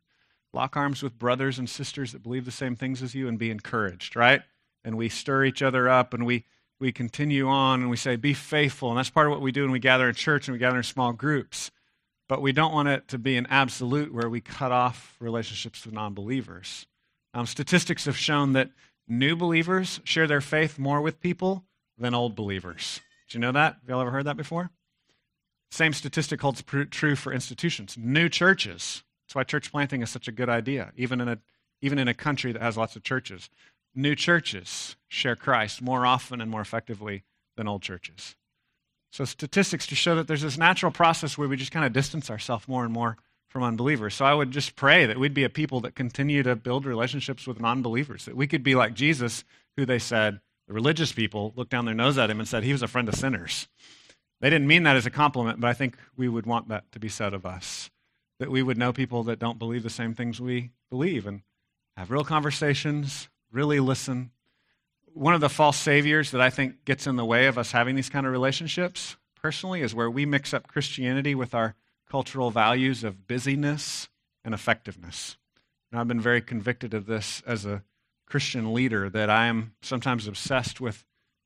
lock 0.53 0.77
arms 0.77 1.05
with 1.05 1.21
brothers 1.21 1.57
and 1.57 1.71
sisters 1.71 2.11
that 2.11 2.25
believe 2.25 2.47
the 2.47 2.51
same 2.51 2.75
things 2.75 3.01
as 3.01 3.15
you 3.15 3.29
and 3.29 3.39
be 3.39 3.53
encouraged, 3.53 4.17
right? 4.17 4.43
And 4.83 4.97
we 4.97 5.09
stir 5.09 5.45
each 5.45 5.63
other 5.63 5.89
up 5.89 6.13
and 6.13 6.27
we 6.27 6.47
we 6.79 6.93
continue 6.93 7.49
on 7.49 7.81
and 7.81 7.91
we 7.91 7.97
say, 7.97 8.17
be 8.17 8.35
faithful. 8.35 8.91
And 8.91 8.99
that's 8.99 9.11
part 9.11 9.27
of 9.27 9.33
what 9.33 9.41
we 9.41 9.53
do 9.53 9.63
when 9.63 9.71
we 9.71 9.79
gather 9.79 10.09
in 10.09 10.15
church 10.15 10.47
and 10.47 10.53
we 10.53 10.59
gather 10.59 10.77
in 10.77 10.83
small 10.83 11.13
groups. 11.13 11.71
But 12.29 12.43
we 12.43 12.53
don't 12.53 12.73
want 12.73 12.89
it 12.89 13.09
to 13.09 13.19
be 13.19 13.37
an 13.37 13.47
absolute 13.49 14.13
where 14.13 14.29
we 14.29 14.41
cut 14.41 14.73
off 14.73 15.17
relationships 15.21 15.85
with 15.85 15.95
non 15.95 16.13
believers. 16.13 16.87
Um, 17.33 17.47
statistics 17.47 18.07
have 18.07 18.17
shown 18.17 18.53
that 18.55 18.71
new 19.07 19.37
believers 19.37 20.01
share 20.05 20.27
their 20.27 20.41
faith 20.41 20.79
more 20.79 21.01
with 21.01 21.21
people 21.21 21.65
than 21.97 22.15
old 22.15 22.35
believers. 22.35 23.01
Do 23.29 23.39
you 23.39 23.41
know 23.41 23.53
that? 23.53 23.77
Have 23.81 23.89
y'all 23.89 24.01
ever 24.01 24.11
heard 24.11 24.27
that 24.27 24.37
before? 24.37 24.71
Same 25.71 25.93
statistic 25.93 26.41
holds 26.41 26.63
pr- 26.63 26.83
true 26.83 27.17
for 27.17 27.33
institutions. 27.33 27.97
New 27.99 28.29
churches. 28.29 29.03
That's 29.27 29.35
why 29.35 29.45
church 29.45 29.71
planting 29.71 30.03
is 30.03 30.11
such 30.11 30.29
a 30.29 30.33
good 30.33 30.49
idea, 30.49 30.93
even 30.97 31.21
in 31.21 31.29
a, 31.29 31.39
even 31.81 31.99
in 31.99 32.09
a 32.09 32.15
country 32.15 32.53
that 32.53 32.63
has 32.63 32.77
lots 32.77 32.97
of 32.97 33.03
churches 33.03 33.51
new 33.97 34.15
churches 34.15 34.97
share 35.09 35.37
Christ 35.37 35.81
more 35.81 36.07
often 36.07 36.41
and 36.41 36.51
more 36.51 36.61
effectively 36.61 37.25
than 37.57 37.69
old 37.69 37.83
churches. 37.83 38.37
So, 39.11 39.25
statistics 39.25 39.87
to 39.87 39.95
show 39.95 40.15
that 40.17 40.29
there's 40.29 40.43
this 40.43 40.59
natural 40.59 40.93
process 40.93 41.39
where 41.39 41.49
we 41.49 41.57
just 41.57 41.73
kind 41.73 41.87
of 41.87 41.93
distance 41.93 42.31
ourselves 42.31 42.69
more 42.69 42.85
and 42.85 42.93
more 42.93 43.17
from 43.49 43.63
unbelievers. 43.63 44.15
So, 44.15 44.25
I 44.25 44.35
would 44.35 44.51
just 44.51 44.77
pray 44.77 45.07
that 45.07 45.19
we'd 45.19 45.33
be 45.33 45.45
a 45.45 45.49
people 45.49 45.81
that 45.81 45.95
continue 45.95 46.43
to 46.43 46.55
build 46.55 46.85
relationships 46.85 47.47
with 47.47 47.61
non 47.61 47.83
believers, 47.83 48.27
that 48.27 48.37
we 48.37 48.47
could 48.47 48.63
be 48.63 48.75
like 48.75 48.95
Jesus, 48.95 49.45
who 49.77 49.87
they 49.87 49.99
said, 49.99 50.41
the 50.69 50.75
religious 50.75 51.13
people 51.13 51.53
looked 51.57 51.71
down 51.71 51.85
their 51.85 51.95
nose 51.95 52.19
at 52.19 52.31
him 52.31 52.41
and 52.41 52.49
said 52.49 52.65
he 52.65 52.73
was 52.73 52.83
a 52.83 52.89
friend 52.89 53.09
of 53.09 53.15
sinners. 53.15 53.69
They 54.41 54.51
didn't 54.51 54.67
mean 54.67 54.83
that 54.83 54.97
as 54.97 55.07
a 55.07 55.11
compliment, 55.11 55.61
but 55.61 55.69
I 55.69 55.73
think 55.73 55.97
we 56.17 56.29
would 56.29 56.47
want 56.47 56.69
that 56.69 56.91
to 56.93 56.99
be 56.99 57.09
said 57.09 57.33
of 57.33 57.47
us. 57.47 57.91
That 58.39 58.51
we 58.51 58.63
would 58.63 58.77
know 58.77 58.93
people 58.93 59.23
that 59.25 59.39
don't 59.39 59.59
believe 59.59 59.83
the 59.83 59.91
same 59.91 60.15
things 60.15 60.41
we 60.41 60.73
believe 60.91 61.27
and 61.27 61.43
have 61.97 62.11
real 62.11 62.25
conversations, 62.25 63.29
really 63.57 63.81
listen. 63.81 64.31
One 65.15 65.35
of 65.35 65.41
the 65.41 65.49
false 65.49 65.79
saviors 65.79 66.31
that 66.33 66.43
I 66.43 66.51
think 66.51 66.85
gets 66.85 67.07
in 67.07 67.17
the 67.17 67.25
way 67.25 67.47
of 67.47 67.57
us 67.57 67.73
having 67.73 67.97
these 67.97 68.11
kind 68.11 68.27
of 68.27 68.33
relationships, 68.33 69.17
personally, 69.35 69.81
is 69.81 69.95
where 69.95 70.11
we 70.11 70.27
mix 70.27 70.53
up 70.53 70.69
Christianity 70.69 71.35
with 71.35 71.55
our 71.55 71.75
cultural 72.09 72.51
values 72.51 73.03
of 73.03 73.27
busyness 73.27 74.09
and 74.45 74.53
effectiveness. 74.53 75.39
And 75.91 75.99
I've 75.99 76.07
been 76.07 76.21
very 76.21 76.43
convicted 76.43 76.93
of 76.93 77.07
this 77.07 77.43
as 77.47 77.65
a 77.65 77.83
Christian 78.27 78.75
leader 78.75 79.09
that 79.09 79.31
I 79.31 79.47
am 79.47 79.73
sometimes 79.81 80.29
obsessed 80.29 80.79
with 80.79 81.03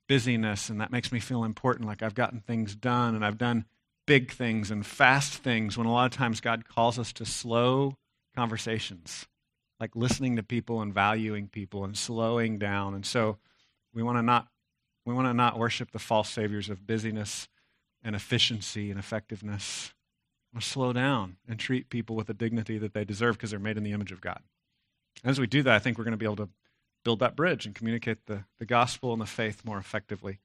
busyness, 0.09 0.69
and 0.69 0.81
that 0.81 0.91
makes 0.91 1.13
me 1.13 1.21
feel 1.21 1.45
important, 1.45 1.87
like 1.87 2.03
I've 2.03 2.17
gotten 2.17 2.41
things 2.41 2.75
done 2.75 3.15
and 3.15 3.25
I've 3.25 3.39
done 3.39 3.67
big 4.05 4.33
things 4.33 4.73
and 4.73 4.85
fast 4.85 5.35
things, 5.35 5.79
when 5.79 5.87
a 5.87 5.93
lot 5.93 6.07
of 6.07 6.19
times 6.19 6.41
God 6.41 6.67
calls 6.67 6.99
us 6.99 7.13
to 7.13 7.25
slow 7.25 7.95
conversations 8.35 9.29
like 9.81 9.97
listening 9.97 10.37
to 10.37 10.43
people 10.43 10.83
and 10.83 10.93
valuing 10.93 11.49
people 11.49 11.85
and 11.85 11.97
slowing 11.97 12.59
down. 12.59 12.95
And 12.95 13.05
so 13.05 13.39
we 13.93 14.03
want 14.03 14.19
to 14.19 14.23
not 14.23 14.49
we 15.07 15.15
want 15.15 15.27
to 15.27 15.35
not 15.35 15.59
worship 15.59 15.91
the 15.91 15.99
false 15.99 16.29
saviors 16.29 16.69
of 16.69 16.87
busyness 16.87 17.49
and 18.05 18.15
efficiency 18.15 18.91
and 18.91 18.99
effectiveness. 18.99 19.95
We 20.53 20.57
want 20.57 20.65
to 20.65 20.71
slow 20.71 20.93
down 20.93 21.37
and 21.49 21.59
treat 21.59 21.89
people 21.89 22.15
with 22.15 22.27
the 22.27 22.35
dignity 22.35 22.77
that 22.79 22.93
they 22.93 23.05
deserve 23.05 23.37
because 23.37 23.51
they're 23.51 23.59
made 23.59 23.79
in 23.79 23.83
the 23.83 23.93
image 23.93 24.13
of 24.13 24.21
God. 24.21 24.41
And 25.25 25.31
As 25.31 25.41
we 25.41 25.47
do 25.47 25.63
that, 25.63 25.75
I 25.75 25.79
think 25.79 25.97
we're 25.97 26.05
going 26.05 26.13
to 26.13 26.19
be 26.19 26.27
able 26.27 26.37
to 26.37 26.49
build 27.03 27.21
that 27.21 27.35
bridge 27.35 27.65
and 27.65 27.75
communicate 27.75 28.27
the, 28.27 28.45
the 28.59 28.67
gospel 28.67 29.13
and 29.13 29.23
the 29.23 29.27
faith 29.27 29.65
more 29.65 29.79
effectively. 29.79 30.39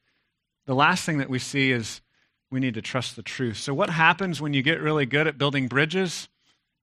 The 0.66 0.74
last 0.74 1.06
thing 1.06 1.18
that 1.18 1.30
we 1.30 1.40
see 1.40 1.72
is 1.72 2.02
we 2.50 2.60
need 2.60 2.76
to 2.76 2.82
trust 2.82 3.16
the 3.16 3.24
truth. 3.24 3.58
So, 3.58 3.74
what 3.74 3.90
happens 3.90 4.42
when 4.42 4.54
you 4.54 4.62
get 4.62 4.82
really 4.82 5.06
good 5.06 5.28
at 5.28 5.38
building 5.38 5.68
bridges? 5.68 6.30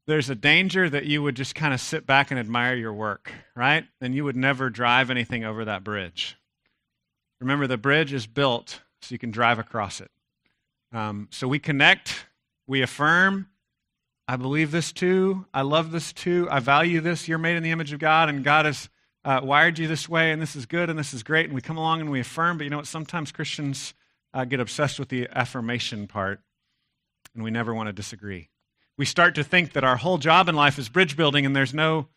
There's 0.07 0.31
a 0.31 0.35
danger 0.35 0.89
that 0.91 1.07
you 1.07 1.23
would 1.23 1.37
just 1.37 1.55
kind 1.55 1.73
of 1.73 1.81
sit 1.81 2.07
back 2.07 2.31
and 2.31 2.41
admire 2.41 2.75
your 2.75 2.93
work, 2.93 3.33
right? 3.55 3.85
And 4.01 4.15
you 4.15 4.25
would 4.25 4.37
never 4.37 4.69
drive 4.69 5.11
anything 5.11 5.45
over 5.45 5.65
that 5.65 5.85
bridge. 5.85 6.37
Remember, 7.41 7.67
the 7.67 7.77
bridge 7.77 8.13
is 8.13 8.27
built 8.27 8.81
so 9.01 9.13
you 9.13 9.19
can 9.19 9.31
drive 9.31 9.59
across 9.59 10.01
it. 10.01 10.11
Um, 10.93 11.29
so 11.31 11.49
we 11.49 11.59
connect, 11.59 12.27
we 12.67 12.83
affirm. 12.83 13.49
I 14.29 14.37
believe 14.37 14.71
this 14.71 14.93
too. 14.93 15.47
I 15.53 15.63
love 15.63 15.91
this 15.91 16.13
too. 16.13 16.49
I 16.51 16.61
value 16.61 17.01
this. 17.01 17.27
You're 17.27 17.39
made 17.39 17.57
in 17.57 17.63
the 17.63 17.73
image 17.73 17.93
of 17.93 17.99
God, 17.99 18.29
and 18.29 18.45
God 18.45 18.67
has 18.67 18.89
uh, 19.25 19.41
wired 19.43 19.79
you 19.79 19.89
this 19.89 20.09
way, 20.09 20.33
and 20.33 20.41
this 20.41 20.55
is 20.55 20.67
good, 20.67 20.89
and 20.91 20.99
this 20.99 21.13
is 21.13 21.23
great. 21.23 21.47
And 21.47 21.55
we 21.55 21.61
come 21.61 21.77
along 21.77 22.01
and 22.01 22.11
we 22.11 22.21
affirm. 22.21 22.57
But 22.57 22.65
you 22.65 22.71
know 22.71 22.77
what? 22.79 22.87
Sometimes 22.87 23.33
Christians 23.33 23.95
uh, 24.33 24.45
get 24.45 24.61
obsessed 24.61 24.99
with 24.99 25.09
the 25.09 25.29
affirmation 25.33 26.07
part, 26.07 26.41
and 27.35 27.43
we 27.43 27.51
never 27.51 27.75
want 27.75 27.89
to 27.89 27.93
disagree. 27.93 28.49
We 28.99 29.05
start 29.05 29.35
to 29.37 29.45
think 29.45 29.73
that 29.73 29.85
our 29.85 29.97
whole 29.97 30.19
job 30.19 30.49
in 30.49 30.55
life 30.55 30.79
is 30.79 30.89
bridge 30.89 31.17
building, 31.17 31.47
and 31.47 31.57
there's 31.57 31.75
no 31.75 32.09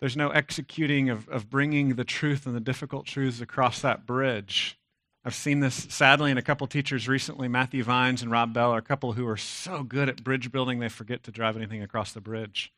there's 0.00 0.16
no 0.16 0.30
executing 0.30 1.10
of, 1.10 1.28
of 1.28 1.50
bringing 1.50 1.96
the 1.96 2.04
truth 2.04 2.46
and 2.46 2.56
the 2.56 2.60
difficult 2.60 3.04
truths 3.04 3.42
across 3.42 3.82
that 3.82 4.06
bridge. 4.06 4.78
I've 5.22 5.34
seen 5.34 5.60
this 5.60 5.74
sadly 5.90 6.30
in 6.30 6.38
a 6.38 6.42
couple 6.42 6.66
teachers 6.66 7.06
recently. 7.06 7.48
Matthew 7.48 7.84
Vines 7.84 8.22
and 8.22 8.30
Rob 8.30 8.54
Bell 8.54 8.70
are 8.70 8.78
a 8.78 8.82
couple 8.82 9.12
who 9.12 9.28
are 9.28 9.36
so 9.36 9.82
good 9.82 10.08
at 10.08 10.24
bridge 10.24 10.50
building 10.50 10.78
they 10.78 10.88
forget 10.88 11.22
to 11.24 11.30
drive 11.30 11.56
anything 11.56 11.82
across 11.82 12.12
the 12.12 12.22
bridge. 12.22 12.72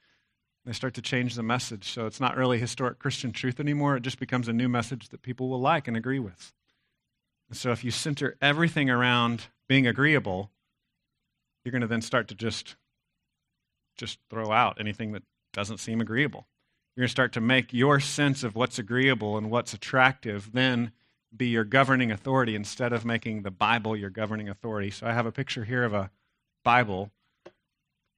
They 0.65 0.73
start 0.73 0.95
to 0.95 1.03
change 1.03 1.37
the 1.37 1.43
message. 1.45 1.93
So 1.93 2.07
it's 2.07 2.21
not 2.21 2.37
really 2.37 2.59
historic 2.59 2.99
Christian 2.99 3.31
truth 3.31 3.61
anymore. 3.61 3.97
It 3.97 4.03
just 4.03 4.19
becomes 4.19 4.49
a 4.49 4.53
new 4.53 4.69
message 4.69 5.09
that 5.11 5.23
people 5.23 5.49
will 5.49 5.61
like 5.61 5.87
and 5.87 5.97
agree 5.97 6.19
with. 6.19 6.53
And 7.49 7.57
so 7.57 7.71
if 7.71 7.85
you 7.85 7.93
center 7.93 8.37
everything 8.41 8.91
around 8.91 9.47
being 9.69 9.87
agreeable, 9.87 10.51
you're 11.65 11.73
going 11.73 11.83
to 11.83 11.87
then 11.87 12.03
start 12.03 12.27
to 12.29 12.35
just 12.35 12.75
just 13.97 14.19
throw 14.31 14.51
out 14.51 14.79
anything 14.81 15.13
that 15.13 15.23
doesn't 15.53 15.79
seem 15.79 16.01
agreeable. 16.01 16.47
You're 16.95 17.03
going 17.03 17.09
to 17.09 17.13
start 17.13 17.33
to 17.35 17.41
make 17.41 17.73
your 17.73 18.01
sense 18.01 18.45
of 18.45 18.55
what's 18.55 18.79
agreeable 18.79 19.39
and 19.39 19.51
what's 19.51 19.73
attractive 19.73 20.51
then 20.53 20.93
be 21.35 21.47
your 21.47 21.65
governing 21.65 22.11
authority 22.11 22.55
instead 22.55 22.93
of 22.93 23.05
making 23.05 23.43
the 23.43 23.51
Bible 23.51 23.97
your 23.97 24.11
governing 24.11 24.49
authority. 24.49 24.91
So 24.91 25.07
I 25.07 25.13
have 25.13 25.27
a 25.27 25.33
picture 25.33 25.65
here 25.65 25.85
of 25.85 25.95
a 25.95 26.11
Bible. 26.65 27.11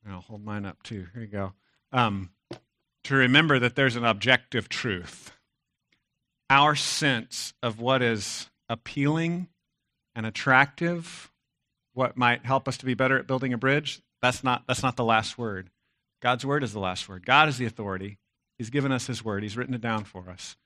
I'll 0.08 0.20
hold 0.20 0.44
mine 0.44 0.66
up 0.66 0.82
too. 0.82 1.06
Here 1.14 1.22
you 1.22 1.28
go. 1.28 1.52
Um, 1.92 2.30
to 3.04 3.14
remember 3.14 3.58
that 3.58 3.76
there's 3.76 3.96
an 3.96 4.04
objective 4.04 4.68
truth. 4.68 5.32
Our 6.50 6.74
sense 6.74 7.54
of 7.62 7.80
what 7.80 8.02
is 8.02 8.50
appealing 8.68 9.48
and 10.14 10.26
attractive, 10.26 11.30
what 11.92 12.16
might 12.16 12.44
help 12.44 12.68
us 12.68 12.76
to 12.78 12.87
be 12.87 12.94
better 12.94 13.18
at 13.18 13.26
building 13.26 13.52
a 13.52 13.58
bridge, 13.58 14.02
that's 14.24 14.42
not, 14.42 14.64
that's 14.66 14.82
not 14.82 14.96
the 14.96 15.04
last 15.04 15.37
word. 15.37 15.70
God's 16.22 16.46
word 16.46 16.64
is 16.64 16.72
the 16.72 16.80
last 16.80 17.08
word. 17.08 17.26
God 17.26 17.48
is 17.48 17.58
the 17.58 17.66
authority. 17.66 18.18
He's 18.56 18.70
given 18.70 18.90
us 18.90 19.06
His 19.06 19.24
word, 19.24 19.42
He's 19.42 19.56
written 19.56 19.74
it 19.74 19.80
down 19.80 20.04
for 20.04 20.30
us. 20.30 20.56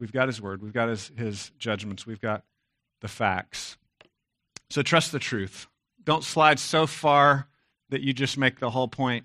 We've 0.00 0.12
got 0.12 0.26
His 0.28 0.42
word, 0.42 0.62
we've 0.62 0.72
got 0.72 0.88
His, 0.88 1.12
his 1.16 1.52
judgments, 1.58 2.06
we've 2.06 2.20
got 2.20 2.42
the 3.00 3.08
facts. 3.08 3.76
So 4.70 4.82
trust 4.82 5.12
the 5.12 5.18
truth. 5.18 5.68
Don't 6.04 6.24
slide 6.24 6.58
so 6.58 6.86
far 6.86 7.46
that 7.90 8.02
you 8.02 8.12
just 8.12 8.36
make 8.36 8.58
the 8.58 8.70
whole 8.70 8.88
point 8.88 9.24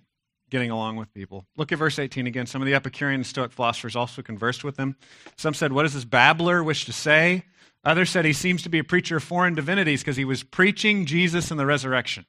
getting 0.50 0.70
along 0.70 0.98
with 0.98 1.14
people. 1.14 1.48
Look 1.58 1.72
at 1.72 1.80
verse 1.80 1.98
18 1.98 2.28
again. 2.28 2.46
Some 2.46 2.62
of 2.62 2.68
the 2.68 2.76
Epicurean 2.76 3.16
and 3.16 3.26
Stoic 3.26 3.52
philosophers 3.52 3.96
also 3.96 4.22
conversed 4.22 4.64
with 4.64 4.78
him. 4.78 4.96
Some 5.36 5.54
said, 5.54 5.74
What 5.74 5.84
does 5.84 5.96
this 5.96 6.06
babbler 6.06 6.64
wish 6.64 6.86
to 6.86 6.94
say? 6.94 7.46
Others 7.84 8.12
said 8.12 8.24
he 8.24 8.34
seems 8.34 8.62
to 8.64 8.70
be 8.70 8.80
a 8.80 8.84
preacher 8.84 9.18
of 9.18 9.24
foreign 9.24 9.56
divinities 9.56 10.02
because 10.02 10.16
he 10.16 10.26
was 10.26 10.44
preaching 10.44 11.06
Jesus 11.06 11.50
and 11.52 11.60
the 11.60 11.66
resurrection. 11.66 12.26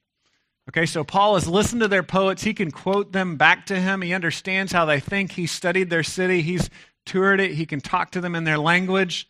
Okay, 0.68 0.87
so 0.87 1.05
Paul 1.05 1.35
has 1.35 1.46
listened 1.46 1.83
to 1.83 1.88
their 1.88 2.03
poets. 2.03 2.42
He 2.42 2.55
can 2.55 2.70
quote 2.70 3.12
them 3.12 3.37
back 3.37 3.66
to 3.66 3.79
him. 3.79 4.00
He 4.00 4.14
understands 4.14 4.72
how 4.72 4.87
they 4.87 4.98
think. 4.98 5.33
He 5.33 5.46
studied 5.46 5.90
their 5.90 6.03
city. 6.03 6.40
He's 6.40 6.70
toured 7.05 7.40
it. 7.40 7.53
He 7.53 7.66
can 7.66 7.81
talk 7.81 8.12
to 8.12 8.20
them 8.20 8.35
in 8.35 8.44
their 8.44 8.59
language. 8.59 9.29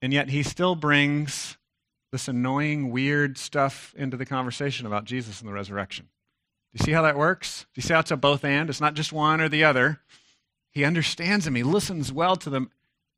And 0.00 0.12
yet 0.12 0.30
he 0.30 0.42
still 0.42 0.74
brings 0.74 1.58
this 2.10 2.28
annoying, 2.28 2.90
weird 2.90 3.38
stuff 3.38 3.94
into 3.96 4.16
the 4.16 4.26
conversation 4.26 4.86
about 4.86 5.04
Jesus 5.04 5.40
and 5.40 5.48
the 5.48 5.52
resurrection. 5.52 6.06
Do 6.72 6.78
you 6.78 6.84
see 6.86 6.92
how 6.92 7.02
that 7.02 7.18
works? 7.18 7.66
Do 7.74 7.80
you 7.80 7.82
see 7.82 7.92
how 7.92 8.00
it's 8.00 8.10
a 8.10 8.16
both 8.16 8.44
and? 8.44 8.70
It's 8.70 8.80
not 8.80 8.94
just 8.94 9.12
one 9.12 9.40
or 9.40 9.48
the 9.48 9.64
other. 9.64 10.00
He 10.70 10.84
understands 10.84 11.44
them, 11.44 11.54
he 11.54 11.62
listens 11.62 12.10
well 12.10 12.34
to 12.36 12.48
them, 12.48 12.70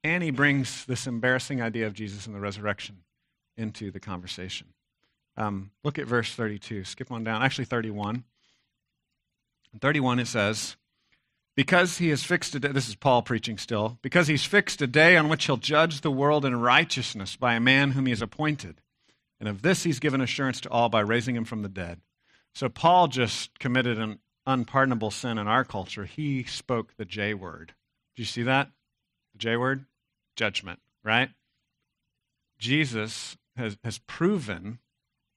and 0.02 0.24
he 0.24 0.32
brings 0.32 0.84
this 0.86 1.06
embarrassing 1.06 1.62
idea 1.62 1.86
of 1.86 1.94
Jesus 1.94 2.26
and 2.26 2.34
the 2.34 2.40
resurrection 2.40 3.04
into 3.56 3.92
the 3.92 4.00
conversation. 4.00 4.68
Um, 5.36 5.70
look 5.82 5.98
at 5.98 6.06
verse 6.06 6.32
32. 6.34 6.84
Skip 6.84 7.10
on 7.10 7.24
down. 7.24 7.42
Actually, 7.42 7.64
31. 7.64 8.24
In 9.72 9.78
31, 9.80 10.20
it 10.20 10.26
says, 10.26 10.76
Because 11.56 11.98
he 11.98 12.10
has 12.10 12.22
fixed 12.22 12.54
a 12.54 12.60
day, 12.60 12.68
this 12.68 12.88
is 12.88 12.94
Paul 12.94 13.22
preaching 13.22 13.58
still, 13.58 13.98
because 14.02 14.28
he's 14.28 14.44
fixed 14.44 14.80
a 14.80 14.86
day 14.86 15.16
on 15.16 15.28
which 15.28 15.46
he'll 15.46 15.56
judge 15.56 16.00
the 16.00 16.10
world 16.10 16.44
in 16.44 16.60
righteousness 16.60 17.36
by 17.36 17.54
a 17.54 17.60
man 17.60 17.92
whom 17.92 18.06
he 18.06 18.10
has 18.10 18.22
appointed. 18.22 18.80
And 19.40 19.48
of 19.48 19.62
this 19.62 19.82
he's 19.82 19.98
given 19.98 20.20
assurance 20.20 20.60
to 20.62 20.70
all 20.70 20.88
by 20.88 21.00
raising 21.00 21.34
him 21.34 21.44
from 21.44 21.62
the 21.62 21.68
dead. 21.68 22.00
So 22.54 22.68
Paul 22.68 23.08
just 23.08 23.58
committed 23.58 23.98
an 23.98 24.20
unpardonable 24.46 25.10
sin 25.10 25.38
in 25.38 25.48
our 25.48 25.64
culture. 25.64 26.04
He 26.04 26.44
spoke 26.44 26.96
the 26.96 27.04
J 27.04 27.34
word. 27.34 27.74
Do 28.14 28.22
you 28.22 28.26
see 28.26 28.44
that? 28.44 28.70
The 29.32 29.38
J 29.38 29.56
word? 29.56 29.86
Judgment, 30.36 30.78
right? 31.02 31.30
Jesus 32.58 33.36
has, 33.56 33.76
has 33.82 33.98
proven 33.98 34.78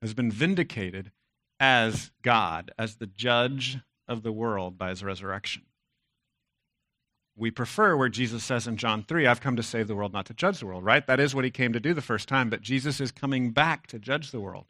has 0.01 0.13
been 0.13 0.31
vindicated 0.31 1.11
as 1.59 2.11
God, 2.21 2.71
as 2.77 2.95
the 2.95 3.07
judge 3.07 3.79
of 4.07 4.23
the 4.23 4.31
world 4.31 4.77
by 4.77 4.89
his 4.89 5.03
resurrection. 5.03 5.63
We 7.35 7.51
prefer 7.51 7.95
where 7.95 8.09
Jesus 8.09 8.43
says 8.43 8.67
in 8.67 8.77
John 8.77 9.03
3, 9.03 9.27
I've 9.27 9.41
come 9.41 9.55
to 9.57 9.63
save 9.63 9.87
the 9.87 9.95
world, 9.95 10.13
not 10.13 10.25
to 10.27 10.33
judge 10.33 10.59
the 10.59 10.65
world, 10.65 10.83
right? 10.83 11.05
That 11.05 11.19
is 11.19 11.35
what 11.35 11.45
he 11.45 11.51
came 11.51 11.73
to 11.73 11.79
do 11.79 11.93
the 11.93 12.01
first 12.01 12.27
time, 12.27 12.49
but 12.49 12.61
Jesus 12.61 12.99
is 12.99 13.11
coming 13.11 13.51
back 13.51 13.85
to 13.87 13.99
judge 13.99 14.31
the 14.31 14.39
world. 14.39 14.65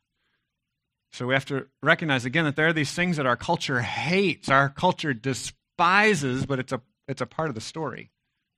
So 1.13 1.27
we 1.27 1.33
have 1.33 1.45
to 1.45 1.67
recognize 1.81 2.25
again 2.25 2.43
that 2.43 2.57
there 2.57 2.67
are 2.67 2.73
these 2.73 2.91
things 2.91 3.15
that 3.15 3.25
our 3.25 3.37
culture 3.37 3.79
hates, 3.81 4.49
our 4.49 4.67
culture 4.67 5.13
despises, 5.13 6.45
but 6.45 6.59
it's 6.59 6.73
a, 6.73 6.81
it's 7.07 7.21
a 7.21 7.25
part 7.25 7.47
of 7.47 7.55
the 7.55 7.61
story. 7.61 8.11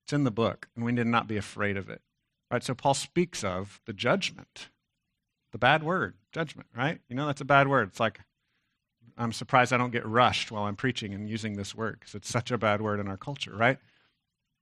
It's 0.05 0.13
in 0.13 0.23
the 0.23 0.31
book, 0.31 0.67
and 0.75 0.83
we 0.83 0.91
need 0.91 1.05
not 1.05 1.27
be 1.27 1.37
afraid 1.37 1.77
of 1.77 1.89
it. 1.89 2.01
Right? 2.49 2.63
So 2.63 2.73
Paul 2.73 2.95
speaks 2.95 3.43
of 3.43 3.79
the 3.85 3.93
judgment 3.93 4.69
the 5.51 5.57
bad 5.57 5.83
word, 5.83 6.15
judgment, 6.31 6.69
right? 6.75 6.99
You 7.09 7.15
know, 7.15 7.27
that's 7.27 7.41
a 7.41 7.45
bad 7.45 7.67
word. 7.67 7.89
It's 7.89 7.99
like, 7.99 8.19
I'm 9.17 9.33
surprised 9.33 9.73
I 9.73 9.77
don't 9.77 9.91
get 9.91 10.05
rushed 10.05 10.51
while 10.51 10.63
I'm 10.63 10.75
preaching 10.75 11.13
and 11.13 11.29
using 11.29 11.55
this 11.55 11.75
word 11.75 11.99
because 11.99 12.15
it's 12.15 12.29
such 12.29 12.51
a 12.51 12.57
bad 12.57 12.81
word 12.81 12.99
in 12.99 13.07
our 13.07 13.17
culture, 13.17 13.55
right? 13.55 13.77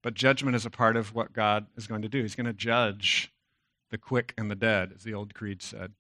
But 0.02 0.14
judgment 0.14 0.56
is 0.56 0.66
a 0.66 0.72
part 0.72 0.96
of 0.96 1.14
what 1.14 1.34
God 1.34 1.68
is 1.76 1.88
going 1.88 2.02
to 2.02 2.10
do. 2.10 2.22
He's 2.22 2.36
going 2.36 2.46
to 2.46 2.54
judge 2.54 3.32
the 3.92 3.98
quick 3.98 4.34
and 4.38 4.50
the 4.50 4.56
dead, 4.56 4.94
as 4.96 5.04
the 5.04 5.14
old 5.14 5.34
creed 5.34 5.62
said, 5.62 5.94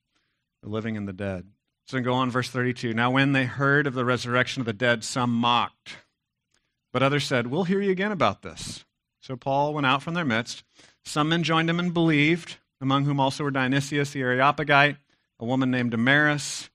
the 0.63 0.69
living 0.69 0.97
and 0.97 1.07
the 1.07 1.13
dead. 1.13 1.47
So 1.85 1.99
go 2.01 2.13
on, 2.13 2.29
verse 2.29 2.49
32. 2.49 2.93
Now, 2.93 3.11
when 3.11 3.31
they 3.31 3.45
heard 3.45 3.87
of 3.87 3.93
the 3.93 4.05
resurrection 4.05 4.61
of 4.61 4.65
the 4.65 4.73
dead, 4.73 5.03
some 5.03 5.31
mocked, 5.31 5.97
but 6.91 7.03
others 7.03 7.25
said, 7.25 7.47
We'll 7.47 7.63
hear 7.63 7.81
you 7.81 7.91
again 7.91 8.11
about 8.11 8.41
this. 8.41 8.83
So 9.21 9.35
Paul 9.35 9.73
went 9.73 9.85
out 9.85 10.01
from 10.01 10.13
their 10.13 10.25
midst. 10.25 10.63
Some 11.05 11.29
men 11.29 11.43
joined 11.43 11.69
him 11.69 11.79
and 11.79 11.93
believed 11.93 12.57
among 12.81 13.05
whom 13.05 13.19
also 13.19 13.43
were 13.43 13.51
Dionysius 13.51 14.11
the 14.11 14.21
Areopagite, 14.21 14.97
a 15.39 15.45
woman 15.45 15.71
named 15.71 15.91
Damaris, 15.91 16.69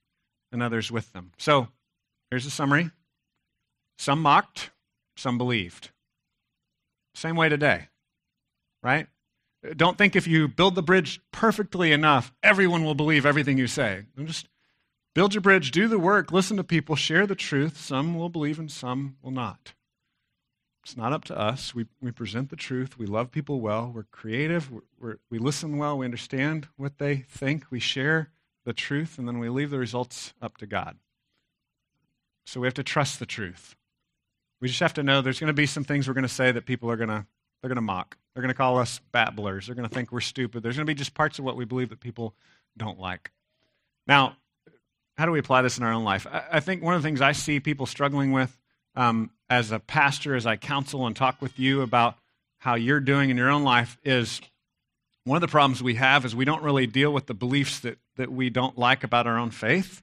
and 0.50 0.62
others 0.62 0.90
with 0.90 1.12
them. 1.12 1.32
So 1.38 1.68
here's 2.30 2.46
a 2.46 2.50
summary 2.50 2.90
some 3.98 4.20
mocked, 4.20 4.70
some 5.16 5.38
believed. 5.38 5.90
Same 7.14 7.36
way 7.36 7.48
today, 7.48 7.88
right? 8.82 9.06
Don't 9.76 9.96
think 9.96 10.16
if 10.16 10.26
you 10.26 10.48
build 10.48 10.74
the 10.74 10.82
bridge 10.82 11.20
perfectly 11.30 11.92
enough, 11.92 12.32
everyone 12.42 12.84
will 12.84 12.96
believe 12.96 13.24
everything 13.24 13.58
you 13.58 13.68
say. 13.68 14.06
Just 14.24 14.48
build 15.14 15.34
your 15.34 15.40
bridge, 15.40 15.70
do 15.70 15.86
the 15.86 16.00
work, 16.00 16.32
listen 16.32 16.56
to 16.56 16.64
people, 16.64 16.96
share 16.96 17.26
the 17.26 17.36
truth. 17.36 17.78
Some 17.78 18.16
will 18.16 18.28
believe 18.28 18.58
and 18.58 18.70
some 18.70 19.16
will 19.22 19.30
not. 19.30 19.74
It's 20.82 20.96
not 20.96 21.12
up 21.12 21.24
to 21.24 21.38
us. 21.38 21.74
We, 21.74 21.86
we 22.00 22.10
present 22.10 22.50
the 22.50 22.56
truth. 22.56 22.98
We 22.98 23.06
love 23.06 23.30
people 23.30 23.60
well. 23.60 23.92
We're 23.94 24.02
creative. 24.04 24.70
We're, 24.70 24.80
we're, 25.00 25.16
we 25.30 25.38
listen 25.38 25.78
well. 25.78 25.96
We 25.96 26.04
understand 26.04 26.68
what 26.76 26.98
they 26.98 27.18
think. 27.28 27.66
We 27.70 27.78
share 27.78 28.30
the 28.64 28.72
truth, 28.72 29.16
and 29.16 29.28
then 29.28 29.38
we 29.38 29.48
leave 29.48 29.70
the 29.70 29.78
results 29.78 30.34
up 30.42 30.56
to 30.58 30.66
God. 30.66 30.96
So 32.44 32.60
we 32.60 32.66
have 32.66 32.74
to 32.74 32.82
trust 32.82 33.20
the 33.20 33.26
truth. 33.26 33.76
We 34.60 34.68
just 34.68 34.80
have 34.80 34.94
to 34.94 35.02
know 35.02 35.22
there's 35.22 35.40
going 35.40 35.48
to 35.48 35.54
be 35.54 35.66
some 35.66 35.84
things 35.84 36.08
we're 36.08 36.14
going 36.14 36.22
to 36.22 36.28
say 36.28 36.50
that 36.50 36.66
people 36.66 36.90
are 36.90 36.96
going 36.96 37.08
to 37.08 37.26
they're 37.60 37.68
going 37.68 37.76
to 37.76 37.82
mock. 37.82 38.18
They're 38.34 38.42
going 38.42 38.52
to 38.52 38.58
call 38.58 38.78
us 38.78 39.00
babblers. 39.12 39.66
They're 39.66 39.76
going 39.76 39.88
to 39.88 39.94
think 39.94 40.10
we're 40.10 40.20
stupid. 40.20 40.64
There's 40.64 40.76
going 40.76 40.86
to 40.86 40.90
be 40.90 40.98
just 40.98 41.14
parts 41.14 41.38
of 41.38 41.44
what 41.44 41.56
we 41.56 41.64
believe 41.64 41.90
that 41.90 42.00
people 42.00 42.34
don't 42.76 42.98
like. 42.98 43.30
Now, 44.08 44.36
how 45.16 45.26
do 45.26 45.32
we 45.32 45.38
apply 45.38 45.62
this 45.62 45.78
in 45.78 45.84
our 45.84 45.92
own 45.92 46.02
life? 46.02 46.26
I, 46.26 46.44
I 46.52 46.60
think 46.60 46.82
one 46.82 46.94
of 46.94 47.02
the 47.02 47.06
things 47.06 47.20
I 47.20 47.32
see 47.32 47.60
people 47.60 47.86
struggling 47.86 48.32
with 48.32 48.58
um, 48.94 49.30
as 49.48 49.70
a 49.70 49.78
pastor, 49.78 50.34
as 50.34 50.46
I 50.46 50.56
counsel 50.56 51.06
and 51.06 51.14
talk 51.14 51.40
with 51.40 51.58
you 51.58 51.82
about 51.82 52.16
how 52.58 52.74
you're 52.74 53.00
doing 53.00 53.30
in 53.30 53.36
your 53.36 53.50
own 53.50 53.64
life, 53.64 53.98
is 54.04 54.40
one 55.24 55.36
of 55.36 55.40
the 55.40 55.48
problems 55.48 55.82
we 55.82 55.94
have 55.96 56.24
is 56.24 56.34
we 56.34 56.44
don't 56.44 56.62
really 56.62 56.86
deal 56.86 57.12
with 57.12 57.26
the 57.26 57.34
beliefs 57.34 57.80
that, 57.80 57.98
that 58.16 58.30
we 58.30 58.50
don't 58.50 58.76
like 58.76 59.04
about 59.04 59.26
our 59.26 59.38
own 59.38 59.50
faith. 59.50 60.02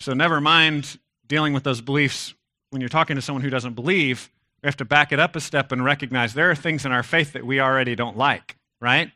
So, 0.00 0.14
never 0.14 0.40
mind 0.40 0.98
dealing 1.26 1.52
with 1.52 1.64
those 1.64 1.80
beliefs 1.80 2.34
when 2.70 2.80
you're 2.80 2.88
talking 2.88 3.16
to 3.16 3.22
someone 3.22 3.42
who 3.42 3.50
doesn't 3.50 3.74
believe. 3.74 4.30
We 4.62 4.66
have 4.66 4.76
to 4.78 4.84
back 4.84 5.12
it 5.12 5.18
up 5.18 5.36
a 5.36 5.40
step 5.40 5.72
and 5.72 5.84
recognize 5.84 6.34
there 6.34 6.50
are 6.50 6.54
things 6.54 6.84
in 6.84 6.92
our 6.92 7.02
faith 7.02 7.32
that 7.32 7.46
we 7.46 7.60
already 7.60 7.94
don't 7.94 8.16
like, 8.16 8.56
right? 8.80 9.10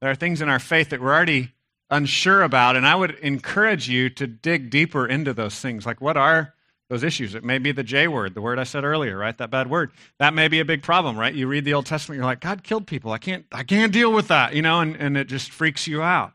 There 0.00 0.10
are 0.10 0.14
things 0.14 0.40
in 0.40 0.48
our 0.48 0.58
faith 0.58 0.90
that 0.90 1.00
we're 1.00 1.14
already 1.14 1.52
unsure 1.90 2.42
about, 2.42 2.76
and 2.76 2.86
I 2.86 2.94
would 2.94 3.12
encourage 3.20 3.88
you 3.88 4.08
to 4.10 4.26
dig 4.26 4.70
deeper 4.70 5.06
into 5.06 5.32
those 5.32 5.58
things. 5.58 5.84
Like, 5.84 6.00
what 6.00 6.16
are 6.16 6.54
those 6.92 7.02
issues? 7.02 7.34
It 7.34 7.42
may 7.42 7.56
be 7.56 7.72
the 7.72 7.82
J 7.82 8.06
word, 8.06 8.34
the 8.34 8.42
word 8.42 8.58
I 8.58 8.64
said 8.64 8.84
earlier, 8.84 9.16
right? 9.16 9.36
That 9.38 9.50
bad 9.50 9.70
word. 9.70 9.92
That 10.18 10.34
may 10.34 10.48
be 10.48 10.60
a 10.60 10.64
big 10.64 10.82
problem, 10.82 11.18
right? 11.18 11.34
You 11.34 11.46
read 11.46 11.64
the 11.64 11.72
Old 11.72 11.86
Testament, 11.86 12.18
you're 12.18 12.26
like, 12.26 12.40
God 12.40 12.62
killed 12.62 12.86
people. 12.86 13.12
I 13.12 13.18
can't, 13.18 13.46
I 13.50 13.62
can't 13.62 13.94
deal 13.94 14.12
with 14.12 14.28
that, 14.28 14.54
you 14.54 14.60
know, 14.60 14.80
and, 14.80 14.94
and 14.96 15.16
it 15.16 15.26
just 15.26 15.50
freaks 15.52 15.86
you 15.86 16.02
out. 16.02 16.34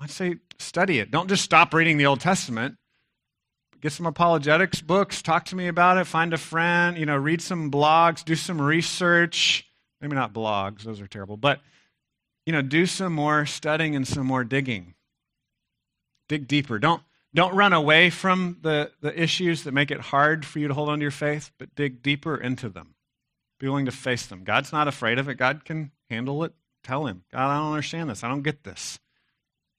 I'd 0.00 0.10
say 0.10 0.36
study 0.58 0.98
it. 0.98 1.10
Don't 1.10 1.28
just 1.28 1.44
stop 1.44 1.74
reading 1.74 1.98
the 1.98 2.06
Old 2.06 2.20
Testament. 2.20 2.76
Get 3.82 3.92
some 3.92 4.06
apologetics 4.06 4.80
books, 4.80 5.20
talk 5.20 5.44
to 5.46 5.56
me 5.56 5.68
about 5.68 5.98
it, 5.98 6.06
find 6.06 6.32
a 6.32 6.38
friend, 6.38 6.96
you 6.96 7.04
know, 7.04 7.16
read 7.16 7.42
some 7.42 7.70
blogs, 7.70 8.24
do 8.24 8.34
some 8.34 8.62
research. 8.62 9.66
Maybe 10.00 10.14
not 10.14 10.32
blogs, 10.32 10.84
those 10.84 11.02
are 11.02 11.06
terrible, 11.06 11.36
but 11.36 11.60
you 12.46 12.52
know, 12.54 12.62
do 12.62 12.86
some 12.86 13.12
more 13.12 13.44
studying 13.44 13.94
and 13.94 14.08
some 14.08 14.26
more 14.26 14.42
digging. 14.42 14.94
Dig 16.30 16.48
deeper. 16.48 16.78
Don't, 16.78 17.02
don't 17.34 17.54
run 17.54 17.72
away 17.72 18.10
from 18.10 18.58
the, 18.62 18.90
the 19.00 19.20
issues 19.20 19.64
that 19.64 19.72
make 19.72 19.90
it 19.90 20.00
hard 20.00 20.46
for 20.46 20.58
you 20.58 20.68
to 20.68 20.74
hold 20.74 20.88
on 20.88 20.98
to 20.98 21.02
your 21.02 21.10
faith, 21.10 21.50
but 21.58 21.74
dig 21.74 22.02
deeper 22.02 22.36
into 22.36 22.68
them. 22.68 22.94
Be 23.58 23.68
willing 23.68 23.86
to 23.86 23.92
face 23.92 24.26
them. 24.26 24.44
God's 24.44 24.72
not 24.72 24.88
afraid 24.88 25.18
of 25.18 25.28
it. 25.28 25.34
God 25.34 25.64
can 25.64 25.90
handle 26.08 26.44
it. 26.44 26.52
Tell 26.84 27.06
Him, 27.06 27.24
God, 27.32 27.50
I 27.50 27.58
don't 27.58 27.72
understand 27.72 28.08
this. 28.08 28.24
I 28.24 28.28
don't 28.28 28.42
get 28.42 28.64
this. 28.64 28.98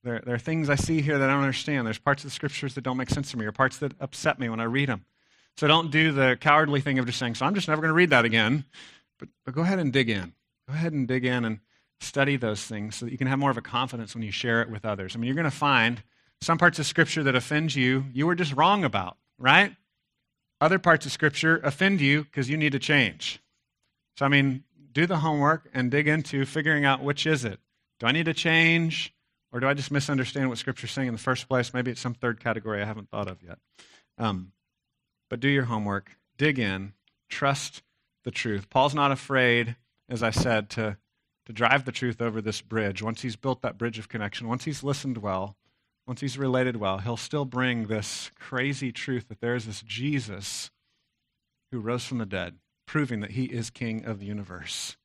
There, 0.04 0.22
there 0.26 0.36
are 0.36 0.40
things 0.40 0.70
I 0.70 0.76
see 0.76 1.02
here 1.02 1.18
that 1.18 1.30
I 1.30 1.34
don't 1.34 1.42
understand. 1.42 1.86
There's 1.86 1.98
parts 1.98 2.24
of 2.24 2.30
the 2.30 2.36
scriptures 2.36 2.76
that 2.76 2.84
don't 2.84 2.98
make 2.98 3.10
sense 3.10 3.32
to 3.32 3.38
me, 3.38 3.46
or 3.46 3.52
parts 3.52 3.78
that 3.78 3.94
upset 4.00 4.40
me 4.40 4.50
when 4.50 4.60
I 4.60 4.66
read 4.66 4.90
them. 4.90 5.06
So 5.58 5.68
don't 5.68 5.92
do 5.92 6.12
the 6.12 6.38
cowardly 6.40 6.82
thing 6.82 7.00
of 7.00 7.06
just 7.06 7.20
saying, 7.20 7.36
so 7.36 7.46
I'm 7.46 7.56
just 7.56 7.68
never 7.68 7.82
going 7.82 7.90
to 7.90 7.96
read 7.96 8.12
that 8.12 8.26
again. 8.26 8.66
But, 9.18 9.30
but 9.46 9.54
go 9.54 9.62
ahead 9.62 9.80
and 9.80 9.92
dig 9.92 10.10
in. 10.10 10.34
Go 10.68 10.74
ahead 10.74 10.94
and 10.94 11.08
dig 11.08 11.26
in 11.26 11.44
and 11.44 11.60
study 12.00 12.38
those 12.38 12.64
things 12.64 12.96
so 12.96 13.06
that 13.06 13.12
you 13.12 13.18
can 13.18 13.28
have 13.28 13.40
more 13.40 13.52
of 13.52 13.58
a 13.58 13.62
confidence 13.62 14.14
when 14.14 14.24
you 14.24 14.32
share 14.32 14.62
it 14.62 14.70
with 14.70 14.86
others. 14.86 15.16
I 15.16 15.20
mean, 15.20 15.28
you're 15.28 15.36
going 15.36 15.44
to 15.44 15.52
find 15.52 16.02
some 16.42 16.58
parts 16.58 16.80
of 16.80 16.86
Scripture 16.86 17.24
that 17.24 17.36
offend 17.36 17.76
you, 17.76 18.06
you 18.14 18.26
were 18.26 18.36
just 18.36 18.54
wrong 18.54 18.84
about, 18.84 19.18
right? 19.38 19.76
Other 20.62 20.80
parts 20.80 21.06
of 21.06 21.12
Scripture 21.12 21.58
offend 21.64 22.02
you 22.02 22.24
because 22.24 22.50
you 22.50 22.58
need 22.58 22.72
to 22.72 22.80
change. 22.80 23.42
So, 24.18 24.26
I 24.26 24.30
mean, 24.30 24.64
do 24.92 25.06
the 25.06 25.18
homework 25.18 25.70
and 25.74 25.92
dig 25.92 26.08
into 26.08 26.46
figuring 26.46 26.86
out 26.86 27.04
which 27.04 27.26
is 27.26 27.46
it. 27.46 27.60
Do 28.00 28.08
I 28.08 28.12
need 28.12 28.26
to 28.26 28.34
change? 28.34 29.14
Or 29.52 29.60
do 29.60 29.68
I 29.68 29.74
just 29.74 29.92
misunderstand 29.92 30.50
what 30.50 30.58
Scripture's 30.58 30.92
saying 30.92 31.08
in 31.08 31.14
the 31.14 31.20
first 31.20 31.48
place? 31.48 31.74
Maybe 31.74 31.92
it's 31.92 32.02
some 32.02 32.14
third 32.14 32.40
category 32.40 32.82
I 32.82 32.86
haven't 32.86 33.10
thought 33.10 33.28
of 33.28 33.42
yet. 33.42 33.58
Um, 34.18 34.52
but 35.30 35.40
do 35.40 35.48
your 35.48 35.66
homework, 35.66 36.12
dig 36.38 36.60
in, 36.60 36.94
trust 37.30 37.82
the 38.24 38.32
truth. 38.32 38.70
Paul's 38.70 38.94
not 38.94 39.12
afraid, 39.12 39.76
as 40.08 40.22
I 40.22 40.30
said, 40.30 40.70
to, 40.72 40.98
to 41.46 41.54
drive 41.54 41.86
the 41.86 41.92
truth 41.92 42.22
over 42.22 42.42
this 42.42 42.62
bridge. 42.62 43.02
Once 43.02 43.22
he's 43.22 43.36
built 43.36 43.62
that 43.62 43.78
bridge 43.78 43.98
of 43.98 44.10
connection, 44.10 44.48
once 44.48 44.66
he's 44.66 44.84
listened 44.84 45.20
well, 45.20 45.56
once 46.10 46.22
he's 46.22 46.40
related 46.40 46.76
well, 46.76 46.98
he'll 46.98 47.16
still 47.16 47.46
bring 47.46 47.86
this 47.86 48.32
crazy 48.40 48.92
truth 48.92 49.28
that 49.28 49.40
there 49.42 49.54
is 49.54 49.68
this 49.68 49.84
Jesus 49.84 50.72
who 51.72 51.80
rose 51.80 52.04
from 52.04 52.18
the 52.18 52.26
dead, 52.26 52.56
proving 52.88 53.20
that 53.20 53.34
he 53.34 53.46
is 53.46 53.70
king 53.70 54.04
of 54.06 54.20
the 54.20 54.26
universe. 54.26 54.98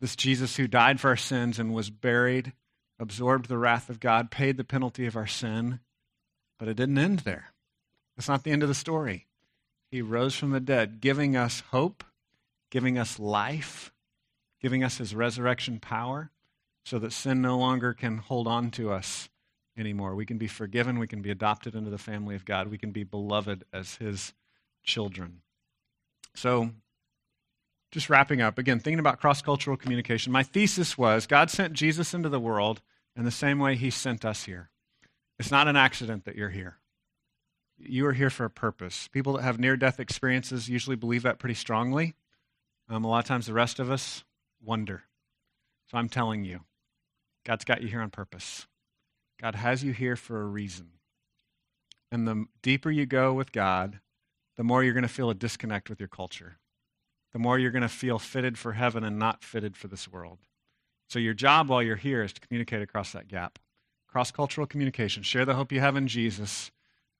This 0.00 0.16
Jesus 0.16 0.56
who 0.56 0.66
died 0.66 0.98
for 0.98 1.10
our 1.10 1.16
sins 1.16 1.60
and 1.60 1.72
was 1.72 1.88
buried, 1.88 2.52
absorbed 2.98 3.48
the 3.48 3.58
wrath 3.58 3.88
of 3.88 4.00
God, 4.00 4.32
paid 4.32 4.56
the 4.56 4.64
penalty 4.64 5.06
of 5.06 5.14
our 5.14 5.28
sin, 5.28 5.78
but 6.58 6.66
it 6.66 6.76
didn't 6.76 6.98
end 6.98 7.20
there. 7.20 7.52
That's 8.16 8.28
not 8.28 8.42
the 8.42 8.50
end 8.50 8.64
of 8.64 8.68
the 8.68 8.74
story. 8.74 9.28
He 9.92 10.02
rose 10.02 10.34
from 10.34 10.50
the 10.50 10.58
dead, 10.58 11.00
giving 11.00 11.36
us 11.36 11.62
hope, 11.70 12.02
giving 12.72 12.98
us 12.98 13.20
life, 13.20 13.92
giving 14.60 14.82
us 14.82 14.98
his 14.98 15.14
resurrection 15.14 15.78
power, 15.78 16.32
so 16.84 16.98
that 16.98 17.12
sin 17.12 17.40
no 17.40 17.56
longer 17.56 17.94
can 17.94 18.18
hold 18.18 18.48
on 18.48 18.72
to 18.72 18.90
us 18.90 19.29
anymore. 19.80 20.14
We 20.14 20.26
can 20.26 20.38
be 20.38 20.46
forgiven. 20.46 20.98
We 20.98 21.06
can 21.06 21.22
be 21.22 21.30
adopted 21.30 21.74
into 21.74 21.90
the 21.90 21.98
family 21.98 22.34
of 22.34 22.44
God. 22.44 22.68
We 22.68 22.78
can 22.78 22.92
be 22.92 23.04
beloved 23.04 23.64
as 23.72 23.96
His 23.96 24.34
children. 24.84 25.40
So, 26.34 26.70
just 27.90 28.08
wrapping 28.08 28.40
up, 28.40 28.58
again, 28.58 28.78
thinking 28.78 29.00
about 29.00 29.20
cross 29.20 29.42
cultural 29.42 29.76
communication, 29.76 30.32
my 30.32 30.42
thesis 30.42 30.96
was 30.96 31.26
God 31.26 31.50
sent 31.50 31.72
Jesus 31.72 32.14
into 32.14 32.28
the 32.28 32.38
world 32.38 32.82
in 33.16 33.24
the 33.24 33.30
same 33.30 33.58
way 33.58 33.74
He 33.74 33.90
sent 33.90 34.24
us 34.24 34.44
here. 34.44 34.70
It's 35.38 35.50
not 35.50 35.68
an 35.68 35.76
accident 35.76 36.24
that 36.26 36.36
you're 36.36 36.50
here. 36.50 36.76
You 37.78 38.06
are 38.06 38.12
here 38.12 38.30
for 38.30 38.44
a 38.44 38.50
purpose. 38.50 39.08
People 39.08 39.34
that 39.34 39.42
have 39.42 39.58
near 39.58 39.76
death 39.76 39.98
experiences 39.98 40.68
usually 40.68 40.96
believe 40.96 41.22
that 41.22 41.38
pretty 41.38 41.54
strongly. 41.54 42.14
Um, 42.88 43.04
a 43.04 43.08
lot 43.08 43.20
of 43.20 43.24
times, 43.24 43.46
the 43.46 43.54
rest 43.54 43.80
of 43.80 43.90
us 43.90 44.22
wonder. 44.62 45.04
So, 45.90 45.98
I'm 45.98 46.08
telling 46.08 46.44
you, 46.44 46.60
God's 47.44 47.64
got 47.64 47.82
you 47.82 47.88
here 47.88 48.02
on 48.02 48.10
purpose. 48.10 48.66
God 49.40 49.54
has 49.54 49.82
you 49.82 49.92
here 49.92 50.16
for 50.16 50.40
a 50.40 50.46
reason. 50.46 50.90
And 52.12 52.28
the 52.28 52.46
deeper 52.62 52.90
you 52.90 53.06
go 53.06 53.32
with 53.32 53.52
God, 53.52 54.00
the 54.56 54.64
more 54.64 54.84
you're 54.84 54.92
going 54.92 55.02
to 55.02 55.08
feel 55.08 55.30
a 55.30 55.34
disconnect 55.34 55.88
with 55.88 55.98
your 55.98 56.08
culture. 56.08 56.58
The 57.32 57.38
more 57.38 57.58
you're 57.58 57.70
going 57.70 57.82
to 57.82 57.88
feel 57.88 58.18
fitted 58.18 58.58
for 58.58 58.72
heaven 58.72 59.04
and 59.04 59.18
not 59.18 59.42
fitted 59.42 59.76
for 59.76 59.88
this 59.88 60.08
world. 60.08 60.38
So, 61.08 61.18
your 61.18 61.34
job 61.34 61.68
while 61.68 61.82
you're 61.82 61.96
here 61.96 62.22
is 62.22 62.32
to 62.34 62.40
communicate 62.40 62.82
across 62.82 63.12
that 63.12 63.28
gap. 63.28 63.58
Cross 64.08 64.32
cultural 64.32 64.66
communication. 64.66 65.22
Share 65.22 65.44
the 65.44 65.54
hope 65.54 65.72
you 65.72 65.80
have 65.80 65.96
in 65.96 66.08
Jesus 66.08 66.70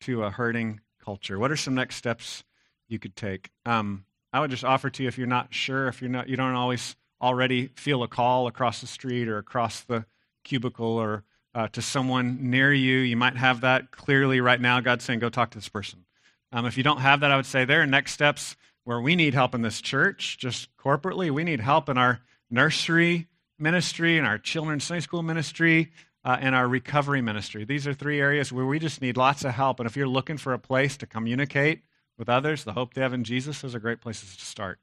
to 0.03 0.25
a 0.25 0.31
hurting 0.31 0.81
culture. 1.03 1.39
What 1.39 1.51
are 1.51 1.57
some 1.57 1.75
next 1.75 1.97
steps 1.97 2.45
you 2.89 2.99
could 2.99 3.17
take? 3.17 3.51
Um, 3.65 4.05
I 4.33 4.41
would 4.41 4.51
just 4.51 4.65
offer 4.65 4.91
to 4.91 5.03
you 5.03 5.09
if 5.09 5.17
you're 5.17 5.27
not 5.27 5.55
sure, 5.55 5.89
if 5.89 6.03
you're 6.03 6.11
not, 6.11 6.29
you 6.29 6.37
don't 6.37 6.55
always 6.55 6.97
already 7.21 7.69
feel 7.77 8.03
a 8.03 8.09
call 8.09 8.47
across 8.47 8.81
the 8.81 8.87
street 8.87 9.29
or 9.29 9.39
across 9.39 9.81
the 9.83 10.05
cubicle 10.45 10.87
or 10.87 11.25
uh, 11.55 11.69
to 11.69 11.83
someone 11.83 12.51
near 12.51 12.73
you. 12.73 12.99
You 12.99 13.17
might 13.17 13.37
have 13.37 13.63
that 13.63 13.91
clearly 13.91 14.41
right 14.41 14.61
now. 14.61 14.81
God's 14.81 15.05
saying, 15.05 15.19
go 15.19 15.29
talk 15.29 15.51
to 15.51 15.59
this 15.59 15.69
person. 15.69 16.05
Um, 16.53 16.67
if 16.67 16.77
you 16.77 16.83
don't 16.83 17.01
have 17.01 17.21
that, 17.21 17.31
I 17.31 17.37
would 17.37 17.47
say 17.47 17.65
there 17.65 17.83
are 17.83 17.87
next 17.87 18.13
steps 18.13 18.57
where 18.85 19.01
we 19.01 19.15
need 19.15 19.35
help 19.35 19.55
in 19.55 19.63
this 19.63 19.81
church, 19.81 20.39
just 20.39 20.69
corporately. 20.77 21.31
We 21.31 21.45
need 21.45 21.61
help 21.61 21.89
in 21.89 21.99
our 21.99 22.21
nursery 22.51 23.29
ministry, 23.61 24.17
and 24.17 24.27
our 24.27 24.39
children's 24.39 24.85
Sunday 24.85 25.01
school 25.01 25.23
ministry, 25.23 25.93
uh, 26.25 26.37
and 26.41 26.55
our 26.55 26.67
recovery 26.67 27.21
ministry. 27.21 27.65
These 27.65 27.87
are 27.87 27.95
three 27.95 28.21
areas 28.21 28.53
where 28.53 28.67
we 28.67 28.79
just 28.79 29.01
need 29.01 29.17
lots 29.17 29.45
of 29.45 29.53
help. 29.53 29.81
And 29.81 29.87
if 29.87 29.97
you're 29.97 30.09
looking 30.09 30.39
for 30.39 30.53
a 30.53 30.59
place 30.59 30.97
to 30.99 31.07
communicate 31.07 31.83
with 32.19 32.29
others, 32.29 32.65
the 32.65 32.73
hope 32.73 32.95
they 32.95 33.03
have 33.03 33.13
in 33.13 33.25
Jesus, 33.25 33.61
those 33.61 33.75
are 33.75 33.81
great 33.81 34.01
places 34.01 34.37
to 34.37 34.45
start. 34.45 34.79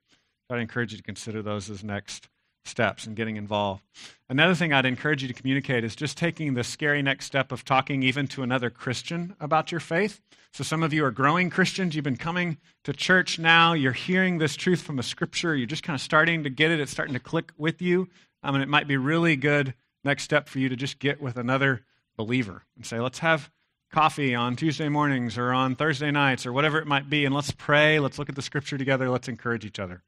I'd 0.50 0.60
encourage 0.60 0.92
you 0.92 0.98
to 0.98 1.04
consider 1.04 1.42
those 1.42 1.70
as 1.70 1.84
next 1.84 2.30
steps 2.68 3.06
and 3.06 3.16
getting 3.16 3.38
involved. 3.38 3.84
Another 4.30 4.56
thing 4.56 4.74
I'd 4.74 4.86
encourage 4.86 5.22
you 5.22 5.28
to 5.28 5.34
communicate 5.34 5.84
is 5.84 5.96
just 5.96 6.18
taking 6.18 6.54
the 6.54 6.64
scary 6.64 7.02
next 7.02 7.26
step 7.26 7.52
of 7.52 7.64
talking 7.64 8.04
even 8.04 8.28
to 8.28 8.44
another 8.44 8.70
Christian 8.70 9.36
about 9.40 9.72
your 9.72 9.80
faith. 9.80 10.22
So, 10.54 10.64
some 10.64 10.84
of 10.84 10.94
you 10.94 11.06
are 11.06 11.12
growing 11.12 11.50
Christians. 11.50 11.96
You've 11.96 12.04
been 12.04 12.18
coming 12.18 12.58
to 12.84 12.94
church 12.94 13.38
now. 13.38 13.74
You're 13.74 13.92
hearing 13.92 14.38
this 14.38 14.56
truth 14.56 14.82
from 14.82 15.00
a 15.00 15.04
scripture. 15.04 15.56
You're 15.56 15.68
just 15.68 15.84
kind 15.84 15.96
of 15.96 16.02
starting 16.02 16.44
to 16.44 16.50
get 16.50 16.72
it. 16.72 16.80
It's 16.80 16.92
starting 16.92 17.14
to 17.14 17.20
click 17.20 17.52
with 17.58 17.82
you. 17.82 18.02
Um, 18.44 18.50
I 18.50 18.52
mean, 18.52 18.62
it 18.62 18.70
might 18.70 18.88
be 18.88 18.98
really 18.98 19.36
good 19.36 19.74
next 20.04 20.24
step 20.24 20.48
for 20.48 20.60
you 20.60 20.70
to 20.70 20.76
just 20.76 21.00
get 21.00 21.22
with 21.22 21.38
another 21.38 21.84
believer 22.16 22.64
and 22.76 22.86
say, 22.86 23.00
let's 23.00 23.20
have 23.20 23.52
coffee 23.92 24.36
on 24.36 24.56
Tuesday 24.56 24.90
mornings 24.90 25.38
or 25.38 25.52
on 25.52 25.76
Thursday 25.76 26.12
nights 26.12 26.46
or 26.46 26.54
whatever 26.54 26.80
it 26.80 26.88
might 26.88 27.10
be, 27.10 27.26
and 27.26 27.34
let's 27.34 27.52
pray. 27.52 28.00
Let's 28.00 28.20
look 28.20 28.30
at 28.30 28.36
the 28.36 28.42
scripture 28.42 28.78
together. 28.78 29.10
Let's 29.10 29.28
encourage 29.28 29.66
each 29.66 29.80
other 29.80 30.04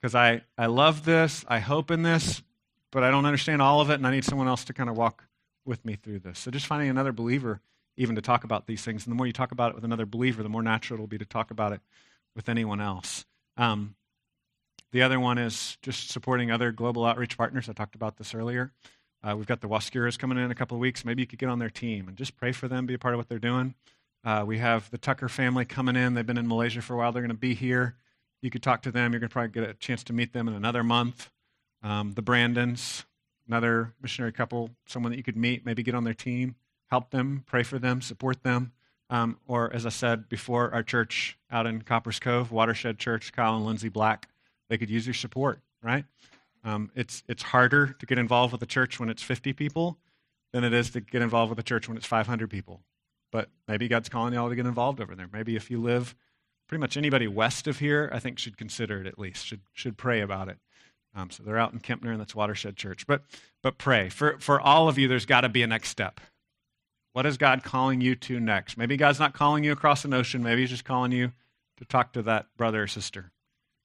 because 0.00 0.14
I, 0.14 0.42
I 0.56 0.66
love 0.66 1.04
this, 1.04 1.44
I 1.48 1.58
hope 1.58 1.90
in 1.90 2.02
this, 2.02 2.42
but 2.90 3.04
I 3.04 3.10
don't 3.10 3.26
understand 3.26 3.60
all 3.60 3.80
of 3.80 3.90
it, 3.90 3.94
and 3.94 4.06
I 4.06 4.10
need 4.10 4.24
someone 4.24 4.48
else 4.48 4.64
to 4.64 4.72
kind 4.72 4.88
of 4.88 4.96
walk 4.96 5.24
with 5.64 5.84
me 5.84 5.96
through 5.96 6.20
this. 6.20 6.38
So 6.38 6.50
just 6.50 6.66
finding 6.66 6.88
another 6.88 7.12
believer 7.12 7.60
even 7.96 8.14
to 8.14 8.22
talk 8.22 8.44
about 8.44 8.66
these 8.66 8.82
things. 8.82 9.04
And 9.04 9.12
the 9.12 9.16
more 9.16 9.26
you 9.26 9.32
talk 9.32 9.52
about 9.52 9.70
it 9.70 9.74
with 9.74 9.84
another 9.84 10.06
believer, 10.06 10.42
the 10.42 10.48
more 10.48 10.62
natural 10.62 10.98
it 10.98 11.00
will 11.00 11.06
be 11.06 11.18
to 11.18 11.26
talk 11.26 11.50
about 11.50 11.72
it 11.72 11.80
with 12.34 12.48
anyone 12.48 12.80
else. 12.80 13.26
Um, 13.56 13.94
the 14.92 15.02
other 15.02 15.20
one 15.20 15.38
is 15.38 15.76
just 15.82 16.10
supporting 16.10 16.50
other 16.50 16.72
global 16.72 17.04
outreach 17.04 17.36
partners. 17.36 17.68
I 17.68 17.72
talked 17.72 17.94
about 17.94 18.16
this 18.16 18.34
earlier. 18.34 18.72
Uh, 19.22 19.34
we've 19.36 19.46
got 19.46 19.60
the 19.60 19.68
Wascuras 19.68 20.18
coming 20.18 20.38
in, 20.38 20.44
in 20.44 20.50
a 20.50 20.54
couple 20.54 20.76
of 20.76 20.80
weeks. 20.80 21.04
Maybe 21.04 21.22
you 21.22 21.26
could 21.26 21.38
get 21.38 21.50
on 21.50 21.58
their 21.58 21.70
team 21.70 22.08
and 22.08 22.16
just 22.16 22.36
pray 22.36 22.52
for 22.52 22.68
them, 22.68 22.86
be 22.86 22.94
a 22.94 22.98
part 22.98 23.12
of 23.12 23.18
what 23.18 23.28
they're 23.28 23.38
doing. 23.38 23.74
Uh, 24.24 24.44
we 24.46 24.58
have 24.58 24.90
the 24.90 24.98
Tucker 24.98 25.28
family 25.28 25.64
coming 25.64 25.94
in. 25.94 26.14
They've 26.14 26.26
been 26.26 26.38
in 26.38 26.48
Malaysia 26.48 26.80
for 26.80 26.94
a 26.94 26.96
while. 26.96 27.12
They're 27.12 27.22
going 27.22 27.28
to 27.28 27.34
be 27.34 27.54
here 27.54 27.96
you 28.42 28.50
could 28.50 28.62
talk 28.62 28.82
to 28.82 28.90
them. 28.90 29.12
You're 29.12 29.20
going 29.20 29.28
to 29.28 29.32
probably 29.32 29.50
get 29.50 29.68
a 29.68 29.74
chance 29.74 30.02
to 30.04 30.12
meet 30.12 30.32
them 30.32 30.48
in 30.48 30.54
another 30.54 30.82
month. 30.82 31.30
Um, 31.82 32.12
the 32.12 32.22
Brandons, 32.22 33.04
another 33.46 33.94
missionary 34.00 34.32
couple, 34.32 34.70
someone 34.86 35.12
that 35.12 35.18
you 35.18 35.22
could 35.22 35.36
meet, 35.36 35.64
maybe 35.64 35.82
get 35.82 35.94
on 35.94 36.04
their 36.04 36.14
team, 36.14 36.54
help 36.90 37.10
them, 37.10 37.44
pray 37.46 37.62
for 37.62 37.78
them, 37.78 38.02
support 38.02 38.42
them. 38.42 38.72
Um, 39.08 39.38
or, 39.48 39.72
as 39.72 39.86
I 39.86 39.88
said 39.88 40.28
before, 40.28 40.72
our 40.72 40.84
church 40.84 41.36
out 41.50 41.66
in 41.66 41.82
Copperas 41.82 42.20
Cove, 42.20 42.52
Watershed 42.52 42.98
Church, 42.98 43.32
Kyle 43.32 43.56
and 43.56 43.66
Lindsay 43.66 43.88
Black, 43.88 44.28
they 44.68 44.78
could 44.78 44.88
use 44.88 45.04
your 45.04 45.14
support, 45.14 45.60
right? 45.82 46.04
Um, 46.62 46.92
it's, 46.94 47.24
it's 47.26 47.42
harder 47.42 47.88
to 47.98 48.06
get 48.06 48.18
involved 48.18 48.52
with 48.52 48.62
a 48.62 48.66
church 48.66 49.00
when 49.00 49.08
it's 49.08 49.22
50 49.22 49.52
people 49.54 49.98
than 50.52 50.62
it 50.62 50.72
is 50.72 50.90
to 50.90 51.00
get 51.00 51.22
involved 51.22 51.50
with 51.50 51.58
a 51.58 51.62
church 51.64 51.88
when 51.88 51.96
it's 51.96 52.06
500 52.06 52.48
people. 52.48 52.80
But 53.32 53.48
maybe 53.66 53.88
God's 53.88 54.08
calling 54.08 54.32
you 54.32 54.40
all 54.40 54.48
to 54.48 54.54
get 54.54 54.66
involved 54.66 55.00
over 55.00 55.14
there. 55.14 55.28
Maybe 55.32 55.56
if 55.56 55.70
you 55.70 55.80
live 55.80 56.14
pretty 56.70 56.80
much 56.80 56.96
anybody 56.96 57.26
west 57.26 57.66
of 57.66 57.80
here, 57.80 58.08
I 58.12 58.20
think, 58.20 58.38
should 58.38 58.56
consider 58.56 59.00
it 59.00 59.06
at 59.08 59.18
least, 59.18 59.44
should, 59.44 59.62
should 59.72 59.98
pray 59.98 60.20
about 60.20 60.48
it. 60.48 60.58
Um, 61.16 61.28
so 61.28 61.42
they're 61.42 61.58
out 61.58 61.72
in 61.72 61.80
Kempner, 61.80 62.12
and 62.12 62.20
that's 62.20 62.32
Watershed 62.32 62.76
Church. 62.76 63.08
But, 63.08 63.24
but 63.60 63.76
pray. 63.76 64.08
For, 64.08 64.38
for 64.38 64.60
all 64.60 64.88
of 64.88 64.96
you, 64.96 65.08
there's 65.08 65.26
got 65.26 65.40
to 65.40 65.48
be 65.48 65.64
a 65.64 65.66
next 65.66 65.88
step. 65.88 66.20
What 67.12 67.26
is 67.26 67.36
God 67.38 67.64
calling 67.64 68.00
you 68.00 68.14
to 68.14 68.38
next? 68.38 68.78
Maybe 68.78 68.96
God's 68.96 69.18
not 69.18 69.34
calling 69.34 69.64
you 69.64 69.72
across 69.72 70.04
an 70.04 70.14
ocean. 70.14 70.44
Maybe 70.44 70.60
He's 70.60 70.70
just 70.70 70.84
calling 70.84 71.10
you 71.10 71.32
to 71.78 71.84
talk 71.84 72.12
to 72.12 72.22
that 72.22 72.46
brother 72.56 72.84
or 72.84 72.86
sister, 72.86 73.32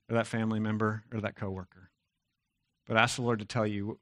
or 0.07 0.13
that 0.13 0.27
family 0.27 0.59
member, 0.59 1.05
or 1.11 1.19
that 1.21 1.35
coworker. 1.35 1.89
But 2.85 2.97
ask 2.97 3.15
the 3.15 3.23
Lord 3.23 3.39
to 3.39 3.45
tell 3.45 3.65
you, 3.65 3.97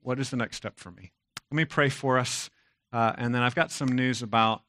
what 0.00 0.18
is 0.18 0.30
the 0.30 0.38
next 0.38 0.56
step 0.56 0.78
for 0.78 0.90
me? 0.90 1.12
Let 1.50 1.56
me 1.56 1.66
pray 1.66 1.90
for 1.90 2.18
us. 2.18 2.48
Uh, 2.90 3.12
and 3.18 3.34
then 3.34 3.42
I've 3.42 3.54
got 3.54 3.70
some 3.70 3.88
news 3.88 4.22
about 4.22 4.62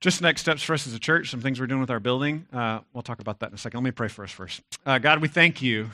just 0.00 0.20
next 0.20 0.42
steps 0.42 0.62
for 0.62 0.74
us 0.74 0.86
as 0.86 0.92
a 0.92 0.98
church, 0.98 1.30
some 1.30 1.40
things 1.40 1.58
we're 1.58 1.66
doing 1.66 1.80
with 1.80 1.90
our 1.90 2.00
building. 2.00 2.46
Uh, 2.52 2.80
we'll 2.92 3.02
talk 3.02 3.20
about 3.20 3.40
that 3.40 3.48
in 3.48 3.54
a 3.54 3.58
second. 3.58 3.78
Let 3.78 3.84
me 3.84 3.90
pray 3.90 4.08
for 4.08 4.24
us 4.24 4.30
first. 4.30 4.62
Uh, 4.84 4.98
God, 4.98 5.20
we 5.20 5.28
thank 5.28 5.62
you 5.62 5.90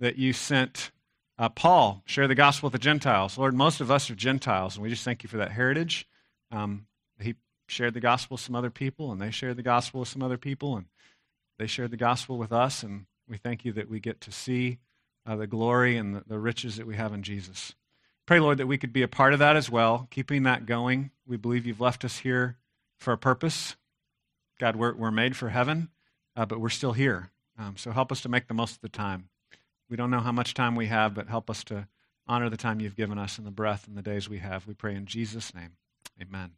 that 0.00 0.16
you 0.16 0.32
sent 0.32 0.90
uh, 1.38 1.48
Paul 1.48 2.02
share 2.06 2.28
the 2.28 2.34
gospel 2.34 2.68
with 2.68 2.72
the 2.72 2.78
Gentiles. 2.78 3.38
Lord, 3.38 3.54
most 3.54 3.80
of 3.80 3.90
us 3.90 4.10
are 4.10 4.14
Gentiles, 4.14 4.76
and 4.76 4.82
we 4.82 4.90
just 4.90 5.04
thank 5.04 5.22
you 5.22 5.28
for 5.28 5.38
that 5.38 5.50
heritage. 5.50 6.06
Um, 6.50 6.86
he 7.18 7.34
shared 7.66 7.94
the 7.94 8.00
gospel 8.00 8.34
with 8.34 8.42
some 8.42 8.54
other 8.54 8.70
people, 8.70 9.10
and 9.10 9.20
they 9.20 9.30
shared 9.30 9.56
the 9.56 9.62
gospel 9.62 10.00
with 10.00 10.08
some 10.08 10.22
other 10.22 10.38
people, 10.38 10.76
and 10.76 10.86
they 11.58 11.66
shared 11.66 11.90
the 11.90 11.96
gospel 11.96 12.38
with 12.38 12.52
us, 12.52 12.82
and 12.82 13.06
we 13.28 13.38
thank 13.38 13.64
you 13.64 13.72
that 13.72 13.88
we 13.88 14.00
get 14.00 14.20
to 14.22 14.32
see 14.32 14.78
uh, 15.26 15.36
the 15.36 15.46
glory 15.46 15.96
and 15.96 16.14
the, 16.14 16.22
the 16.26 16.38
riches 16.38 16.76
that 16.76 16.86
we 16.86 16.96
have 16.96 17.12
in 17.12 17.22
Jesus. 17.22 17.74
Pray, 18.26 18.40
Lord, 18.40 18.58
that 18.58 18.66
we 18.66 18.78
could 18.78 18.92
be 18.92 19.02
a 19.02 19.08
part 19.08 19.32
of 19.32 19.38
that 19.38 19.56
as 19.56 19.70
well, 19.70 20.06
keeping 20.10 20.44
that 20.44 20.66
going. 20.66 21.10
We 21.26 21.36
believe 21.36 21.66
you've 21.66 21.80
left 21.80 22.04
us 22.04 22.18
here 22.18 22.56
for 23.04 23.12
a 23.12 23.18
purpose. 23.18 23.76
God, 24.58 24.76
we're, 24.76 24.94
we're 24.94 25.10
made 25.10 25.36
for 25.36 25.50
heaven, 25.50 25.90
uh, 26.36 26.46
but 26.46 26.60
we're 26.60 26.68
still 26.70 26.92
here. 26.92 27.30
Um, 27.58 27.76
so 27.76 27.92
help 27.92 28.10
us 28.10 28.20
to 28.22 28.28
make 28.28 28.48
the 28.48 28.54
most 28.54 28.76
of 28.76 28.80
the 28.80 28.88
time. 28.88 29.28
We 29.88 29.96
don't 29.96 30.10
know 30.10 30.20
how 30.20 30.32
much 30.32 30.54
time 30.54 30.74
we 30.74 30.86
have, 30.86 31.14
but 31.14 31.28
help 31.28 31.48
us 31.50 31.62
to 31.64 31.86
honor 32.26 32.48
the 32.48 32.56
time 32.56 32.80
you've 32.80 32.96
given 32.96 33.18
us 33.18 33.38
and 33.38 33.46
the 33.46 33.52
breath 33.52 33.86
and 33.86 33.96
the 33.96 34.02
days 34.02 34.28
we 34.28 34.38
have. 34.38 34.66
We 34.66 34.74
pray 34.74 34.94
in 34.94 35.06
Jesus' 35.06 35.54
name. 35.54 35.76
Amen. 36.20 36.52